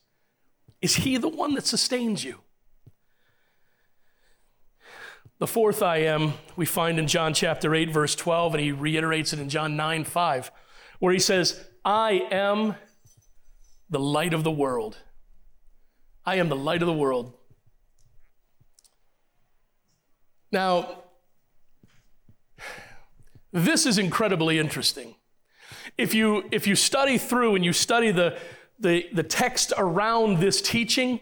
is 0.81 0.97
He 0.97 1.17
the 1.17 1.29
one 1.29 1.55
that 1.55 1.67
sustains 1.67 2.25
you? 2.25 2.41
The 5.41 5.47
fourth 5.47 5.83
I 5.83 5.99
am 5.99 6.35
we 6.55 6.67
find 6.67 6.99
in 6.99 7.07
John 7.07 7.33
chapter 7.33 7.75
8, 7.75 7.91
verse 7.91 8.15
12, 8.15 8.55
and 8.55 8.63
he 8.63 8.73
reiterates 8.73 9.33
it 9.33 9.39
in 9.39 9.49
John 9.49 9.75
9, 9.75 10.05
5, 10.05 10.51
where 10.99 11.15
he 11.15 11.19
says, 11.19 11.67
I 11.83 12.27
am 12.31 12.75
the 13.89 13.99
light 13.99 14.35
of 14.35 14.45
the 14.45 14.51
world. 14.51 14.99
I 16.27 16.37
am 16.37 16.51
the 16.51 16.57
light 16.57 16.83
of 16.83 16.87
the 16.87 16.93
world. 16.93 17.33
Now, 20.53 21.05
this 23.51 23.87
is 23.87 23.97
incredibly 23.97 24.59
interesting. 24.59 25.15
If 25.97 26.15
you, 26.15 26.45
if 26.53 26.67
you 26.67 26.75
study 26.75 27.17
through 27.17 27.55
and 27.55 27.65
you 27.65 27.73
study 27.73 28.11
the, 28.11 28.39
the, 28.81 29.07
the 29.13 29.23
text 29.23 29.73
around 29.77 30.41
this 30.41 30.63
teaching, 30.63 31.21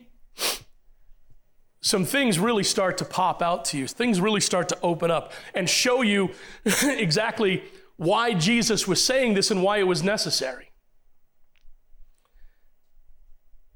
some 1.80 2.04
things 2.04 2.38
really 2.38 2.62
start 2.62 2.98
to 2.98 3.04
pop 3.04 3.42
out 3.42 3.64
to 3.66 3.78
you. 3.78 3.86
Things 3.86 4.20
really 4.20 4.40
start 4.40 4.68
to 4.70 4.78
open 4.82 5.10
up 5.10 5.32
and 5.54 5.68
show 5.68 6.02
you 6.02 6.30
exactly 6.82 7.64
why 7.96 8.32
Jesus 8.32 8.86
was 8.86 9.04
saying 9.04 9.34
this 9.34 9.50
and 9.50 9.62
why 9.62 9.78
it 9.78 9.86
was 9.86 10.02
necessary. 10.02 10.70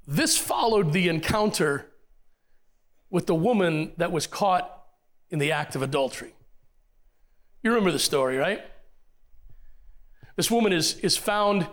This 0.07 0.39
followed 0.39 0.93
the 0.93 1.09
encounter 1.09 1.93
with 3.11 3.27
the 3.27 3.35
woman 3.35 3.93
that 3.97 4.13
was 4.13 4.27
caught 4.27 4.85
in 5.31 5.39
the 5.39 5.53
act 5.53 5.75
of 5.75 5.83
adultery. 5.83 6.35
You 7.63 7.71
remember 7.71 7.93
the 7.93 7.99
story, 7.99 8.37
right? 8.37 8.63
This 10.37 10.51
woman 10.51 10.73
is, 10.73 10.99
is 10.99 11.17
found 11.17 11.67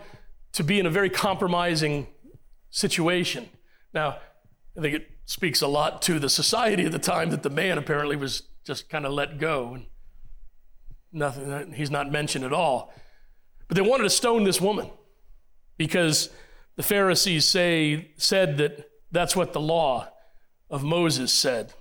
to 0.52 0.64
be 0.64 0.80
in 0.80 0.86
a 0.86 0.90
very 0.90 1.10
compromising 1.10 2.06
situation. 2.70 3.48
Now, 3.92 4.18
I 4.76 4.80
think 4.80 4.94
it 4.94 5.10
speaks 5.24 5.62
a 5.62 5.66
lot 5.66 6.02
to 6.02 6.18
the 6.18 6.28
society 6.28 6.84
at 6.84 6.92
the 6.92 6.98
time 6.98 7.30
that 7.30 7.42
the 7.42 7.50
man 7.50 7.78
apparently 7.78 8.16
was 8.16 8.42
just 8.64 8.88
kind 8.88 9.06
of 9.06 9.12
let 9.12 9.38
go 9.38 9.74
and 9.74 9.86
nothing 11.12 11.72
he's 11.72 11.90
not 11.90 12.10
mentioned 12.10 12.44
at 12.44 12.52
all. 12.52 12.92
But 13.68 13.76
they 13.76 13.82
wanted 13.82 14.04
to 14.04 14.10
stone 14.10 14.44
this 14.44 14.60
woman 14.60 14.90
because 15.76 16.30
the 16.76 16.82
pharisees 16.82 17.44
say 17.44 18.10
said 18.16 18.58
that 18.58 18.90
that's 19.12 19.34
what 19.34 19.52
the 19.52 19.60
law 19.60 20.08
of 20.68 20.84
moses 20.84 21.32
said. 21.32 21.72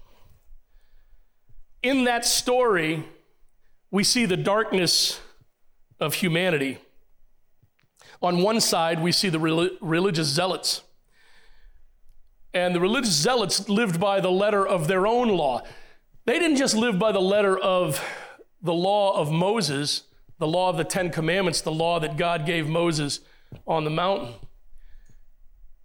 In 1.82 2.04
that 2.06 2.26
story 2.26 3.04
we 3.92 4.04
see 4.04 4.26
the 4.26 4.38
darkness 4.38 5.20
of 6.00 6.16
humanity 6.16 6.80
on 8.22 8.42
one 8.42 8.60
side 8.60 9.02
we 9.02 9.12
see 9.12 9.30
the 9.30 9.40
religious 9.82 10.28
zealots 10.28 10.84
and 12.54 12.74
the 12.74 12.80
religious 12.80 13.16
zealots 13.16 13.70
lived 13.70 14.00
by 14.00 14.20
the 14.20 14.32
letter 14.32 14.66
of 14.66 14.88
their 14.88 15.06
own 15.06 15.30
law. 15.30 15.62
They 16.26 16.40
didn't 16.40 16.58
just 16.58 16.76
live 16.76 16.98
by 16.98 17.12
the 17.12 17.22
letter 17.22 17.58
of 17.58 18.04
the 18.62 18.74
law 18.74 19.16
of 19.20 19.32
Moses, 19.32 20.04
the 20.40 20.48
law 20.48 20.70
of 20.70 20.78
the 20.78 20.84
Ten 20.84 21.12
Commandments, 21.12 21.62
the 21.62 21.72
law 21.72 22.00
that 22.00 22.18
God 22.18 22.46
gave 22.46 22.68
Moses 22.68 23.20
on 23.68 23.84
the 23.84 23.90
mountain. 23.90 24.34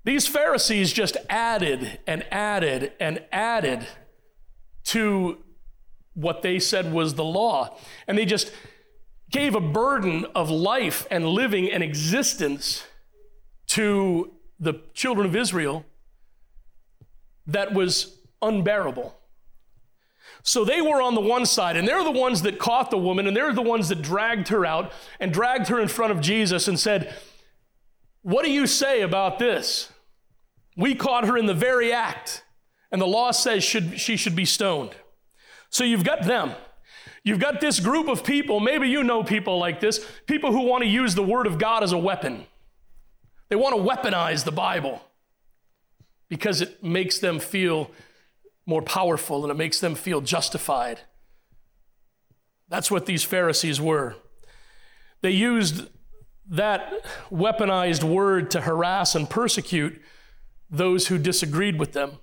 These 0.05 0.27
Pharisees 0.27 0.93
just 0.93 1.17
added 1.29 1.99
and 2.07 2.27
added 2.31 2.93
and 3.01 3.23
added 3.33 3.87
to 4.85 5.39
what 6.15 6.43
they 6.43 6.59
said 6.59 6.93
was 6.93 7.15
the 7.15 7.25
law. 7.25 7.77
And 8.07 8.17
they 8.17 8.27
just 8.27 8.53
gave 9.35 9.57
a 9.57 9.61
burden 9.61 10.25
of 10.37 10.49
life 10.49 11.09
and 11.11 11.27
living 11.27 11.69
and 11.69 11.83
existence 11.83 12.85
to 13.67 14.33
the 14.61 14.75
children 14.95 15.27
of 15.27 15.35
Israel 15.35 15.85
that 17.45 17.75
was 17.75 18.17
unbearable. 18.41 19.13
So 20.45 20.65
they 20.65 20.81
were 20.81 21.03
on 21.03 21.17
the 21.17 21.21
one 21.21 21.47
side, 21.47 21.77
and 21.77 21.87
they're 21.89 22.05
the 22.05 22.13
ones 22.13 22.43
that 22.43 22.61
caught 22.61 22.93
the 22.93 22.97
woman, 22.97 23.27
and 23.27 23.37
they're 23.37 23.53
the 23.53 23.61
ones 23.61 23.89
that 23.89 24.03
dragged 24.03 24.49
her 24.49 24.65
out 24.65 24.93
and 25.19 25.33
dragged 25.33 25.67
her 25.67 25.81
in 25.81 25.89
front 25.89 26.13
of 26.13 26.21
Jesus 26.21 26.69
and 26.69 26.79
said, 26.79 27.13
What 28.23 28.45
do 28.45 28.53
you 28.53 28.69
say 28.69 29.01
about 29.01 29.41
this? 29.41 29.91
We 30.77 30.95
caught 30.95 31.27
her 31.27 31.37
in 31.37 31.47
the 31.47 31.55
very 31.55 31.93
act, 31.93 32.45
and 32.93 33.03
the 33.03 33.07
law 33.07 33.33
says 33.33 33.65
should, 33.65 33.99
she 33.99 34.17
should 34.17 34.37
be 34.37 34.45
stoned. 34.45 34.95
So 35.71 35.83
you've 35.83 36.05
got 36.05 36.23
them. 36.23 36.53
You've 37.25 37.41
got 37.41 37.61
this 37.61 37.81
group 37.81 38.09
of 38.09 38.23
people, 38.23 38.61
maybe 38.61 38.89
you 38.89 39.03
know 39.03 39.25
people 39.25 39.59
like 39.59 39.81
this, 39.81 40.07
people 40.27 40.53
who 40.53 40.63
want 40.63 40.85
to 40.85 40.89
use 40.89 41.15
the 41.15 41.23
Word 41.23 41.47
of 41.47 41.59
God 41.59 41.83
as 41.83 41.93
a 41.93 41.99
weapon. 41.99 42.47
They 43.49 43.57
want 43.57 43.75
to 43.75 43.83
weaponize 43.83 44.45
the 44.45 44.53
Bible 44.53 45.01
because 46.29 46.61
it 46.61 46.85
makes 46.85 47.19
them 47.19 47.39
feel 47.39 47.91
more 48.67 48.83
powerful 48.83 49.43
and 49.43 49.51
it 49.51 49.57
makes 49.57 49.81
them 49.81 49.95
feel 49.95 50.21
justified. 50.21 51.01
That's 52.69 52.91
what 52.91 53.07
these 53.07 53.25
Pharisees 53.25 53.81
were. 53.81 54.17
They 55.23 55.31
used 55.31 55.89
that 56.49 56.93
weaponized 57.31 58.05
word 58.05 58.51
to 58.51 58.63
harass 58.63 59.15
and 59.15 59.29
persecute 59.29 60.01
those 60.71 61.07
who 61.07 61.17
disagreed 61.17 61.79
with 61.79 61.93
them. 61.93 62.19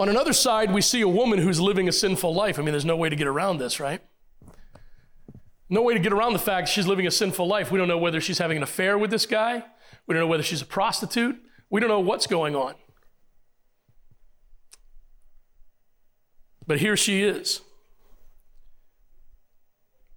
On 0.00 0.08
another 0.08 0.32
side, 0.32 0.72
we 0.72 0.80
see 0.80 1.00
a 1.00 1.08
woman 1.08 1.38
who's 1.38 1.60
living 1.60 1.88
a 1.88 1.92
sinful 1.92 2.34
life. 2.34 2.58
I 2.58 2.62
mean, 2.62 2.72
there's 2.72 2.84
no 2.84 2.96
way 2.96 3.08
to 3.08 3.16
get 3.16 3.26
around 3.26 3.58
this, 3.58 3.78
right? 3.78 4.02
No 5.68 5.82
way 5.82 5.94
to 5.94 6.00
get 6.00 6.12
around 6.12 6.32
the 6.32 6.38
fact 6.38 6.68
she's 6.68 6.86
living 6.86 7.06
a 7.06 7.10
sinful 7.10 7.46
life. 7.46 7.70
We 7.70 7.78
don't 7.78 7.88
know 7.88 7.98
whether 7.98 8.20
she's 8.20 8.38
having 8.38 8.56
an 8.56 8.62
affair 8.62 8.98
with 8.98 9.10
this 9.10 9.26
guy. 9.26 9.64
We 10.06 10.14
don't 10.14 10.22
know 10.22 10.26
whether 10.26 10.42
she's 10.42 10.62
a 10.62 10.66
prostitute. 10.66 11.40
We 11.70 11.80
don't 11.80 11.88
know 11.88 12.00
what's 12.00 12.26
going 12.26 12.54
on. 12.54 12.74
But 16.66 16.80
here 16.80 16.96
she 16.96 17.22
is. 17.22 17.60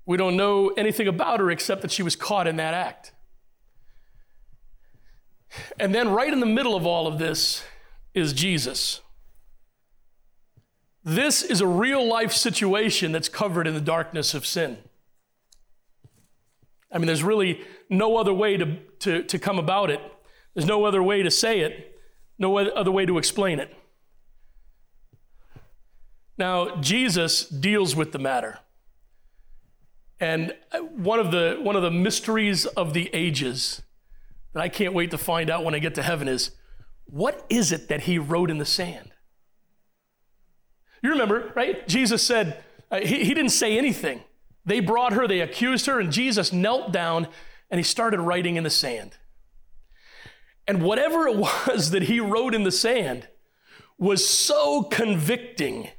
We 0.06 0.18
don't 0.18 0.38
know 0.38 0.70
anything 0.70 1.08
about 1.08 1.40
her 1.40 1.50
except 1.50 1.82
that 1.82 1.92
she 1.92 2.04
was 2.04 2.16
caught 2.16 2.48
in 2.48 2.58
that 2.58 2.74
act. 2.74 3.14
And 5.80 5.96
then, 5.96 6.10
right 6.10 6.32
in 6.32 6.40
the 6.40 6.46
middle 6.46 6.76
of 6.76 6.86
all 6.86 7.08
of 7.08 7.18
this, 7.18 7.64
is 8.14 8.34
Jesus. 8.34 9.02
This 11.06 11.44
is 11.44 11.62
a 11.62 11.68
real 11.68 12.06
life 12.06 12.34
situation 12.34 13.14
that's 13.14 13.30
covered 13.30 13.68
in 13.68 13.74
the 13.74 13.82
darkness 13.82 14.34
of 14.34 14.46
sin. 14.46 14.80
I 16.92 16.98
mean, 16.98 17.08
there's 17.08 17.24
really 17.24 17.62
no 17.90 18.18
other 18.18 18.34
way 18.34 18.58
to, 18.58 18.78
to, 19.00 19.24
to 19.24 19.40
come 19.40 19.60
about 19.60 19.90
it 19.90 20.02
there's 20.56 20.66
no 20.66 20.86
other 20.86 21.04
way 21.04 21.22
to 21.22 21.30
say 21.30 21.60
it, 21.60 22.00
no 22.40 22.58
other 22.58 22.92
way 22.92 23.06
to 23.06 23.18
explain 23.18 23.60
it. 23.60 23.76
Now, 26.38 26.78
Jesus 26.78 27.48
deals 27.48 27.96
with 27.96 28.14
the 28.14 28.20
matter. 28.20 28.60
And 30.20 30.56
uh, 30.72 30.80
one 30.80 31.20
of 31.20 31.32
the, 31.32 31.60
one 31.62 31.76
of 31.76 31.82
the 31.82 31.92
mysteries 31.92 32.66
of 32.66 32.94
the 32.94 33.10
ages 33.14 33.82
that 34.54 34.62
I 34.62 34.70
can't 34.70 34.94
wait 34.94 35.12
to 35.12 35.18
find 35.18 35.50
out 35.50 35.66
when 35.66 35.76
I 35.76 35.80
get 35.80 35.94
to 35.96 36.04
heaven 36.04 36.30
is 36.30 36.52
what 37.06 37.46
is 37.50 37.74
it 37.74 37.90
that 37.90 38.02
he 38.02 38.18
wrote 38.18 38.50
in 38.50 38.58
the 38.58 38.66
sand? 38.66 39.12
You 41.06 41.12
remember, 41.12 41.52
right? 41.54 41.88
Jesus 41.88 42.24
said, 42.24 42.64
uh, 42.90 43.00
he, 43.00 43.24
he 43.24 43.36
didn't 43.36 43.52
say 43.52 43.78
anything. 43.78 44.22
They 44.66 44.80
brought 44.80 45.14
her, 45.14 45.28
they 45.28 45.40
accused 45.40 45.86
her, 45.86 46.00
and 46.00 46.12
Jesus 46.12 46.52
knelt 46.52 46.92
down 46.92 47.28
and 47.70 47.78
he 47.78 47.84
started 47.84 48.20
writing 48.20 48.56
in 48.56 48.64
the 48.64 48.72
sand. 48.72 49.12
And 50.68 50.82
whatever 50.82 51.28
it 51.28 51.36
was 51.68 51.92
that 51.92 52.02
he 52.02 52.20
wrote 52.20 52.56
in 52.56 52.64
the 52.64 52.72
sand 52.72 53.28
was 54.00 54.28
so 54.28 54.82
convicting 54.82 55.90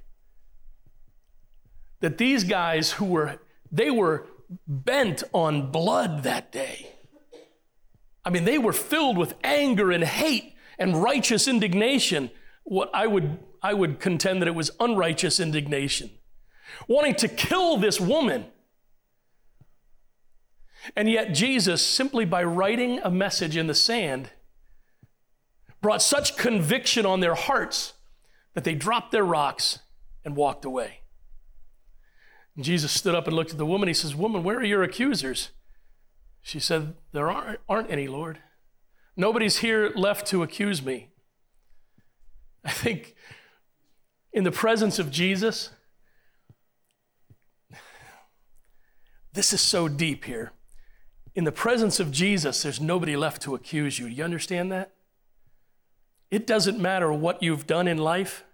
that 2.01 2.19
these 2.19 2.43
guys 2.43 2.91
who 2.91 3.05
were, 3.05 3.39
they 3.71 3.93
were 3.93 4.27
bent 4.67 5.23
on 5.33 5.71
blood 5.71 6.25
that 6.25 6.51
day. 6.51 6.97
I 8.25 8.31
mean, 8.31 8.45
they 8.45 8.59
were 8.59 8.73
filled 8.73 9.17
with 9.19 9.35
anger 9.45 9.93
and 9.93 10.03
hate 10.03 10.57
and 10.81 11.01
righteous 11.01 11.47
indignation. 11.47 12.33
What 12.65 12.91
I 12.93 13.07
would, 13.07 13.39
I 13.63 13.75
would 13.75 14.01
contend 14.01 14.41
that 14.43 14.49
it 14.49 14.55
was 14.55 14.71
unrighteous 14.81 15.41
indignation, 15.41 16.11
wanting 16.89 17.15
to 17.17 17.29
kill 17.29 17.77
this 17.77 18.01
woman. 18.01 18.47
And 20.95 21.11
yet, 21.11 21.35
Jesus, 21.35 21.85
simply 21.85 22.25
by 22.25 22.45
writing 22.45 23.01
a 23.03 23.11
message 23.11 23.57
in 23.57 23.67
the 23.67 23.75
sand, 23.75 24.31
brought 25.81 26.03
such 26.03 26.37
conviction 26.37 27.05
on 27.05 27.21
their 27.21 27.35
hearts 27.35 27.95
that 28.55 28.65
they 28.65 28.75
dropped 28.75 29.13
their 29.13 29.25
rocks 29.25 29.81
and 30.25 30.37
walked 30.37 30.65
away. 30.65 31.01
And 32.55 32.65
Jesus 32.65 32.91
stood 32.93 33.15
up 33.15 33.27
and 33.27 33.37
looked 33.37 33.53
at 33.53 33.59
the 33.59 33.67
woman. 33.67 33.89
He 33.89 33.95
says, 33.95 34.15
Woman, 34.15 34.43
where 34.43 34.59
are 34.59 34.65
your 34.65 34.83
accusers? 34.83 35.51
She 36.43 36.59
said, 36.59 36.95
There 37.13 37.31
aren't, 37.31 37.61
aren't 37.69 37.91
any, 37.91 38.09
Lord. 38.09 38.39
Nobody's 39.17 39.59
here 39.59 39.93
left 39.95 40.27
to 40.29 40.43
accuse 40.43 40.83
me. 40.83 41.11
I 42.65 42.71
think 42.71 43.15
in 44.37 44.45
the 44.45 44.53
presence 44.53 44.99
of 44.99 45.11
Jesus, 45.11 45.70
this 49.32 49.55
is 49.55 49.62
so 49.62 49.89
deep 49.89 50.26
here. 50.26 50.53
In 51.34 51.45
the 51.45 51.53
presence 51.53 52.01
of 52.01 52.12
Jesus, 52.12 52.62
there's 52.62 52.78
nobody 52.78 53.16
left 53.16 53.41
to 53.43 53.55
accuse 53.55 53.99
you. 53.99 54.11
Do 54.11 54.14
you 54.14 54.22
understand 54.22 54.70
that? 54.72 54.93
It 56.30 56.47
doesn't 56.47 56.78
matter 56.78 57.11
what 57.11 57.43
you've 57.43 57.66
done 57.66 57.89
in 57.89 57.97
life. 57.97 58.45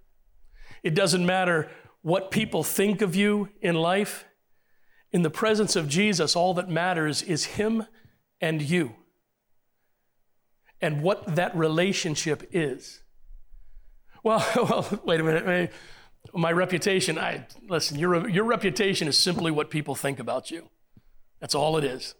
It 0.85 0.95
doesn't 0.95 1.27
matter 1.27 1.69
what 2.03 2.31
people 2.31 2.63
think 2.63 3.03
of 3.03 3.17
you 3.17 3.49
in 3.61 3.75
life. 3.75 4.25
In 5.11 5.23
the 5.23 5.31
presence 5.31 5.75
of 5.75 5.89
Jesus, 5.89 6.37
all 6.37 6.55
that 6.55 6.71
matters 6.71 7.23
is 7.23 7.45
Him 7.45 7.89
and 8.41 8.63
you 8.63 8.95
and 10.81 11.03
what 11.03 11.35
that 11.35 11.57
relationship 11.57 12.49
is. 12.53 13.02
Well, 14.23 14.47
well 14.57 15.01
wait 15.05 15.21
a 15.21 15.25
minute. 15.25 15.73
My 16.35 16.53
reputation, 16.53 17.19
I, 17.19 17.47
listen, 17.69 17.99
your, 17.99 18.29
your 18.29 18.45
reputation 18.45 19.09
is 19.09 19.19
simply 19.19 19.51
what 19.51 19.71
people 19.71 19.95
think 19.95 20.19
about 20.19 20.51
you. 20.51 20.69
That's 21.41 21.55
all 21.55 21.77
it 21.77 21.85
is. 21.85 22.15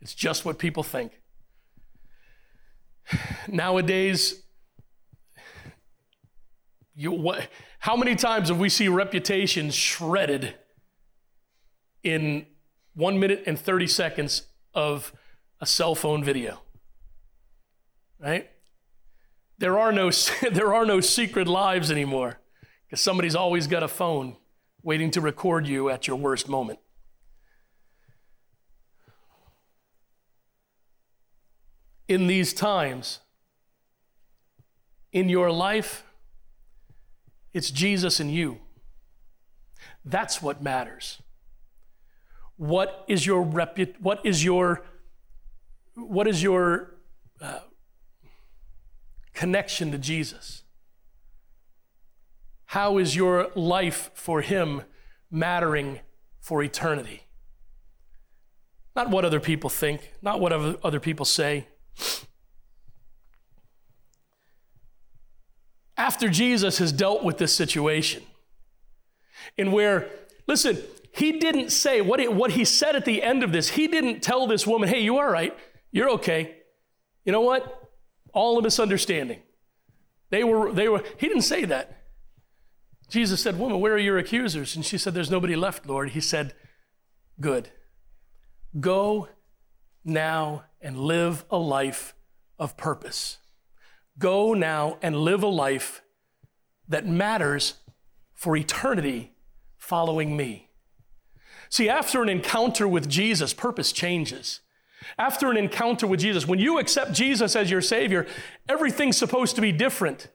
It's 0.00 0.14
just 0.14 0.44
what 0.44 0.58
people 0.58 0.82
think. 0.82 1.20
Nowadays, 3.48 4.42
You, 6.96 7.12
what, 7.12 7.48
how 7.80 7.96
many 7.96 8.14
times 8.14 8.48
have 8.48 8.58
we 8.58 8.68
seen 8.68 8.90
reputations 8.92 9.74
shredded 9.74 10.54
in 12.02 12.46
one 12.94 13.18
minute 13.18 13.42
and 13.46 13.58
30 13.58 13.88
seconds 13.88 14.42
of 14.74 15.12
a 15.60 15.66
cell 15.66 15.94
phone 15.94 16.22
video? 16.22 16.60
Right? 18.20 18.48
There 19.58 19.78
are 19.78 19.92
no, 19.92 20.10
there 20.52 20.74
are 20.74 20.84
no 20.84 21.00
secret 21.00 21.48
lives 21.48 21.90
anymore 21.90 22.40
because 22.86 23.00
somebody's 23.00 23.34
always 23.34 23.66
got 23.66 23.82
a 23.82 23.88
phone 23.88 24.36
waiting 24.82 25.10
to 25.12 25.20
record 25.20 25.66
you 25.66 25.88
at 25.88 26.06
your 26.06 26.16
worst 26.16 26.48
moment. 26.48 26.78
In 32.06 32.26
these 32.26 32.52
times, 32.52 33.20
in 35.12 35.28
your 35.28 35.50
life, 35.50 36.04
it's 37.54 37.70
Jesus 37.70 38.20
and 38.20 38.30
you. 38.30 38.58
That's 40.04 40.42
what 40.42 40.62
matters. 40.62 41.22
What 42.56 43.04
is 43.08 43.24
your 43.24 43.44
repu- 43.44 43.98
what 44.00 44.24
is 44.24 44.44
your 44.44 44.84
what 45.94 46.26
is 46.26 46.42
your 46.42 46.96
uh, 47.40 47.60
connection 49.34 49.90
to 49.92 49.98
Jesus? 49.98 50.62
How 52.66 52.98
is 52.98 53.14
your 53.14 53.50
life 53.54 54.10
for 54.14 54.40
him 54.40 54.82
mattering 55.30 56.00
for 56.40 56.62
eternity? 56.62 57.24
Not 58.96 59.10
what 59.10 59.24
other 59.24 59.40
people 59.40 59.70
think, 59.70 60.12
not 60.22 60.40
what 60.40 60.52
other 60.52 61.00
people 61.00 61.26
say. 61.26 61.66
after 65.96 66.28
Jesus 66.28 66.78
has 66.78 66.92
dealt 66.92 67.22
with 67.22 67.38
this 67.38 67.54
situation, 67.54 68.22
in 69.56 69.72
where, 69.72 70.08
listen, 70.46 70.78
he 71.12 71.38
didn't 71.38 71.70
say 71.70 72.00
what 72.00 72.20
he, 72.20 72.28
what 72.28 72.52
he 72.52 72.64
said 72.64 72.96
at 72.96 73.04
the 73.04 73.22
end 73.22 73.42
of 73.42 73.52
this, 73.52 73.70
he 73.70 73.86
didn't 73.86 74.22
tell 74.22 74.46
this 74.46 74.66
woman, 74.66 74.88
hey, 74.88 75.00
you 75.00 75.18
are 75.18 75.30
right, 75.30 75.56
you're 75.92 76.10
okay. 76.10 76.56
You 77.24 77.32
know 77.32 77.40
what? 77.40 77.83
All 78.34 78.58
a 78.58 78.62
misunderstanding. 78.62 79.40
They 80.30 80.44
were, 80.44 80.72
they 80.72 80.88
were, 80.88 81.02
he 81.16 81.28
didn't 81.28 81.42
say 81.42 81.64
that. 81.64 82.02
Jesus 83.08 83.42
said, 83.42 83.58
Woman, 83.58 83.80
where 83.80 83.94
are 83.94 83.98
your 83.98 84.18
accusers? 84.18 84.74
And 84.74 84.84
she 84.84 84.98
said, 84.98 85.14
There's 85.14 85.30
nobody 85.30 85.56
left, 85.56 85.86
Lord. 85.86 86.10
He 86.10 86.20
said, 86.20 86.54
Good. 87.40 87.70
Go 88.78 89.28
now 90.04 90.64
and 90.80 90.98
live 90.98 91.44
a 91.50 91.56
life 91.56 92.14
of 92.58 92.76
purpose. 92.76 93.38
Go 94.18 94.54
now 94.54 94.98
and 95.02 95.16
live 95.16 95.42
a 95.42 95.48
life 95.48 96.02
that 96.88 97.06
matters 97.06 97.74
for 98.34 98.56
eternity 98.56 99.32
following 99.76 100.36
me. 100.36 100.70
See, 101.68 101.88
after 101.88 102.22
an 102.22 102.28
encounter 102.28 102.86
with 102.86 103.08
Jesus, 103.08 103.54
purpose 103.54 103.92
changes. 103.92 104.60
After 105.18 105.50
an 105.50 105.56
encounter 105.56 106.06
with 106.06 106.20
Jesus, 106.20 106.46
when 106.46 106.58
you 106.58 106.78
accept 106.78 107.12
Jesus 107.12 107.56
as 107.56 107.70
your 107.70 107.80
Savior, 107.80 108.26
everything's 108.68 109.16
supposed 109.16 109.54
to 109.56 109.62
be 109.62 109.72
different. 109.72 110.28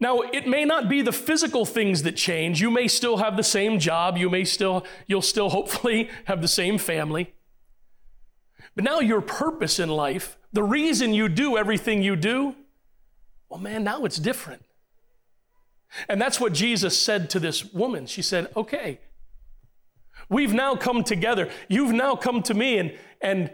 Now, 0.00 0.20
it 0.20 0.48
may 0.48 0.64
not 0.64 0.88
be 0.88 1.00
the 1.00 1.12
physical 1.12 1.64
things 1.64 2.02
that 2.02 2.16
change. 2.16 2.60
You 2.60 2.70
may 2.70 2.88
still 2.88 3.18
have 3.18 3.36
the 3.36 3.44
same 3.44 3.78
job. 3.78 4.18
You 4.18 4.28
may 4.28 4.44
still, 4.44 4.84
you'll 5.06 5.22
still 5.22 5.50
hopefully 5.50 6.10
have 6.24 6.42
the 6.42 6.48
same 6.48 6.78
family. 6.78 7.34
But 8.74 8.84
now 8.84 9.00
your 9.00 9.20
purpose 9.20 9.78
in 9.78 9.88
life, 9.88 10.38
the 10.52 10.62
reason 10.62 11.14
you 11.14 11.28
do 11.28 11.56
everything 11.56 12.02
you 12.02 12.16
do, 12.16 12.56
well, 13.48 13.60
man, 13.60 13.84
now 13.84 14.04
it's 14.04 14.16
different. 14.16 14.62
And 16.08 16.20
that's 16.20 16.40
what 16.40 16.52
Jesus 16.52 16.98
said 16.98 17.28
to 17.30 17.38
this 17.38 17.72
woman. 17.72 18.06
She 18.06 18.22
said, 18.22 18.50
Okay, 18.56 18.98
we've 20.28 20.54
now 20.54 20.74
come 20.74 21.04
together. 21.04 21.50
You've 21.68 21.92
now 21.92 22.16
come 22.16 22.42
to 22.44 22.54
me, 22.54 22.78
and, 22.78 22.98
and 23.20 23.50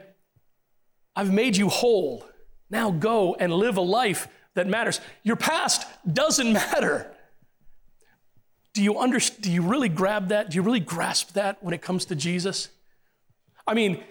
I've 1.18 1.32
made 1.32 1.56
you 1.56 1.68
whole. 1.68 2.24
Now 2.70 2.92
go 2.92 3.34
and 3.34 3.52
live 3.52 3.76
a 3.76 3.80
life 3.80 4.28
that 4.54 4.68
matters. 4.68 5.00
Your 5.24 5.34
past 5.34 5.84
doesn't 6.10 6.52
matter. 6.64 7.10
Do 8.72 8.84
you, 8.84 8.96
under, 9.00 9.18
do 9.18 9.50
you 9.50 9.62
really 9.62 9.88
grab 9.88 10.28
that? 10.28 10.50
Do 10.50 10.54
you 10.54 10.62
really 10.62 10.78
grasp 10.78 11.32
that 11.32 11.60
when 11.60 11.74
it 11.74 11.82
comes 11.82 12.04
to 12.04 12.14
Jesus? 12.14 12.68
I 13.66 13.74
mean, 13.74 14.04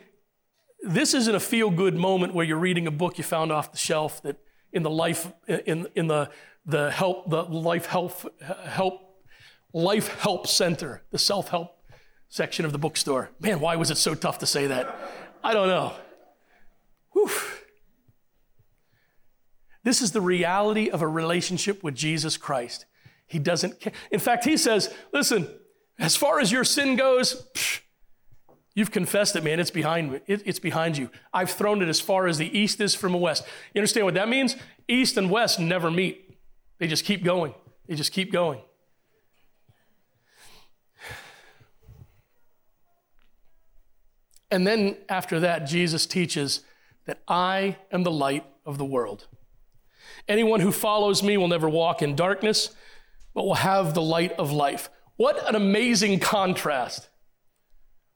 this 0.82 1.14
isn't 1.14 1.34
a 1.34 1.39
feel 1.39 1.72
good 1.72 1.95
moment 1.95 2.34
where 2.34 2.45
you're 2.45 2.58
reading 2.58 2.88
a 2.88 2.91
book 2.91 3.18
you 3.18 3.24
found 3.24 3.53
off 3.53 3.72
the 3.72 3.78
shelf 3.78 4.22
that 4.24 4.36
in 4.74 4.84
the 4.84 4.89
life 4.89 5.32
in, 5.47 5.88
in 5.95 6.08
the, 6.08 6.30
the 6.66 6.91
help 6.91 7.30
the 7.30 7.43
life 7.43 7.86
help 7.86 8.14
help 8.66 9.24
life 9.72 10.10
help 10.20 10.45
center 10.45 11.03
the 11.12 11.18
self-help 11.18 11.74
section 12.28 12.66
of 12.66 12.74
the 12.74 12.78
bookstore 12.78 13.32
man 13.39 13.60
why 13.62 13.78
was 13.78 13.89
it 13.89 13.97
so 13.97 14.14
tough 14.14 14.39
to 14.39 14.45
say 14.45 14.68
that 14.68 14.93
i 15.43 15.53
don't 15.53 15.68
know 15.68 15.93
Whew. 17.18 17.30
this 19.84 20.01
is 20.01 20.11
the 20.11 20.22
reality 20.22 20.89
of 20.89 21.01
a 21.01 21.07
relationship 21.07 21.84
with 21.84 21.95
jesus 21.95 22.38
christ 22.38 22.86
he 23.26 23.39
doesn't 23.39 23.80
care 23.80 23.93
in 24.11 24.20
fact 24.20 24.45
he 24.45 24.55
says 24.55 24.93
listen 25.11 25.47
as 25.97 26.15
far 26.15 26.39
as 26.39 26.51
your 26.51 26.63
sin 26.63 26.95
goes 26.95 27.43
psh, 27.53 27.82
You've 28.78 28.91
confessed 28.91 29.36
it, 29.36 29.43
man. 29.43 29.59
It's 29.59 29.72
behind. 29.72 30.22
It, 30.28 30.43
it's 30.45 30.59
behind 30.59 30.99
you. 30.99 31.09
I've 31.34 31.49
thrown 31.49 31.82
it 31.82 31.89
as 31.89 31.99
far 31.99 32.28
as 32.28 32.38
the 32.38 32.55
east 32.55 32.80
is 32.80 32.93
from 32.93 33.13
the 33.13 33.18
west. 33.18 33.43
You 33.74 33.80
understand 33.80 34.05
what 34.05 34.13
that 34.13 34.30
means? 34.30 34.55
East 34.88 35.18
and 35.18 35.32
west 35.32 35.59
never 35.59 35.89
meet. 35.89 36.38
They 36.78 36.86
just 36.86 37.03
keep 37.03 37.24
going. 37.24 37.55
They 37.88 37.95
just 37.95 38.11
keep 38.11 38.32
going. 38.32 38.61
And 44.51 44.68
then 44.68 44.97
after 45.09 45.39
that, 45.39 45.65
Jesus 45.65 46.05
teaches 46.05 46.61
that 47.08 47.22
I 47.28 47.78
am 47.91 48.03
the 48.03 48.12
light 48.12 48.45
of 48.66 48.78
the 48.78 48.86
world. 48.86 49.28
Anyone 50.28 50.60
who 50.60 50.72
follows 50.72 51.24
me 51.24 51.38
will 51.38 51.47
never 51.47 51.70
walk 51.70 52.01
in 52.01 52.16
darkness, 52.16 52.70
but 53.34 53.45
will 53.45 53.55
have 53.55 53.93
the 53.93 54.01
light 54.01 54.34
of 54.34 54.51
life. 54.51 54.89
What 55.16 55.47
an 55.47 55.55
amazing 55.55 56.20
contrast. 56.20 57.10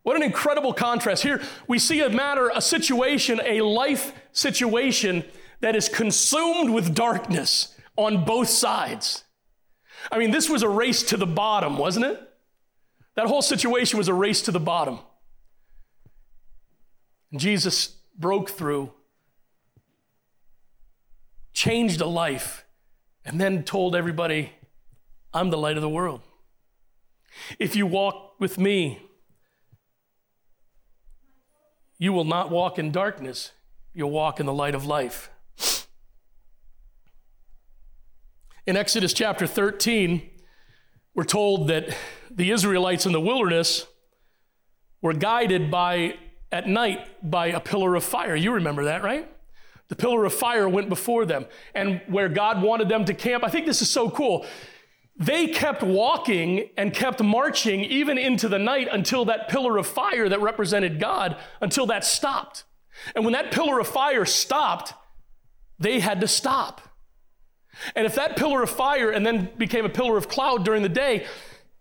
What 0.04 0.16
an 0.16 0.24
incredible 0.24 0.74
contrast. 0.74 1.24
Here 1.24 1.42
we 1.68 1.80
see 1.80 2.02
a 2.02 2.10
matter, 2.10 2.52
a 2.54 2.62
situation, 2.62 3.40
a 3.46 3.62
life 3.62 4.14
situation 4.32 5.24
that 5.62 5.76
is 5.76 5.90
consumed 5.90 6.72
with 6.72 6.94
darkness 6.94 7.76
on 7.96 8.26
both 8.26 8.50
sides. 8.50 9.24
I 10.12 10.18
mean, 10.18 10.32
this 10.32 10.50
was 10.50 10.64
a 10.64 10.70
race 10.70 11.04
to 11.04 11.18
the 11.18 11.28
bottom, 11.28 11.78
wasn't 11.78 12.06
it? 12.06 12.20
That 13.16 13.28
whole 13.28 13.42
situation 13.42 13.98
was 13.98 14.08
a 14.08 14.14
race 14.14 14.42
to 14.44 14.52
the 14.52 14.60
bottom. 14.60 15.00
Jesus 17.36 18.01
broke 18.22 18.50
through, 18.50 18.94
changed 21.54 22.00
a 22.00 22.06
life, 22.06 22.66
and 23.26 23.42
then 23.42 23.64
told 23.64 23.96
everybody, 23.96 24.54
I'm 25.34 25.50
the 25.50 25.58
light 25.58 25.76
of 25.76 25.82
the 25.82 25.90
world. 25.90 26.22
If 27.60 27.76
you 27.76 27.86
walk 27.86 28.40
with 28.40 28.58
me, 28.58 29.00
you 31.98 32.14
will 32.14 32.26
not 32.26 32.50
walk 32.50 32.80
in 32.80 32.92
darkness, 32.92 33.52
you'll 33.94 34.12
walk 34.12 34.40
in 34.40 34.46
the 34.46 34.54
light 34.54 34.76
of 34.76 34.86
life. 34.86 35.30
In 38.66 38.78
Exodus 38.78 39.14
chapter 39.14 39.48
13, 39.48 40.30
we're 41.14 41.24
told 41.24 41.68
that 41.68 41.96
the 42.30 42.52
Israelites 42.52 43.06
in 43.06 43.12
the 43.12 43.20
wilderness 43.20 43.86
were 45.02 45.14
guided 45.14 45.70
by, 45.72 46.16
at 46.52 46.68
night, 46.68 47.08
by 47.30 47.48
a 47.48 47.60
pillar 47.60 47.96
of 47.96 48.04
fire. 48.04 48.36
You 48.36 48.54
remember 48.54 48.86
that, 48.86 49.04
right? 49.04 49.30
The 49.88 49.96
pillar 49.96 50.26
of 50.26 50.34
fire 50.34 50.70
went 50.70 50.90
before 50.90 51.26
them. 51.26 51.46
And 51.76 52.02
where 52.08 52.30
God 52.30 52.62
wanted 52.62 52.90
them 52.90 53.06
to 53.06 53.14
camp, 53.14 53.44
I 53.44 53.50
think 53.50 53.66
this 53.66 53.82
is 53.82 53.90
so 53.90 54.10
cool. 54.10 54.46
They 55.18 55.48
kept 55.48 55.84
walking 55.84 56.70
and 56.78 56.94
kept 56.94 57.22
marching 57.22 57.82
even 57.82 58.18
into 58.18 58.48
the 58.48 58.58
night 58.58 58.88
until 58.92 59.26
that 59.26 59.50
pillar 59.50 59.78
of 59.78 59.86
fire 59.86 60.30
that 60.30 60.42
represented 60.42 61.00
God, 61.00 61.38
until 61.60 61.86
that 61.88 62.06
stopped. 62.06 62.64
And 63.16 63.24
when 63.26 63.34
that 63.34 63.52
pillar 63.52 63.80
of 63.80 63.88
fire 63.88 64.26
stopped, 64.26 64.94
they 65.78 66.00
had 66.00 66.22
to 66.22 66.28
stop. 66.28 66.82
And 67.96 68.06
if 68.06 68.16
that 68.16 68.36
pillar 68.36 68.64
of 68.64 68.70
fire 68.70 69.12
and 69.12 69.26
then 69.26 69.50
became 69.58 69.86
a 69.86 69.90
pillar 69.90 70.18
of 70.18 70.28
cloud 70.28 70.66
during 70.66 70.84
the 70.84 70.90
day, 70.90 71.26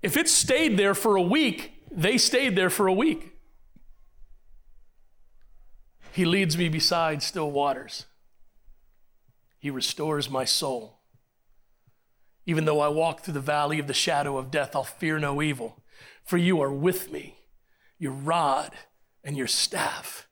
if 0.02 0.16
it 0.16 0.28
stayed 0.28 0.76
there 0.76 0.94
for 0.94 1.16
a 1.16 1.22
week, 1.22 1.72
they 1.90 2.18
stayed 2.18 2.56
there 2.56 2.70
for 2.70 2.86
a 2.86 2.92
week. 2.92 3.32
He 6.12 6.24
leads 6.24 6.56
me 6.56 6.68
beside 6.68 7.22
still 7.22 7.50
waters. 7.50 8.06
He 9.58 9.70
restores 9.70 10.30
my 10.30 10.44
soul. 10.44 11.00
Even 12.46 12.64
though 12.64 12.80
I 12.80 12.88
walk 12.88 13.20
through 13.20 13.34
the 13.34 13.40
valley 13.40 13.78
of 13.78 13.86
the 13.86 13.94
shadow 13.94 14.38
of 14.38 14.50
death, 14.50 14.74
I'll 14.74 14.84
fear 14.84 15.18
no 15.18 15.42
evil, 15.42 15.82
for 16.24 16.36
you 16.36 16.61
are 16.61 16.72
with 16.72 17.12
me. 17.12 17.36
Your 17.98 18.12
rod 18.12 18.72
and 19.22 19.36
your 19.36 19.46
staff, 19.46 20.26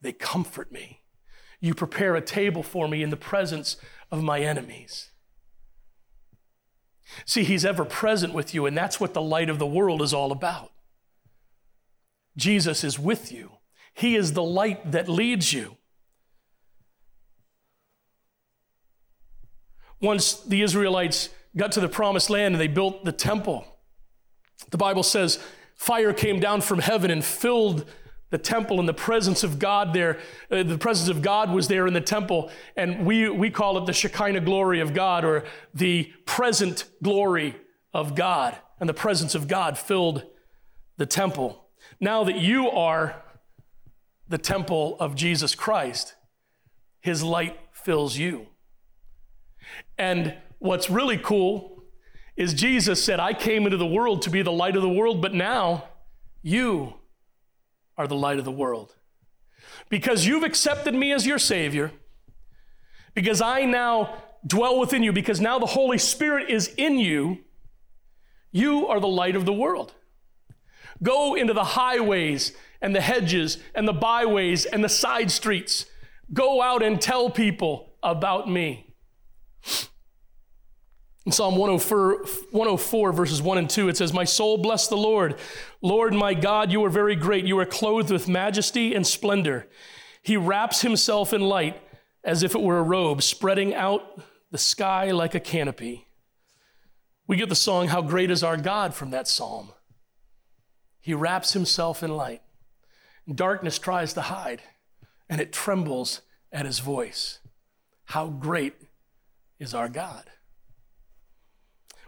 they 0.00 0.12
comfort 0.12 0.72
me. 0.72 1.02
You 1.60 1.74
prepare 1.74 2.16
a 2.16 2.20
table 2.20 2.62
for 2.62 2.88
me 2.88 3.02
in 3.02 3.10
the 3.10 3.16
presence 3.16 3.76
of 4.10 4.22
my 4.22 4.40
enemies. 4.40 5.10
See, 7.26 7.44
He's 7.44 7.64
ever 7.64 7.84
present 7.84 8.32
with 8.32 8.54
you, 8.54 8.66
and 8.66 8.76
that's 8.76 8.98
what 8.98 9.14
the 9.14 9.22
light 9.22 9.50
of 9.50 9.58
the 9.58 9.66
world 9.66 10.02
is 10.02 10.14
all 10.14 10.32
about. 10.32 10.72
Jesus 12.36 12.82
is 12.82 12.98
with 12.98 13.30
you, 13.30 13.58
He 13.94 14.16
is 14.16 14.32
the 14.32 14.42
light 14.42 14.92
that 14.92 15.08
leads 15.08 15.52
you. 15.52 15.76
Once 20.00 20.34
the 20.40 20.60
Israelites 20.62 21.30
got 21.56 21.72
to 21.72 21.80
the 21.80 21.88
promised 21.88 22.28
land 22.28 22.54
and 22.54 22.60
they 22.60 22.68
built 22.68 23.04
the 23.04 23.12
temple, 23.12 23.64
the 24.70 24.76
Bible 24.76 25.02
says 25.02 25.38
fire 25.76 26.12
came 26.12 26.40
down 26.40 26.60
from 26.60 26.80
heaven 26.80 27.10
and 27.10 27.24
filled 27.24 27.86
the 28.30 28.38
temple 28.38 28.80
and 28.80 28.88
the 28.88 28.94
presence 28.94 29.44
of 29.44 29.60
God 29.60 29.94
there. 29.94 30.18
Uh, 30.50 30.64
the 30.64 30.76
presence 30.76 31.08
of 31.08 31.22
God 31.22 31.52
was 31.52 31.68
there 31.68 31.86
in 31.86 31.94
the 31.94 32.00
temple, 32.00 32.50
and 32.76 33.06
we, 33.06 33.28
we 33.28 33.48
call 33.48 33.78
it 33.78 33.86
the 33.86 33.92
Shekinah 33.92 34.40
glory 34.40 34.80
of 34.80 34.92
God 34.92 35.24
or 35.24 35.44
the 35.72 36.12
present 36.26 36.84
glory 37.00 37.54
of 37.92 38.16
God. 38.16 38.58
And 38.80 38.88
the 38.88 38.94
presence 38.94 39.36
of 39.36 39.46
God 39.46 39.78
filled 39.78 40.24
the 40.96 41.06
temple. 41.06 41.68
Now 42.00 42.24
that 42.24 42.36
you 42.36 42.68
are 42.68 43.22
the 44.28 44.38
temple 44.38 44.96
of 45.00 45.14
Jesus 45.14 45.54
Christ, 45.54 46.14
his 47.00 47.22
light 47.22 47.58
fills 47.72 48.16
you. 48.16 48.46
And 49.98 50.34
what's 50.58 50.88
really 50.88 51.18
cool 51.18 51.82
is 52.36 52.54
Jesus 52.54 53.02
said, 53.02 53.20
I 53.20 53.32
came 53.32 53.64
into 53.64 53.76
the 53.76 53.86
world 53.86 54.22
to 54.22 54.30
be 54.30 54.42
the 54.42 54.52
light 54.52 54.76
of 54.76 54.82
the 54.82 54.88
world, 54.88 55.22
but 55.22 55.34
now 55.34 55.88
you 56.42 56.94
are 57.96 58.06
the 58.06 58.16
light 58.16 58.38
of 58.38 58.44
the 58.44 58.50
world. 58.50 58.94
Because 59.88 60.26
you've 60.26 60.42
accepted 60.42 60.94
me 60.94 61.12
as 61.12 61.26
your 61.26 61.38
Savior, 61.38 61.92
because 63.14 63.40
I 63.40 63.64
now 63.64 64.22
dwell 64.46 64.80
within 64.80 65.02
you, 65.02 65.12
because 65.12 65.40
now 65.40 65.58
the 65.58 65.66
Holy 65.66 65.98
Spirit 65.98 66.50
is 66.50 66.72
in 66.76 66.98
you, 66.98 67.38
you 68.50 68.86
are 68.88 69.00
the 69.00 69.06
light 69.06 69.36
of 69.36 69.44
the 69.44 69.52
world. 69.52 69.94
Go 71.02 71.34
into 71.34 71.52
the 71.52 71.64
highways 71.64 72.52
and 72.84 72.94
the 72.94 73.00
hedges 73.00 73.56
and 73.74 73.88
the 73.88 73.94
byways 73.94 74.66
and 74.66 74.84
the 74.84 74.90
side 74.90 75.30
streets. 75.30 75.86
Go 76.34 76.60
out 76.60 76.82
and 76.82 77.00
tell 77.00 77.30
people 77.30 77.94
about 78.02 78.48
me. 78.48 78.94
In 81.24 81.32
Psalm 81.32 81.56
104, 81.56 82.24
104, 82.50 83.12
verses 83.12 83.40
1 83.40 83.56
and 83.56 83.70
2, 83.70 83.88
it 83.88 83.96
says, 83.96 84.12
My 84.12 84.24
soul 84.24 84.58
bless 84.58 84.86
the 84.86 84.98
Lord. 84.98 85.36
Lord 85.80 86.12
my 86.12 86.34
God, 86.34 86.70
you 86.70 86.84
are 86.84 86.90
very 86.90 87.16
great. 87.16 87.46
You 87.46 87.58
are 87.58 87.64
clothed 87.64 88.10
with 88.10 88.28
majesty 88.28 88.94
and 88.94 89.06
splendor. 89.06 89.66
He 90.22 90.36
wraps 90.36 90.82
himself 90.82 91.32
in 91.32 91.40
light 91.40 91.80
as 92.22 92.42
if 92.42 92.54
it 92.54 92.60
were 92.60 92.78
a 92.78 92.82
robe, 92.82 93.22
spreading 93.22 93.74
out 93.74 94.20
the 94.50 94.58
sky 94.58 95.10
like 95.10 95.34
a 95.34 95.40
canopy. 95.40 96.06
We 97.26 97.38
get 97.38 97.48
the 97.48 97.54
song, 97.54 97.88
How 97.88 98.02
Great 98.02 98.30
is 98.30 98.44
Our 98.44 98.58
God, 98.58 98.94
from 98.94 99.10
that 99.12 99.26
psalm. 99.26 99.72
He 101.00 101.14
wraps 101.14 101.54
himself 101.54 102.02
in 102.02 102.14
light. 102.14 102.42
Darkness 103.32 103.78
tries 103.78 104.12
to 104.14 104.22
hide, 104.22 104.62
and 105.28 105.40
it 105.40 105.52
trembles 105.52 106.20
at 106.52 106.66
his 106.66 106.78
voice. 106.78 107.38
How 108.06 108.28
great 108.28 108.74
is 109.58 109.74
our 109.74 109.88
God. 109.88 110.24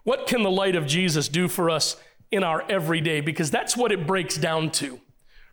What 0.05 0.27
can 0.27 0.43
the 0.43 0.51
light 0.51 0.77
of 0.77 0.87
Jesus 0.87 1.29
do 1.29 1.49
for 1.49 1.71
us 1.71 1.97
in 2.31 2.45
our 2.45 2.63
everyday? 2.71 3.21
Because 3.21 3.51
that's 3.51 3.77
what 3.77 3.93
it 3.93 4.07
breaks 4.07 4.37
down 4.37 4.71
to, 4.73 5.01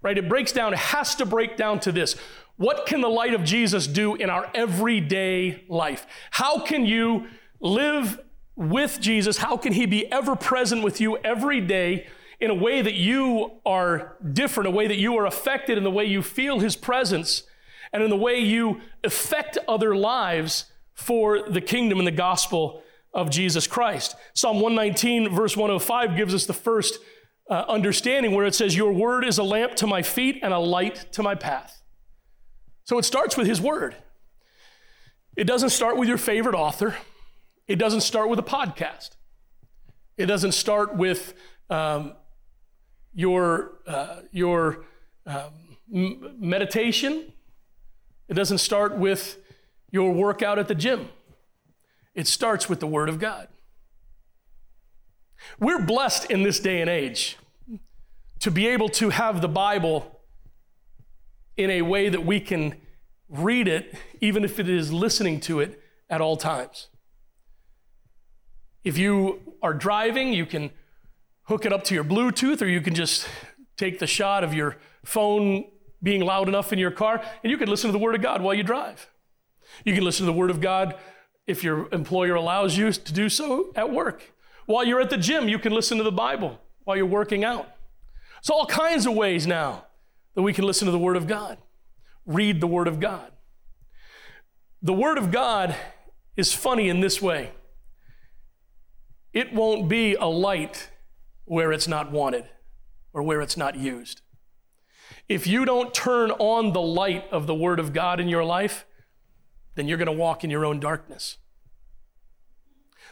right? 0.01 0.17
It 0.17 0.29
breaks 0.29 0.51
down, 0.51 0.73
it 0.73 0.79
has 0.79 1.15
to 1.15 1.25
break 1.25 1.55
down 1.57 1.79
to 1.81 1.91
this. 1.91 2.15
What 2.57 2.85
can 2.85 3.01
the 3.01 3.09
light 3.09 3.33
of 3.33 3.43
Jesus 3.43 3.87
do 3.87 4.15
in 4.15 4.29
our 4.29 4.51
everyday 4.53 5.63
life? 5.67 6.05
How 6.29 6.59
can 6.59 6.85
you 6.85 7.27
live 7.59 8.19
with 8.55 8.99
Jesus? 8.99 9.37
How 9.37 9.57
can 9.57 9.73
he 9.73 9.87
be 9.87 10.11
ever 10.11 10.35
present 10.35 10.83
with 10.83 11.01
you 11.01 11.17
every 11.17 11.61
day 11.61 12.07
in 12.43 12.51
a 12.51 12.53
way 12.53 12.81
that 12.81 12.95
you 12.95 13.49
are 13.65 14.17
different, 14.33 14.67
a 14.67 14.71
way 14.71 14.85
that 14.85 14.97
you 14.97 15.17
are 15.17 15.25
affected, 15.25 15.77
in 15.77 15.85
the 15.85 15.89
way 15.89 16.03
you 16.03 16.21
feel 16.21 16.59
his 16.59 16.75
presence, 16.75 17.43
and 17.93 18.03
in 18.03 18.09
the 18.09 18.17
way 18.17 18.37
you 18.37 18.81
affect 19.01 19.57
other 19.65 19.95
lives 19.95 20.65
for 20.93 21.49
the 21.49 21.61
kingdom 21.61 21.99
and 21.99 22.05
the 22.05 22.11
gospel 22.11 22.83
of 23.13 23.29
Jesus 23.29 23.65
Christ. 23.65 24.17
Psalm 24.33 24.59
119, 24.59 25.33
verse 25.33 25.55
105, 25.55 26.17
gives 26.17 26.33
us 26.33 26.45
the 26.45 26.53
first 26.53 26.99
uh, 27.49 27.63
understanding 27.69 28.33
where 28.33 28.45
it 28.45 28.55
says, 28.55 28.75
Your 28.75 28.91
word 28.91 29.23
is 29.23 29.37
a 29.37 29.43
lamp 29.43 29.75
to 29.75 29.87
my 29.87 30.01
feet 30.01 30.39
and 30.43 30.53
a 30.53 30.59
light 30.59 31.13
to 31.13 31.23
my 31.23 31.35
path. 31.35 31.81
So 32.83 32.97
it 32.97 33.03
starts 33.03 33.37
with 33.37 33.47
His 33.47 33.61
word. 33.61 33.95
It 35.37 35.45
doesn't 35.45 35.69
start 35.69 35.95
with 35.95 36.09
your 36.09 36.17
favorite 36.17 36.55
author, 36.55 36.97
it 37.69 37.77
doesn't 37.77 38.01
start 38.01 38.27
with 38.27 38.39
a 38.39 38.43
podcast, 38.43 39.11
it 40.17 40.25
doesn't 40.25 40.51
start 40.51 40.97
with 40.97 41.35
um, 41.69 42.15
your, 43.13 43.73
uh, 43.85 44.21
your 44.31 44.85
um, 45.25 45.51
meditation, 45.87 47.31
it 48.27 48.33
doesn't 48.33 48.57
start 48.57 48.97
with 48.97 49.37
your 49.91 50.11
workout 50.11 50.57
at 50.57 50.67
the 50.67 50.75
gym. 50.75 51.09
It 52.15 52.27
starts 52.27 52.67
with 52.67 52.79
the 52.79 52.87
Word 52.87 53.09
of 53.09 53.19
God. 53.19 53.47
We're 55.59 55.83
blessed 55.83 56.31
in 56.31 56.43
this 56.43 56.59
day 56.59 56.81
and 56.81 56.89
age 56.89 57.37
to 58.39 58.51
be 58.51 58.67
able 58.67 58.89
to 58.89 59.09
have 59.09 59.41
the 59.41 59.47
Bible 59.47 60.19
in 61.57 61.69
a 61.69 61.81
way 61.81 62.09
that 62.09 62.25
we 62.25 62.39
can 62.39 62.75
read 63.29 63.67
it, 63.67 63.95
even 64.21 64.43
if 64.43 64.59
it 64.59 64.67
is 64.67 64.91
listening 64.91 65.39
to 65.41 65.59
it 65.59 65.81
at 66.09 66.21
all 66.21 66.37
times. 66.37 66.87
If 68.83 68.97
you 68.97 69.55
are 69.61 69.73
driving, 69.73 70.33
you 70.33 70.45
can 70.45 70.71
hook 71.45 71.65
it 71.65 71.73
up 71.73 71.83
to 71.85 71.95
your 71.95 72.03
Bluetooth, 72.03 72.61
or 72.61 72.65
you 72.65 72.81
can 72.81 72.95
just 72.95 73.27
take 73.77 73.99
the 73.99 74.07
shot 74.07 74.43
of 74.43 74.53
your 74.53 74.77
phone 75.03 75.65
being 76.01 76.21
loud 76.21 76.47
enough 76.47 76.73
in 76.73 76.79
your 76.79 76.91
car, 76.91 77.23
and 77.43 77.51
you 77.51 77.57
can 77.57 77.69
listen 77.69 77.87
to 77.87 77.91
the 77.91 77.99
Word 77.99 78.15
of 78.15 78.21
God 78.21 78.41
while 78.41 78.53
you 78.53 78.63
drive. 78.63 79.09
You 79.85 79.93
can 79.93 80.03
listen 80.03 80.25
to 80.25 80.31
the 80.31 80.37
Word 80.37 80.49
of 80.49 80.61
God 80.61 80.95
if 81.47 81.63
your 81.63 81.87
employer 81.91 82.35
allows 82.35 82.77
you 82.77 82.91
to 82.91 83.13
do 83.13 83.29
so 83.29 83.71
at 83.75 83.91
work. 83.91 84.33
While 84.65 84.85
you're 84.85 85.01
at 85.01 85.09
the 85.09 85.17
gym, 85.17 85.49
you 85.49 85.59
can 85.59 85.73
listen 85.73 85.97
to 85.97 86.03
the 86.03 86.11
Bible 86.11 86.59
while 86.83 86.95
you're 86.95 87.05
working 87.05 87.43
out. 87.43 87.69
So, 88.41 88.53
all 88.53 88.65
kinds 88.65 89.05
of 89.05 89.13
ways 89.13 89.47
now 89.47 89.85
that 90.35 90.41
we 90.41 90.53
can 90.53 90.65
listen 90.65 90.85
to 90.85 90.91
the 90.91 90.99
Word 90.99 91.17
of 91.17 91.27
God, 91.27 91.57
read 92.25 92.61
the 92.61 92.67
Word 92.67 92.87
of 92.87 92.99
God. 92.99 93.31
The 94.81 94.93
Word 94.93 95.17
of 95.17 95.31
God 95.31 95.75
is 96.35 96.53
funny 96.53 96.89
in 96.89 96.99
this 96.99 97.21
way 97.21 97.51
it 99.33 99.51
won't 99.51 99.89
be 99.89 100.13
a 100.13 100.25
light 100.25 100.89
where 101.45 101.71
it's 101.71 101.87
not 101.87 102.11
wanted 102.11 102.45
or 103.13 103.23
where 103.23 103.41
it's 103.41 103.57
not 103.57 103.75
used. 103.75 104.21
If 105.29 105.47
you 105.47 105.65
don't 105.65 105.93
turn 105.93 106.31
on 106.31 106.73
the 106.73 106.81
light 106.81 107.25
of 107.31 107.47
the 107.47 107.55
Word 107.55 107.79
of 107.79 107.93
God 107.93 108.19
in 108.19 108.27
your 108.27 108.43
life, 108.43 108.85
then 109.75 109.87
you're 109.87 109.97
going 109.97 110.07
to 110.07 110.11
walk 110.11 110.43
in 110.43 110.49
your 110.49 110.65
own 110.65 110.79
darkness. 110.79 111.37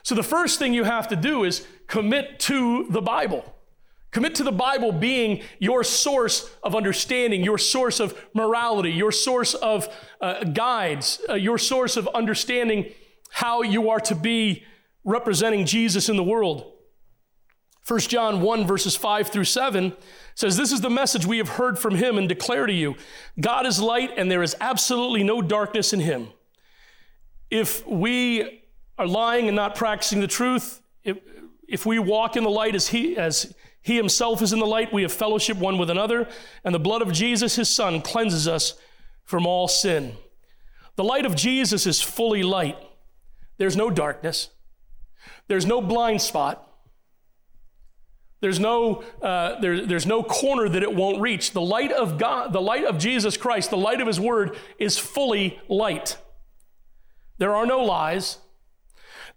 So 0.04 0.16
the 0.16 0.24
first 0.24 0.60
thing 0.60 0.74
you 0.74 0.84
have 0.84 1.08
to 1.10 1.16
do 1.16 1.44
is 1.44 1.66
commit 1.88 2.40
to 2.42 2.88
the 2.90 3.02
Bible. 3.02 3.56
Commit 4.12 4.36
to 4.36 4.44
the 4.44 4.52
Bible 4.52 4.92
being 4.92 5.42
your 5.60 5.84
source 5.84 6.50
of 6.64 6.76
understanding, 6.76 7.44
your 7.44 7.58
source 7.58 8.00
of 8.00 8.20
morality, 8.34 8.92
your 8.92 9.12
source 9.12 9.54
of 9.54 9.88
uh, 10.20 10.44
guides, 10.44 11.22
uh, 11.30 11.36
your 11.36 11.58
source 11.58 11.96
of 11.96 12.08
understanding 12.10 12.92
how 13.32 13.62
you 13.62 13.90
are 13.90 14.02
to 14.02 14.16
be 14.16 14.64
representing 15.06 15.66
Jesus 15.66 16.10
in 16.10 16.18
the 16.18 16.24
world. 16.24 16.71
1 17.88 18.00
John 18.02 18.42
1, 18.42 18.68
verses 18.68 18.96
5 18.96 19.30
through 19.30 19.46
7 19.46 19.94
says, 20.36 20.56
This 20.56 20.72
is 20.72 20.82
the 20.82 20.90
message 20.90 21.26
we 21.26 21.40
have 21.40 21.50
heard 21.50 21.80
from 21.80 21.96
him 21.96 22.18
and 22.18 22.30
declare 22.30 22.68
to 22.68 22.74
you 22.74 22.96
God 23.40 23.66
is 23.66 23.82
light, 23.82 24.12
and 24.18 24.30
there 24.30 24.44
is 24.44 24.56
absolutely 24.62 25.24
no 25.24 25.42
darkness 25.42 25.94
in 25.94 26.00
him. 26.00 26.28
If 27.50 27.86
we 27.88 28.64
are 28.98 29.08
lying 29.08 29.48
and 29.48 29.56
not 29.56 29.76
practicing 29.76 30.22
the 30.22 30.28
truth, 30.28 30.82
if, 31.04 31.18
if 31.68 31.86
we 31.86 31.98
walk 31.98 32.36
in 32.36 32.44
the 32.44 32.50
light 32.50 32.76
as 32.76 32.90
he, 32.90 33.18
as 33.18 33.54
he 33.82 33.98
himself 33.98 34.42
is 34.42 34.54
in 34.54 34.60
the 34.60 34.66
light, 34.68 34.94
we 34.94 35.02
have 35.02 35.12
fellowship 35.12 35.58
one 35.58 35.78
with 35.78 35.90
another, 35.90 36.28
and 36.64 36.76
the 36.76 36.80
blood 36.80 37.02
of 37.02 37.12
Jesus, 37.12 37.56
his 37.56 37.68
son, 37.68 38.02
cleanses 38.02 38.48
us 38.48 38.76
from 39.26 39.48
all 39.48 39.68
sin. 39.68 40.14
The 40.98 41.04
light 41.04 41.26
of 41.26 41.36
Jesus 41.36 41.88
is 41.88 42.00
fully 42.00 42.44
light. 42.44 42.78
There's 43.58 43.76
no 43.76 43.90
darkness. 43.90 44.50
There's 45.48 45.66
no 45.66 45.82
blind 45.82 46.22
spot. 46.22 46.71
There's 48.42 48.60
no, 48.60 49.04
uh, 49.22 49.60
there, 49.62 49.86
there's 49.86 50.08
no 50.08 50.24
corner 50.24 50.68
that 50.68 50.82
it 50.82 50.96
won't 50.96 51.22
reach. 51.22 51.52
The 51.52 51.62
light 51.62 51.92
of 51.92 52.18
God, 52.18 52.54
the 52.54 52.62
light 52.62 52.84
of 52.84 52.98
Jesus 52.98 53.38
Christ, 53.38 53.70
the 53.70 53.78
light 53.78 54.02
of 54.02 54.08
His 54.08 54.20
Word 54.20 54.58
is 54.80 54.98
fully 54.98 55.60
light. 55.70 56.18
There 57.38 57.56
are 57.56 57.68
no 57.68 57.84
lies. 57.84 58.40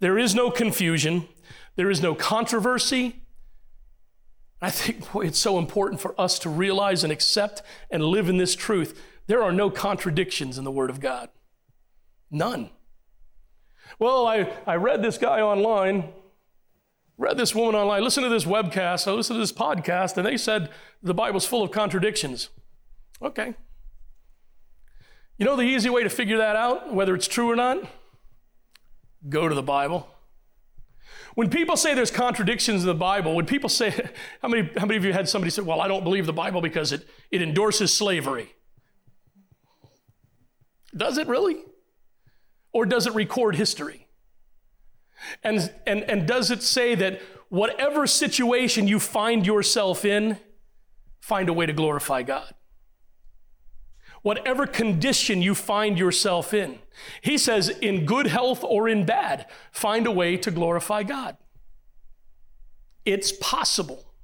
There 0.00 0.18
is 0.18 0.34
no 0.34 0.50
confusion. 0.50 1.28
There 1.76 1.90
is 1.90 2.02
no 2.02 2.14
controversy. 2.14 3.22
I 4.62 4.70
think, 4.70 5.12
boy, 5.12 5.26
it's 5.26 5.38
so 5.38 5.58
important 5.58 6.00
for 6.00 6.18
us 6.18 6.38
to 6.40 6.48
realize 6.48 7.04
and 7.04 7.12
accept 7.12 7.60
and 7.90 8.02
live 8.02 8.30
in 8.30 8.38
this 8.38 8.56
truth. 8.56 8.98
There 9.26 9.42
are 9.42 9.52
no 9.52 9.68
contradictions 9.68 10.56
in 10.56 10.64
the 10.64 10.70
Word 10.70 10.88
of 10.88 11.00
God. 11.00 11.28
None. 12.30 12.70
Well, 13.98 14.26
I, 14.26 14.50
I 14.66 14.76
read 14.76 15.02
this 15.02 15.18
guy 15.18 15.42
online. 15.42 16.12
Read 17.16 17.36
this 17.36 17.54
woman 17.54 17.74
online, 17.74 18.02
listen 18.02 18.22
to 18.22 18.28
this 18.28 18.44
webcast, 18.44 19.06
I 19.06 19.12
listened 19.12 19.36
to 19.36 19.40
this 19.40 19.52
podcast, 19.52 20.16
and 20.16 20.26
they 20.26 20.36
said 20.36 20.70
the 21.02 21.14
Bible's 21.14 21.46
full 21.46 21.62
of 21.62 21.70
contradictions. 21.70 22.48
Okay. 23.22 23.54
You 25.38 25.46
know 25.46 25.56
the 25.56 25.62
easy 25.62 25.90
way 25.90 26.02
to 26.02 26.10
figure 26.10 26.38
that 26.38 26.56
out, 26.56 26.92
whether 26.92 27.14
it's 27.14 27.26
true 27.26 27.50
or 27.50 27.56
not? 27.56 27.78
Go 29.28 29.48
to 29.48 29.54
the 29.54 29.62
Bible. 29.62 30.08
When 31.34 31.50
people 31.50 31.76
say 31.76 31.94
there's 31.94 32.12
contradictions 32.12 32.82
in 32.82 32.86
the 32.86 32.94
Bible, 32.94 33.34
when 33.34 33.46
people 33.46 33.68
say, 33.68 33.90
how 34.42 34.48
many, 34.48 34.70
how 34.76 34.86
many 34.86 34.96
of 34.96 35.04
you 35.04 35.12
had 35.12 35.28
somebody 35.28 35.50
say, 35.50 35.62
well, 35.62 35.80
I 35.80 35.88
don't 35.88 36.04
believe 36.04 36.26
the 36.26 36.32
Bible 36.32 36.60
because 36.60 36.92
it, 36.92 37.08
it 37.30 37.42
endorses 37.42 37.92
slavery? 37.92 38.54
Does 40.96 41.18
it 41.18 41.26
really? 41.26 41.56
Or 42.72 42.86
does 42.86 43.06
it 43.06 43.14
record 43.14 43.56
history? 43.56 44.03
And, 45.42 45.72
and, 45.86 46.02
and 46.04 46.26
does 46.26 46.50
it 46.50 46.62
say 46.62 46.94
that 46.94 47.20
whatever 47.48 48.06
situation 48.06 48.88
you 48.88 48.98
find 48.98 49.46
yourself 49.46 50.04
in, 50.04 50.38
find 51.20 51.48
a 51.48 51.52
way 51.52 51.66
to 51.66 51.72
glorify 51.72 52.22
God? 52.22 52.54
Whatever 54.22 54.66
condition 54.66 55.42
you 55.42 55.54
find 55.54 55.98
yourself 55.98 56.54
in, 56.54 56.78
he 57.20 57.36
says, 57.36 57.68
in 57.68 58.06
good 58.06 58.26
health 58.26 58.64
or 58.64 58.88
in 58.88 59.04
bad, 59.04 59.46
find 59.70 60.06
a 60.06 60.10
way 60.10 60.38
to 60.38 60.50
glorify 60.50 61.02
God. 61.02 61.36
It's 63.04 63.32
possible. 63.32 64.14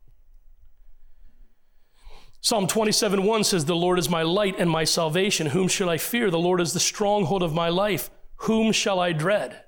Psalm 2.40 2.66
27 2.66 3.22
1 3.22 3.44
says, 3.44 3.66
The 3.66 3.76
Lord 3.76 3.98
is 3.98 4.08
my 4.08 4.22
light 4.22 4.56
and 4.58 4.70
my 4.70 4.84
salvation. 4.84 5.48
Whom 5.48 5.68
shall 5.68 5.90
I 5.90 5.98
fear? 5.98 6.30
The 6.30 6.38
Lord 6.38 6.60
is 6.60 6.72
the 6.72 6.80
stronghold 6.80 7.42
of 7.42 7.52
my 7.52 7.68
life. 7.68 8.10
Whom 8.36 8.72
shall 8.72 8.98
I 8.98 9.12
dread? 9.12 9.64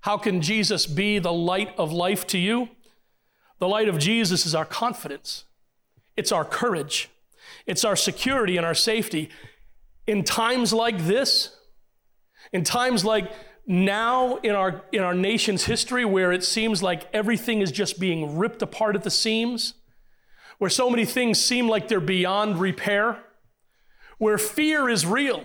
How 0.00 0.16
can 0.16 0.40
Jesus 0.40 0.86
be 0.86 1.18
the 1.18 1.32
light 1.32 1.74
of 1.76 1.92
life 1.92 2.26
to 2.28 2.38
you? 2.38 2.68
The 3.58 3.68
light 3.68 3.88
of 3.88 3.98
Jesus 3.98 4.46
is 4.46 4.54
our 4.54 4.64
confidence, 4.64 5.44
it's 6.16 6.32
our 6.32 6.44
courage, 6.44 7.10
it's 7.66 7.84
our 7.84 7.96
security 7.96 8.56
and 8.56 8.64
our 8.64 8.74
safety. 8.74 9.28
In 10.06 10.24
times 10.24 10.72
like 10.72 10.98
this, 10.98 11.56
in 12.52 12.64
times 12.64 13.04
like 13.04 13.30
now 13.66 14.36
in 14.36 14.54
our, 14.54 14.82
in 14.92 15.02
our 15.02 15.14
nation's 15.14 15.64
history, 15.64 16.04
where 16.04 16.32
it 16.32 16.42
seems 16.42 16.82
like 16.82 17.06
everything 17.12 17.60
is 17.60 17.70
just 17.70 18.00
being 18.00 18.36
ripped 18.38 18.62
apart 18.62 18.96
at 18.96 19.04
the 19.04 19.10
seams, 19.10 19.74
where 20.58 20.70
so 20.70 20.90
many 20.90 21.04
things 21.04 21.38
seem 21.40 21.68
like 21.68 21.88
they're 21.88 22.00
beyond 22.00 22.58
repair, 22.58 23.18
where 24.18 24.38
fear 24.38 24.88
is 24.88 25.06
real. 25.06 25.44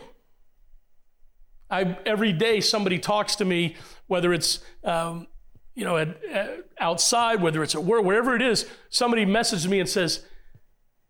I, 1.69 1.97
every 2.05 2.31
day 2.31 2.61
somebody 2.61 2.97
talks 2.97 3.35
to 3.37 3.45
me 3.45 3.75
whether 4.07 4.33
it's 4.33 4.59
um, 4.83 5.27
you 5.73 5.83
know 5.83 5.97
at, 5.97 6.23
at 6.25 6.65
outside, 6.79 7.41
whether 7.41 7.63
it's 7.63 7.75
at 7.75 7.83
work, 7.83 8.03
wherever 8.03 8.35
it 8.35 8.41
is, 8.41 8.67
somebody 8.89 9.25
messages 9.25 9.67
me 9.67 9.79
and 9.79 9.89
says, 9.89 10.25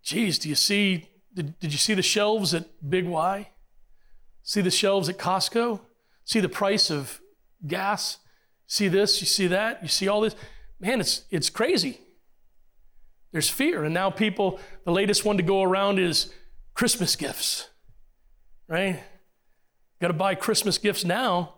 "Geez, 0.04 0.40
do 0.40 0.50
you 0.50 0.56
see? 0.56 1.10
Did, 1.34 1.60
did 1.60 1.72
you 1.74 1.78
see 1.78 1.94
the 1.94 2.02
shelves 2.02 2.54
at 2.54 2.90
Big 2.90 3.06
Y? 3.06 3.50
See 4.44 4.62
the 4.62 4.72
shelves 4.72 5.10
at 5.10 5.18
Costco? 5.18 5.82
See 6.24 6.40
the 6.40 6.50
price 6.50 6.90
of 6.90 7.20
gas? 7.68 8.20
See 8.68 8.88
this? 8.88 9.22
You 9.22 9.28
see 9.28 9.48
that? 9.48 9.82
You 9.82 9.90
see 9.90 10.08
all 10.08 10.22
this? 10.22 10.36
Man, 10.80 11.00
it's 11.00 11.26
it's 11.30 11.50
crazy. 11.50 12.00
There's 13.32 13.50
fear, 13.50 13.84
and 13.84 13.94
now 13.94 14.10
people. 14.10 14.60
The 14.86 14.92
latest 14.92 15.26
one 15.26 15.38
to 15.38 15.44
go 15.44 15.62
around 15.62 16.00
is 16.00 16.32
Christmas 16.74 17.16
gifts, 17.16 17.70
right? 18.68 19.04
Got 20.00 20.08
to 20.08 20.14
buy 20.14 20.36
Christmas 20.36 20.78
gifts 20.78 21.04
now 21.04 21.55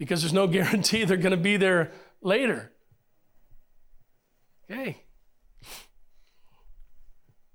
because 0.00 0.22
there's 0.22 0.32
no 0.32 0.46
guarantee 0.48 1.04
they're 1.04 1.16
going 1.16 1.30
to 1.30 1.36
be 1.36 1.56
there 1.56 1.92
later. 2.22 2.72
Okay. 4.68 5.04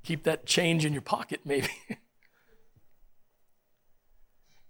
Keep 0.03 0.23
that 0.23 0.45
change 0.45 0.85
in 0.85 0.93
your 0.93 1.01
pocket, 1.01 1.41
maybe. 1.43 1.69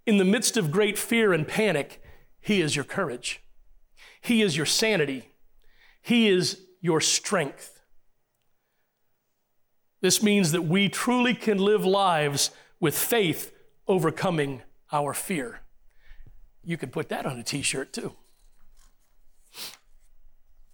in 0.05 0.17
the 0.17 0.25
midst 0.25 0.55
of 0.55 0.71
great 0.71 0.97
fear 0.97 1.33
and 1.33 1.45
panic, 1.47 2.01
He 2.39 2.61
is 2.61 2.75
your 2.75 2.85
courage. 2.85 3.43
He 4.21 4.41
is 4.41 4.55
your 4.55 4.65
sanity. 4.65 5.31
He 6.01 6.29
is 6.29 6.61
your 6.81 7.01
strength. 7.01 7.81
This 9.99 10.23
means 10.23 10.51
that 10.53 10.61
we 10.61 10.87
truly 10.87 11.33
can 11.33 11.57
live 11.57 11.83
lives 11.83 12.51
with 12.79 12.97
faith 12.97 13.51
overcoming 13.87 14.61
our 14.93 15.13
fear. 15.13 15.64
You 16.65 16.77
could 16.77 16.91
put 16.91 17.09
that 17.09 17.25
on 17.25 17.37
a 17.37 17.43
t 17.43 17.61
shirt 17.61 17.93
too. 17.93 18.15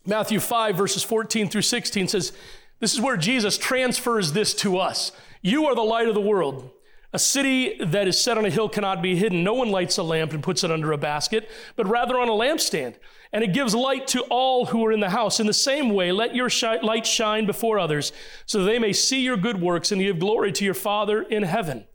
Matthew 0.05 0.39
5, 0.39 0.75
verses 0.75 1.03
14 1.03 1.49
through 1.49 1.61
16 1.61 2.07
says, 2.07 2.31
This 2.79 2.93
is 2.93 3.01
where 3.01 3.17
Jesus 3.17 3.57
transfers 3.57 4.31
this 4.31 4.53
to 4.55 4.77
us. 4.77 5.11
You 5.41 5.67
are 5.67 5.75
the 5.75 5.81
light 5.81 6.07
of 6.07 6.15
the 6.15 6.21
world. 6.21 6.71
A 7.13 7.19
city 7.19 7.77
that 7.83 8.07
is 8.07 8.19
set 8.19 8.37
on 8.37 8.45
a 8.45 8.49
hill 8.49 8.69
cannot 8.69 9.01
be 9.01 9.17
hidden. 9.17 9.43
No 9.43 9.53
one 9.53 9.69
lights 9.69 9.97
a 9.97 10.03
lamp 10.03 10.31
and 10.31 10.41
puts 10.41 10.63
it 10.63 10.71
under 10.71 10.93
a 10.93 10.97
basket, 10.97 11.49
but 11.75 11.87
rather 11.87 12.17
on 12.17 12.29
a 12.29 12.31
lampstand. 12.31 12.95
And 13.33 13.43
it 13.43 13.53
gives 13.53 13.75
light 13.75 14.07
to 14.07 14.21
all 14.23 14.67
who 14.67 14.85
are 14.85 14.93
in 14.93 15.01
the 15.01 15.09
house. 15.09 15.39
In 15.39 15.45
the 15.45 15.53
same 15.53 15.93
way, 15.93 16.11
let 16.11 16.33
your 16.33 16.49
light 16.81 17.05
shine 17.05 17.45
before 17.45 17.79
others, 17.79 18.13
so 18.45 18.59
that 18.59 18.65
they 18.65 18.79
may 18.79 18.93
see 18.93 19.21
your 19.21 19.37
good 19.37 19.61
works 19.61 19.91
and 19.91 20.01
give 20.01 20.19
glory 20.19 20.53
to 20.53 20.65
your 20.65 20.73
Father 20.73 21.21
in 21.21 21.43
heaven. 21.43 21.85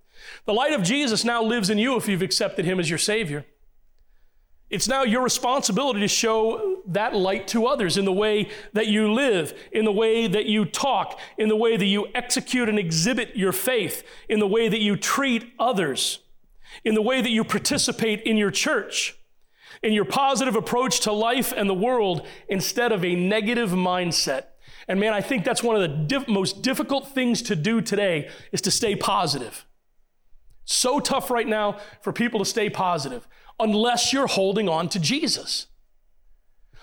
The 0.45 0.55
light 0.55 0.73
of 0.73 0.83
Jesus 0.83 1.25
now 1.25 1.43
lives 1.43 1.71
in 1.71 1.79
you 1.79 1.97
if 1.97 2.09
you've 2.09 2.23
accepted 2.23 2.67
him 2.67 2.79
as 2.79 2.91
your 2.91 2.99
Savior. 2.99 3.47
It's 4.69 4.89
now 4.89 5.05
your 5.05 5.23
responsibility 5.23 6.01
to 6.01 6.09
show 6.09 6.83
that 6.87 7.15
light 7.15 7.47
to 7.49 7.67
others 7.67 7.97
in 7.97 8.05
the 8.05 8.13
way 8.13 8.51
that 8.73 8.89
you 8.89 9.13
live, 9.13 9.55
in 9.71 9.85
the 9.85 9.93
way 9.93 10.27
that 10.27 10.47
you 10.47 10.65
talk, 10.65 11.21
in 11.39 11.49
the 11.49 11.57
way 11.57 11.77
that 11.77 11.87
you 11.87 12.09
execute 12.15 12.69
and 12.69 12.79
exhibit 12.79 13.37
your 13.37 13.53
faith, 13.53 14.03
in 14.29 14.41
the 14.41 14.47
way 14.47 14.69
that 14.69 14.81
you 14.81 14.97
treat 14.97 15.53
others, 15.61 16.19
in 16.85 16.95
the 16.95 17.03
way 17.03 17.23
that 17.23 17.31
you 17.31 17.45
participate 17.45 18.23
in 18.23 18.37
your 18.37 18.51
church, 18.51 19.17
in 19.85 19.93
your 19.93 20.05
positive 20.05 20.57
approach 20.57 20.99
to 21.01 21.13
life 21.13 21.53
and 21.57 21.71
the 21.71 21.75
world 21.75 22.27
instead 22.49 22.91
of 22.91 23.05
a 23.05 23.15
negative 23.15 23.71
mindset. 23.71 24.47
And 24.89 24.99
man, 24.99 25.13
I 25.13 25.21
think 25.21 25.45
that's 25.45 25.63
one 25.63 25.77
of 25.77 25.83
the 25.83 25.89
diff- 25.89 26.29
most 26.29 26.63
difficult 26.63 27.09
things 27.09 27.41
to 27.43 27.55
do 27.55 27.81
today 27.81 28.31
is 28.51 28.61
to 28.63 28.73
stay 28.73 28.97
positive. 28.97 29.65
So 30.65 30.99
tough 30.99 31.31
right 31.31 31.47
now 31.47 31.79
for 32.03 32.13
people 32.13 32.41
to 32.41 32.45
stay 32.45 32.69
positive 32.69 33.29
unless 33.59 34.13
you're 34.13 34.27
holding 34.27 34.69
on 34.69 34.89
to 34.91 34.99
Jesus. 34.99 35.67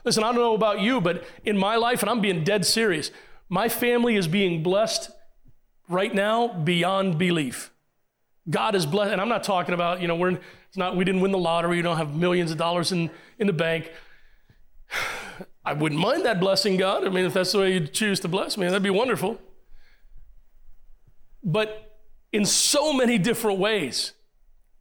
Listen, 0.04 0.24
I 0.24 0.28
don't 0.28 0.42
know 0.42 0.54
about 0.54 0.82
you, 0.82 1.00
but 1.00 1.24
in 1.46 1.58
my 1.58 1.76
life, 1.76 2.02
and 2.02 2.10
I'm 2.10 2.22
being 2.22 2.44
dead 2.44 2.66
serious, 2.66 3.12
my 3.50 3.70
family 3.70 4.16
is 4.16 4.28
being 4.28 4.64
blessed 4.64 5.12
right 5.88 6.14
now 6.14 6.48
beyond 6.48 7.18
belief. 7.18 7.72
God 8.50 8.76
is 8.76 8.86
blessed, 8.86 9.14
and 9.14 9.22
I'm 9.22 9.30
not 9.30 9.44
talking 9.44 9.74
about, 9.74 10.02
you 10.02 10.08
know, 10.08 10.16
we're 10.16 10.40
not 10.76 10.98
we 10.98 11.06
didn't 11.06 11.22
win 11.22 11.32
the 11.32 11.38
lottery, 11.38 11.78
we 11.78 11.82
don't 11.82 11.98
have 11.98 12.16
millions 12.16 12.52
of 12.52 12.58
dollars 12.58 12.92
in, 12.92 13.10
in 13.40 13.48
the 13.48 13.54
bank. 13.54 13.92
I 15.66 15.72
wouldn't 15.72 16.02
mind 16.02 16.26
that 16.26 16.42
blessing, 16.42 16.76
God. 16.76 17.06
I 17.06 17.10
mean, 17.10 17.24
if 17.24 17.34
that's 17.34 17.54
the 17.54 17.60
way 17.60 17.74
you 17.74 17.88
choose 17.88 18.20
to 18.22 18.28
bless 18.28 18.58
me, 18.58 18.66
that'd 18.66 18.84
be 18.84 18.90
wonderful. 18.90 19.40
But 21.42 22.00
in 22.34 22.46
so 22.46 22.92
many 22.92 23.18
different 23.18 23.60
ways, 23.60 24.12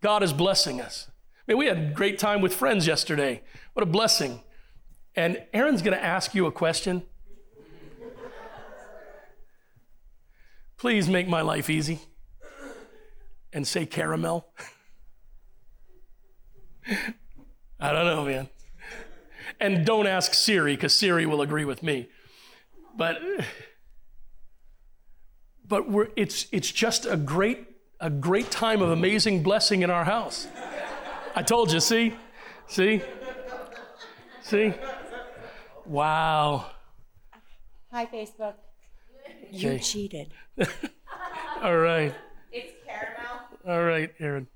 God 0.01 0.25
is 0.25 0.33
blessing 0.33 0.81
us. 0.81 1.09
I 1.47 1.53
mean, 1.53 1.59
we 1.59 1.67
had 1.67 1.79
a 1.79 1.91
great 1.93 2.19
time 2.19 2.41
with 2.41 2.55
friends 2.55 2.87
yesterday. 2.87 3.43
What 3.73 3.83
a 3.83 3.87
blessing. 3.87 4.43
And 5.17 5.43
Aaron's 5.53 5.83
going 5.83 5.97
to 5.97 6.03
ask 6.03 6.35
you 6.35 6.47
a 6.47 6.53
question. 6.53 7.03
Please 10.77 11.09
make 11.09 11.29
my 11.29 11.43
life 11.43 11.69
easy 11.69 12.01
and 13.53 13.67
say 13.67 13.87
caramel. 13.87 14.47
I 17.79 17.93
don't 17.93 18.07
know, 18.07 18.25
man. 18.25 18.49
And 19.61 19.85
don't 19.85 20.07
ask 20.07 20.35
Siri 20.35 20.75
because 20.75 20.97
Siri 20.97 21.27
will 21.27 21.43
agree 21.43 21.65
with 21.65 21.83
me. 21.83 22.09
But 22.97 23.19
but 25.67 25.87
it's 26.17 26.47
it's 26.53 26.71
just 26.71 27.07
a 27.07 27.17
great 27.17 27.67
a 28.01 28.11
great 28.11 28.51
time 28.51 28.83
of 28.83 28.91
amazing 28.91 29.43
blessing 29.43 29.83
in 29.83 29.91
our 29.91 30.05
house. 30.05 30.49
I 31.35 31.43
told 31.43 31.73
you, 31.73 31.81
see? 31.81 32.15
See? 32.69 33.03
See? 34.43 34.75
Wow. 35.87 36.67
Hi, 37.91 38.07
Facebook. 38.07 38.55
You 39.51 39.71
Okay. 39.71 39.79
cheated. 39.79 40.33
All 41.63 41.77
right. 41.79 42.15
It's 42.51 42.73
caramel. 42.87 43.41
All 43.67 43.85
right, 43.85 44.13
Aaron. 44.19 44.47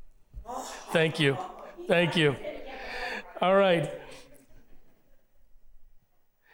Thank 0.93 1.19
you. 1.19 1.37
Thank 1.89 2.17
you. 2.17 2.37
All 3.41 3.55
right. 3.57 3.91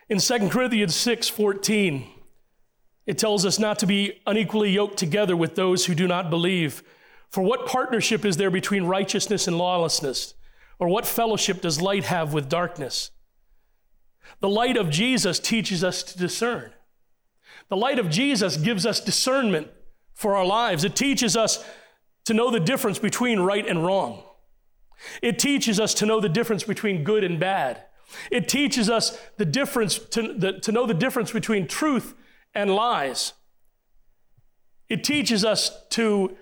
In 0.09 0.19
2 0.19 0.49
Corinthians 0.51 0.95
6 0.95 1.29
14, 1.29 2.07
it 3.07 3.19
tells 3.19 3.45
us 3.45 3.59
not 3.59 3.79
to 3.81 3.87
be 3.87 4.21
unequally 4.27 4.71
yoked 4.71 4.99
together 4.99 5.37
with 5.37 5.55
those 5.57 5.87
who 5.87 5.95
do 5.95 6.07
not 6.07 6.31
believe. 6.31 6.83
For 7.33 7.43
what 7.43 7.67
partnership 7.67 8.27
is 8.27 8.37
there 8.37 8.51
between 8.51 8.85
righteousness 8.85 9.49
and 9.49 9.57
lawlessness? 9.57 10.35
Or 10.79 10.89
what 10.89 11.07
fellowship 11.07 11.63
does 11.63 11.81
light 11.81 12.05
have 12.05 12.35
with 12.35 12.49
darkness? 12.49 13.11
The 14.41 14.51
light 14.51 14.77
of 14.77 14.91
Jesus 14.91 15.39
teaches 15.39 15.83
us 15.83 16.03
to 16.03 16.19
discern. 16.19 16.73
The 17.71 17.77
light 17.77 17.99
of 17.99 18.11
Jesus 18.11 18.59
gives 18.59 18.85
us 18.85 19.01
discernment 19.01 19.69
for 20.15 20.37
our 20.37 20.45
lives. 20.45 20.85
It 20.85 20.95
teaches 20.95 21.35
us 21.35 21.65
to 22.27 22.35
know 22.35 22.51
the 22.51 22.61
difference 22.61 22.99
between 22.99 23.41
right 23.41 23.67
and 23.67 23.85
wrong. 23.85 24.23
It 25.23 25.39
teaches 25.39 25.81
us 25.81 25.95
to 25.95 26.07
know 26.07 26.21
the 26.21 26.29
difference 26.29 26.65
between 26.65 27.03
good 27.03 27.25
and 27.25 27.41
bad. 27.41 27.83
It 28.31 28.47
teaches 28.47 28.91
us 28.91 29.19
the 29.39 29.47
difference 29.47 29.99
to, 29.99 30.35
the, 30.35 30.61
to 30.61 30.71
know 30.71 30.87
the 30.87 30.95
difference 30.95 31.33
between 31.33 31.67
truth 31.67 32.15
and 32.55 32.75
lies. 32.75 33.33
It 34.91 35.03
teaches 35.03 35.47
us 35.47 35.87
to 35.91 36.37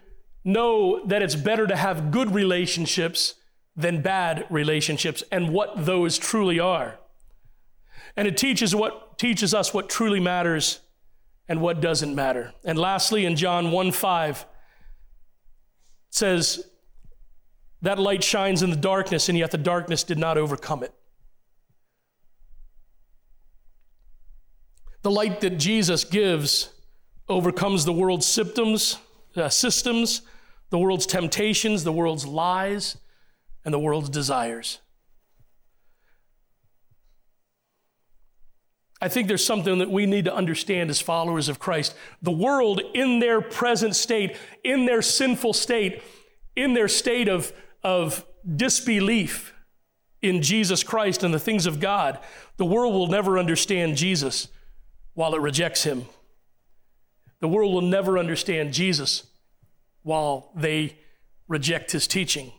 know 0.44 1.04
that 1.06 1.22
it's 1.22 1.34
better 1.34 1.66
to 1.66 1.76
have 1.76 2.10
good 2.10 2.34
relationships 2.34 3.34
than 3.76 4.02
bad 4.02 4.46
relationships 4.50 5.22
and 5.30 5.52
what 5.52 5.84
those 5.86 6.18
truly 6.18 6.58
are. 6.58 6.98
And 8.16 8.26
it 8.26 8.36
teaches 8.36 8.74
what 8.74 9.18
teaches 9.18 9.54
us 9.54 9.72
what 9.72 9.88
truly 9.88 10.20
matters 10.20 10.80
and 11.48 11.60
what 11.60 11.80
doesn't 11.80 12.14
matter. 12.14 12.52
And 12.64 12.78
lastly, 12.78 13.24
in 13.24 13.36
John 13.36 13.70
1 13.70 13.92
5, 13.92 14.46
says, 16.10 16.64
That 17.82 17.98
light 17.98 18.22
shines 18.22 18.62
in 18.62 18.70
the 18.70 18.76
darkness, 18.76 19.28
and 19.28 19.38
yet 19.38 19.50
the 19.50 19.58
darkness 19.58 20.02
did 20.02 20.18
not 20.18 20.38
overcome 20.38 20.82
it. 20.82 20.92
The 25.02 25.10
light 25.10 25.40
that 25.40 25.58
Jesus 25.58 26.04
gives 26.04 26.70
overcomes 27.28 27.84
the 27.84 27.92
world's 27.92 28.26
symptoms, 28.26 28.98
uh, 29.36 29.48
systems, 29.48 30.22
the 30.70 30.78
world's 30.78 31.06
temptations, 31.06 31.84
the 31.84 31.92
world's 31.92 32.26
lies, 32.26 32.96
and 33.64 33.74
the 33.74 33.78
world's 33.78 34.08
desires. 34.08 34.78
I 39.02 39.08
think 39.08 39.28
there's 39.28 39.44
something 39.44 39.78
that 39.78 39.90
we 39.90 40.04
need 40.04 40.26
to 40.26 40.34
understand 40.34 40.90
as 40.90 41.00
followers 41.00 41.48
of 41.48 41.58
Christ. 41.58 41.94
The 42.20 42.30
world, 42.30 42.82
in 42.92 43.18
their 43.18 43.40
present 43.40 43.96
state, 43.96 44.36
in 44.62 44.84
their 44.84 45.00
sinful 45.00 45.54
state, 45.54 46.02
in 46.54 46.74
their 46.74 46.88
state 46.88 47.28
of, 47.28 47.52
of 47.82 48.26
disbelief 48.56 49.54
in 50.20 50.42
Jesus 50.42 50.82
Christ 50.82 51.22
and 51.22 51.32
the 51.32 51.38
things 51.38 51.64
of 51.64 51.80
God, 51.80 52.18
the 52.58 52.66
world 52.66 52.92
will 52.92 53.06
never 53.06 53.38
understand 53.38 53.96
Jesus 53.96 54.48
while 55.14 55.34
it 55.34 55.40
rejects 55.40 55.84
him. 55.84 56.04
The 57.40 57.48
world 57.48 57.72
will 57.72 57.80
never 57.80 58.18
understand 58.18 58.72
Jesus 58.72 59.24
while 60.02 60.52
they 60.54 60.96
reject 61.48 61.92
his 61.92 62.06
teaching. 62.06 62.52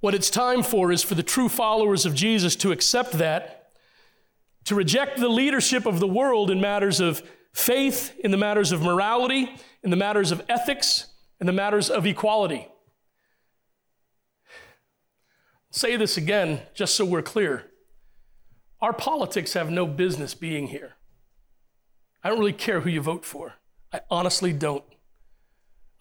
What 0.00 0.14
it's 0.14 0.30
time 0.30 0.62
for 0.62 0.92
is 0.92 1.02
for 1.02 1.14
the 1.14 1.22
true 1.22 1.48
followers 1.48 2.06
of 2.06 2.14
Jesus 2.14 2.54
to 2.56 2.70
accept 2.70 3.12
that, 3.12 3.72
to 4.64 4.74
reject 4.74 5.18
the 5.18 5.28
leadership 5.28 5.86
of 5.86 5.98
the 5.98 6.06
world 6.06 6.50
in 6.50 6.60
matters 6.60 7.00
of 7.00 7.22
faith, 7.52 8.14
in 8.22 8.30
the 8.30 8.36
matters 8.36 8.70
of 8.70 8.82
morality, 8.82 9.50
in 9.82 9.90
the 9.90 9.96
matters 9.96 10.30
of 10.30 10.42
ethics, 10.48 11.06
in 11.40 11.46
the 11.46 11.52
matters 11.52 11.90
of 11.90 12.06
equality. 12.06 12.68
I'll 15.66 15.72
say 15.72 15.96
this 15.96 16.16
again, 16.16 16.60
just 16.74 16.94
so 16.94 17.04
we're 17.04 17.22
clear. 17.22 17.64
Our 18.80 18.92
politics 18.92 19.54
have 19.54 19.70
no 19.70 19.86
business 19.86 20.34
being 20.34 20.68
here. 20.68 20.94
I 22.22 22.28
don't 22.28 22.38
really 22.38 22.52
care 22.52 22.80
who 22.80 22.90
you 22.90 23.00
vote 23.00 23.24
for. 23.24 23.54
I 23.92 24.00
honestly 24.10 24.52
don't. 24.52 24.84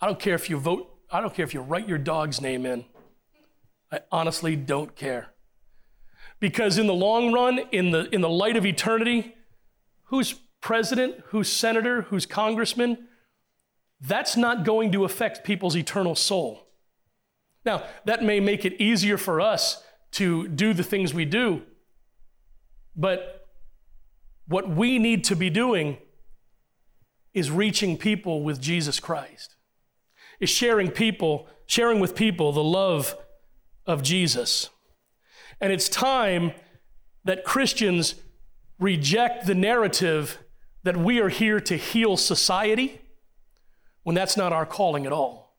I 0.01 0.05
don't 0.05 0.19
care 0.19 0.35
if 0.35 0.49
you 0.49 0.57
vote, 0.57 0.93
I 1.11 1.21
don't 1.21 1.33
care 1.33 1.45
if 1.45 1.53
you 1.53 1.61
write 1.61 1.87
your 1.87 1.97
dog's 1.97 2.41
name 2.41 2.65
in. 2.65 2.85
I 3.91 4.01
honestly 4.11 4.55
don't 4.55 4.95
care. 4.95 5.29
Because 6.39 6.77
in 6.77 6.87
the 6.87 6.93
long 6.93 7.33
run, 7.33 7.59
in 7.71 7.91
the, 7.91 8.13
in 8.13 8.21
the 8.21 8.29
light 8.29 8.57
of 8.57 8.65
eternity, 8.65 9.35
who's 10.05 10.33
president, 10.61 11.15
who's 11.27 11.51
senator, 11.51 12.03
who's 12.03 12.25
congressman, 12.25 13.07
that's 14.01 14.37
not 14.37 14.63
going 14.63 14.91
to 14.91 15.05
affect 15.05 15.43
people's 15.43 15.75
eternal 15.75 16.13
soul. 16.13 16.67
Now, 17.65 17.83
that 18.05 18.23
may 18.23 18.39
make 18.39 18.65
it 18.65 18.79
easier 18.79 19.17
for 19.17 19.41
us 19.41 19.83
to 20.11 20.47
do 20.47 20.73
the 20.73 20.83
things 20.83 21.13
we 21.13 21.25
do, 21.25 21.63
but 22.95 23.47
what 24.47 24.69
we 24.69 24.99
need 24.99 25.23
to 25.25 25.35
be 25.35 25.49
doing 25.49 25.97
is 27.37 27.51
reaching 27.51 27.95
people 27.95 28.41
with 28.41 28.59
Jesus 28.59 28.99
Christ, 28.99 29.55
is 30.39 30.49
sharing 30.49 30.89
people, 30.89 31.47
sharing 31.67 31.99
with 31.99 32.15
people 32.15 32.51
the 32.51 32.63
love 32.63 33.15
of 33.85 34.01
Jesus. 34.01 34.71
And 35.61 35.71
it's 35.71 35.87
time 35.87 36.51
that 37.25 37.43
Christians 37.43 38.15
reject 38.79 39.45
the 39.45 39.53
narrative 39.53 40.39
that 40.81 40.97
we 40.97 41.19
are 41.19 41.29
here 41.29 41.59
to 41.59 41.77
heal 41.77 42.17
society 42.17 43.01
when 44.01 44.15
that's 44.15 44.35
not 44.35 44.51
our 44.51 44.65
calling 44.65 45.05
at 45.05 45.11
all. 45.11 45.55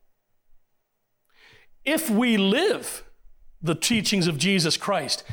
If 1.85 2.09
we 2.09 2.35
live 2.35 3.05
the 3.61 3.75
teachings 3.75 4.27
of 4.27 4.37
Jesus 4.37 4.75
Christ, 4.75 5.23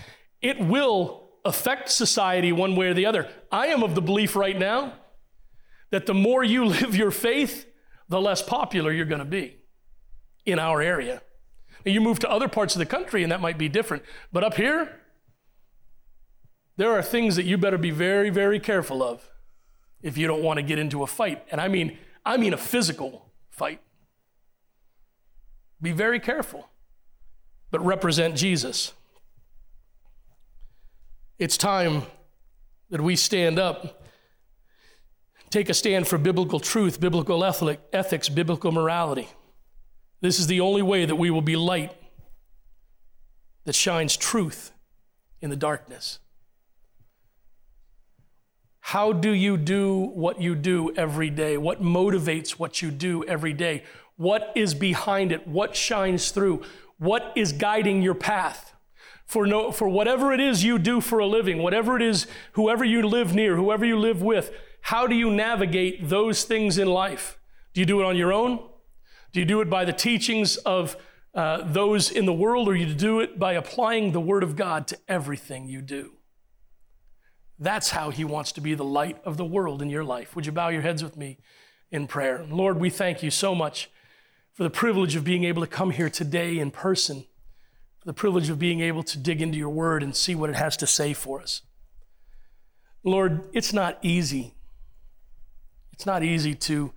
it 0.40 0.60
will 0.60 1.28
affect 1.44 1.90
society 1.90 2.52
one 2.52 2.76
way 2.76 2.86
or 2.86 2.94
the 2.94 3.06
other. 3.06 3.28
I 3.50 3.66
am 3.66 3.82
of 3.82 3.96
the 3.96 4.02
belief 4.02 4.36
right 4.36 4.56
now 4.56 4.92
that 5.90 6.06
the 6.06 6.14
more 6.14 6.44
you 6.44 6.64
live 6.66 6.94
your 6.94 7.10
faith, 7.10 7.66
the 8.08 8.20
less 8.20 8.42
popular 8.42 8.92
you're 8.92 9.04
going 9.04 9.18
to 9.20 9.24
be 9.24 9.56
in 10.44 10.58
our 10.58 10.80
area. 10.80 11.22
And 11.84 11.94
you 11.94 12.00
move 12.00 12.18
to 12.20 12.30
other 12.30 12.48
parts 12.48 12.74
of 12.74 12.78
the 12.78 12.86
country 12.86 13.22
and 13.22 13.30
that 13.32 13.40
might 13.40 13.58
be 13.58 13.68
different. 13.68 14.02
But 14.32 14.44
up 14.44 14.54
here, 14.54 15.00
there 16.76 16.92
are 16.92 17.02
things 17.02 17.36
that 17.36 17.44
you 17.44 17.56
better 17.56 17.78
be 17.78 17.90
very, 17.90 18.30
very 18.30 18.60
careful 18.60 19.02
of 19.02 19.28
if 20.02 20.18
you 20.18 20.26
don't 20.26 20.42
want 20.42 20.58
to 20.58 20.62
get 20.62 20.78
into 20.78 21.02
a 21.02 21.06
fight. 21.06 21.44
And 21.50 21.60
I 21.60 21.68
mean 21.68 21.98
I 22.24 22.36
mean 22.36 22.52
a 22.52 22.58
physical 22.58 23.30
fight. 23.50 23.80
Be 25.80 25.92
very 25.92 26.18
careful, 26.18 26.68
but 27.70 27.84
represent 27.84 28.34
Jesus. 28.34 28.92
It's 31.38 31.56
time 31.56 32.02
that 32.90 33.00
we 33.00 33.14
stand 33.14 33.58
up, 33.58 34.05
take 35.50 35.68
a 35.68 35.74
stand 35.74 36.06
for 36.08 36.18
biblical 36.18 36.60
truth, 36.60 37.00
biblical 37.00 37.44
ethics, 37.44 38.28
biblical 38.28 38.72
morality. 38.72 39.28
This 40.20 40.38
is 40.38 40.46
the 40.46 40.60
only 40.60 40.82
way 40.82 41.04
that 41.04 41.16
we 41.16 41.30
will 41.30 41.42
be 41.42 41.56
light 41.56 41.92
that 43.64 43.74
shines 43.74 44.16
truth 44.16 44.72
in 45.40 45.50
the 45.50 45.56
darkness. 45.56 46.18
How 48.80 49.12
do 49.12 49.32
you 49.32 49.56
do 49.56 49.98
what 50.14 50.40
you 50.40 50.54
do 50.54 50.94
every 50.94 51.28
day? 51.28 51.58
What 51.58 51.82
motivates 51.82 52.52
what 52.52 52.80
you 52.82 52.92
do 52.92 53.24
every 53.24 53.52
day? 53.52 53.82
What 54.16 54.52
is 54.54 54.74
behind 54.74 55.32
it? 55.32 55.46
What 55.46 55.74
shines 55.74 56.30
through? 56.30 56.62
What 56.98 57.32
is 57.34 57.52
guiding 57.52 58.00
your 58.00 58.14
path? 58.14 58.74
For, 59.26 59.44
no, 59.44 59.72
for 59.72 59.88
whatever 59.88 60.32
it 60.32 60.38
is 60.38 60.62
you 60.62 60.78
do 60.78 61.00
for 61.00 61.18
a 61.18 61.26
living, 61.26 61.58
whatever 61.58 61.96
it 61.96 62.02
is, 62.02 62.28
whoever 62.52 62.84
you 62.84 63.02
live 63.02 63.34
near, 63.34 63.56
whoever 63.56 63.84
you 63.84 63.98
live 63.98 64.22
with, 64.22 64.52
how 64.86 65.08
do 65.08 65.16
you 65.16 65.30
navigate 65.30 66.08
those 66.08 66.44
things 66.44 66.78
in 66.78 66.86
life? 66.86 67.40
Do 67.74 67.80
you 67.80 67.86
do 67.86 68.00
it 68.00 68.04
on 68.04 68.16
your 68.16 68.32
own? 68.32 68.68
Do 69.32 69.40
you 69.40 69.44
do 69.44 69.60
it 69.60 69.68
by 69.68 69.84
the 69.84 69.92
teachings 69.92 70.58
of 70.58 70.96
uh, 71.34 71.62
those 71.64 72.08
in 72.08 72.24
the 72.24 72.32
world, 72.32 72.68
or 72.68 72.74
do 72.74 72.78
you 72.78 72.94
do 72.94 73.18
it 73.18 73.36
by 73.36 73.54
applying 73.54 74.12
the 74.12 74.20
Word 74.20 74.44
of 74.44 74.54
God 74.54 74.86
to 74.86 74.98
everything 75.08 75.66
you 75.66 75.82
do? 75.82 76.12
That's 77.58 77.90
how 77.90 78.10
He 78.10 78.24
wants 78.24 78.52
to 78.52 78.60
be 78.60 78.74
the 78.74 78.84
light 78.84 79.18
of 79.24 79.36
the 79.36 79.44
world 79.44 79.82
in 79.82 79.90
your 79.90 80.04
life. 80.04 80.36
Would 80.36 80.46
you 80.46 80.52
bow 80.52 80.68
your 80.68 80.82
heads 80.82 81.02
with 81.02 81.16
me 81.16 81.38
in 81.90 82.06
prayer? 82.06 82.46
Lord, 82.48 82.78
we 82.78 82.88
thank 82.88 83.24
you 83.24 83.30
so 83.32 83.56
much 83.56 83.90
for 84.52 84.62
the 84.62 84.70
privilege 84.70 85.16
of 85.16 85.24
being 85.24 85.42
able 85.42 85.62
to 85.62 85.68
come 85.68 85.90
here 85.90 86.08
today 86.08 86.60
in 86.60 86.70
person, 86.70 87.24
for 87.98 88.06
the 88.06 88.14
privilege 88.14 88.50
of 88.50 88.60
being 88.60 88.82
able 88.82 89.02
to 89.02 89.18
dig 89.18 89.42
into 89.42 89.58
your 89.58 89.70
word 89.70 90.04
and 90.04 90.14
see 90.14 90.36
what 90.36 90.48
it 90.48 90.54
has 90.54 90.76
to 90.76 90.86
say 90.86 91.12
for 91.12 91.42
us. 91.42 91.62
Lord, 93.02 93.48
it's 93.52 93.72
not 93.72 93.98
easy. 94.02 94.52
It's 95.96 96.04
not 96.04 96.22
easy 96.22 96.54
to, 96.54 96.92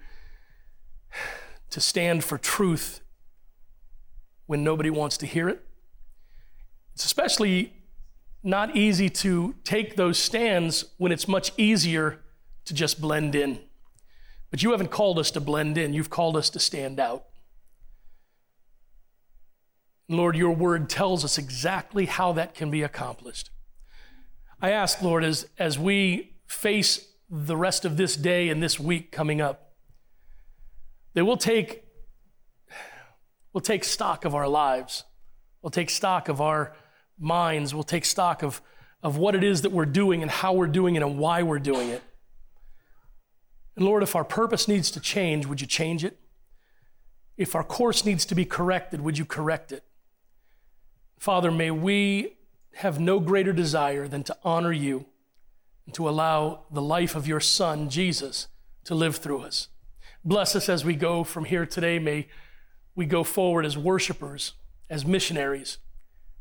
to 1.70 1.80
stand 1.80 2.26
for 2.26 2.38
truth 2.38 3.00
when 4.46 4.62
nobody 4.62 4.90
wants 4.90 5.16
to 5.18 5.26
hear 5.26 5.48
it. 5.48 5.66
It's 6.94 7.06
especially 7.06 7.72
not 8.44 8.76
easy 8.76 9.10
to 9.10 9.56
take 9.64 9.96
those 9.96 10.20
stands 10.20 10.84
when 10.98 11.14
it's 11.14 11.30
much 11.30 11.54
easier 11.56 12.20
to 12.66 12.74
just 12.74 13.00
blend 13.00 13.36
in. 13.36 13.60
But 14.52 14.64
you 14.64 14.72
haven't 14.72 14.92
called 14.92 15.18
us 15.18 15.32
to 15.32 15.40
blend 15.40 15.78
in, 15.78 15.94
you've 15.94 16.10
called 16.10 16.36
us 16.36 16.50
to 16.50 16.60
stand 16.60 17.00
out. 17.00 17.24
Lord, 20.10 20.36
your 20.36 20.52
word 20.52 20.90
tells 20.90 21.24
us 21.24 21.38
exactly 21.38 22.06
how 22.06 22.34
that 22.34 22.54
can 22.54 22.70
be 22.70 22.84
accomplished. 22.84 23.50
I 24.62 24.72
ask, 24.72 25.02
Lord, 25.02 25.24
as, 25.24 25.48
as 25.58 25.80
we 25.80 26.34
face 26.48 27.08
the 27.30 27.58
rest 27.58 27.86
of 27.86 27.98
this 27.98 28.16
day 28.16 28.50
and 28.50 28.62
this 28.62 28.80
week 28.80 29.12
coming 29.12 29.40
up, 29.42 29.74
that 31.14 31.26
we'll 31.26 31.38
take, 31.38 31.84
we'll 33.54 33.62
take 33.62 33.84
stock 33.84 34.26
of 34.26 34.34
our 34.34 34.48
lives. 34.48 35.04
We'll 35.62 35.72
take 35.72 35.90
stock 35.90 36.30
of 36.30 36.42
our 36.42 36.74
minds 37.20 37.74
We'll 37.74 37.84
take 37.84 38.06
stock 38.06 38.44
of, 38.44 38.62
of 39.04 39.18
what 39.18 39.36
it 39.36 39.44
is 39.44 39.62
that 39.64 39.72
we're 39.72 39.86
doing 39.86 40.22
and 40.22 40.32
how 40.32 40.54
we're 40.54 40.68
doing 40.68 40.96
it 40.96 41.04
and 41.04 41.20
why 41.20 41.44
we're 41.44 41.60
doing 41.60 41.90
it. 41.90 42.02
And 43.76 43.86
Lord, 43.86 44.04
if 44.04 44.16
our 44.16 44.24
purpose 44.24 44.68
needs 44.68 44.90
to 44.92 45.00
change, 45.00 45.46
would 45.46 45.62
you 45.62 45.68
change 45.68 46.04
it? 46.04 46.18
If 47.38 47.56
our 47.56 47.64
course 47.64 48.06
needs 48.06 48.26
to 48.26 48.36
be 48.36 48.46
corrected, 48.46 49.02
would 49.02 49.18
you 49.18 49.26
correct 49.26 49.72
it? 49.72 49.84
Father, 51.18 51.52
may 51.52 51.72
we 51.72 52.38
have 52.76 53.00
no 53.00 53.20
greater 53.20 53.54
desire 53.54 54.08
than 54.08 54.24
to 54.24 54.38
honor 54.44 54.72
you 54.72 55.06
to 55.94 56.08
allow 56.08 56.66
the 56.72 56.82
life 56.82 57.16
of 57.16 57.28
your 57.28 57.40
Son, 57.40 57.90
Jesus, 57.90 58.48
to 58.86 58.96
live 58.96 59.18
through 59.18 59.42
us. 59.42 59.68
Bless 60.24 60.56
us 60.56 60.70
as 60.70 60.84
we 60.84 60.96
go 60.96 61.24
from 61.24 61.46
here 61.46 61.66
today. 61.66 62.00
May 62.00 62.28
we 62.96 63.06
go 63.06 63.24
forward 63.24 63.66
as 63.66 63.78
worshipers, 63.78 64.54
as 64.90 65.06
missionaries, 65.06 65.78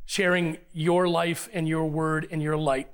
sharing 0.05 0.57
your 0.73 1.07
life 1.07 1.47
and 1.53 1.67
your 1.67 1.89
word 1.89 2.27
and 2.31 2.41
your 2.41 2.57
light, 2.57 2.89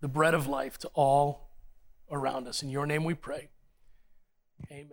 the 0.00 0.08
bread 0.08 0.34
of 0.34 0.46
life 0.46 0.78
to 0.78 0.90
all 0.94 1.48
around 2.10 2.46
us. 2.46 2.62
In 2.62 2.68
your 2.68 2.86
name 2.86 3.04
we 3.04 3.14
pray. 3.14 3.48
Amen. 4.70 4.90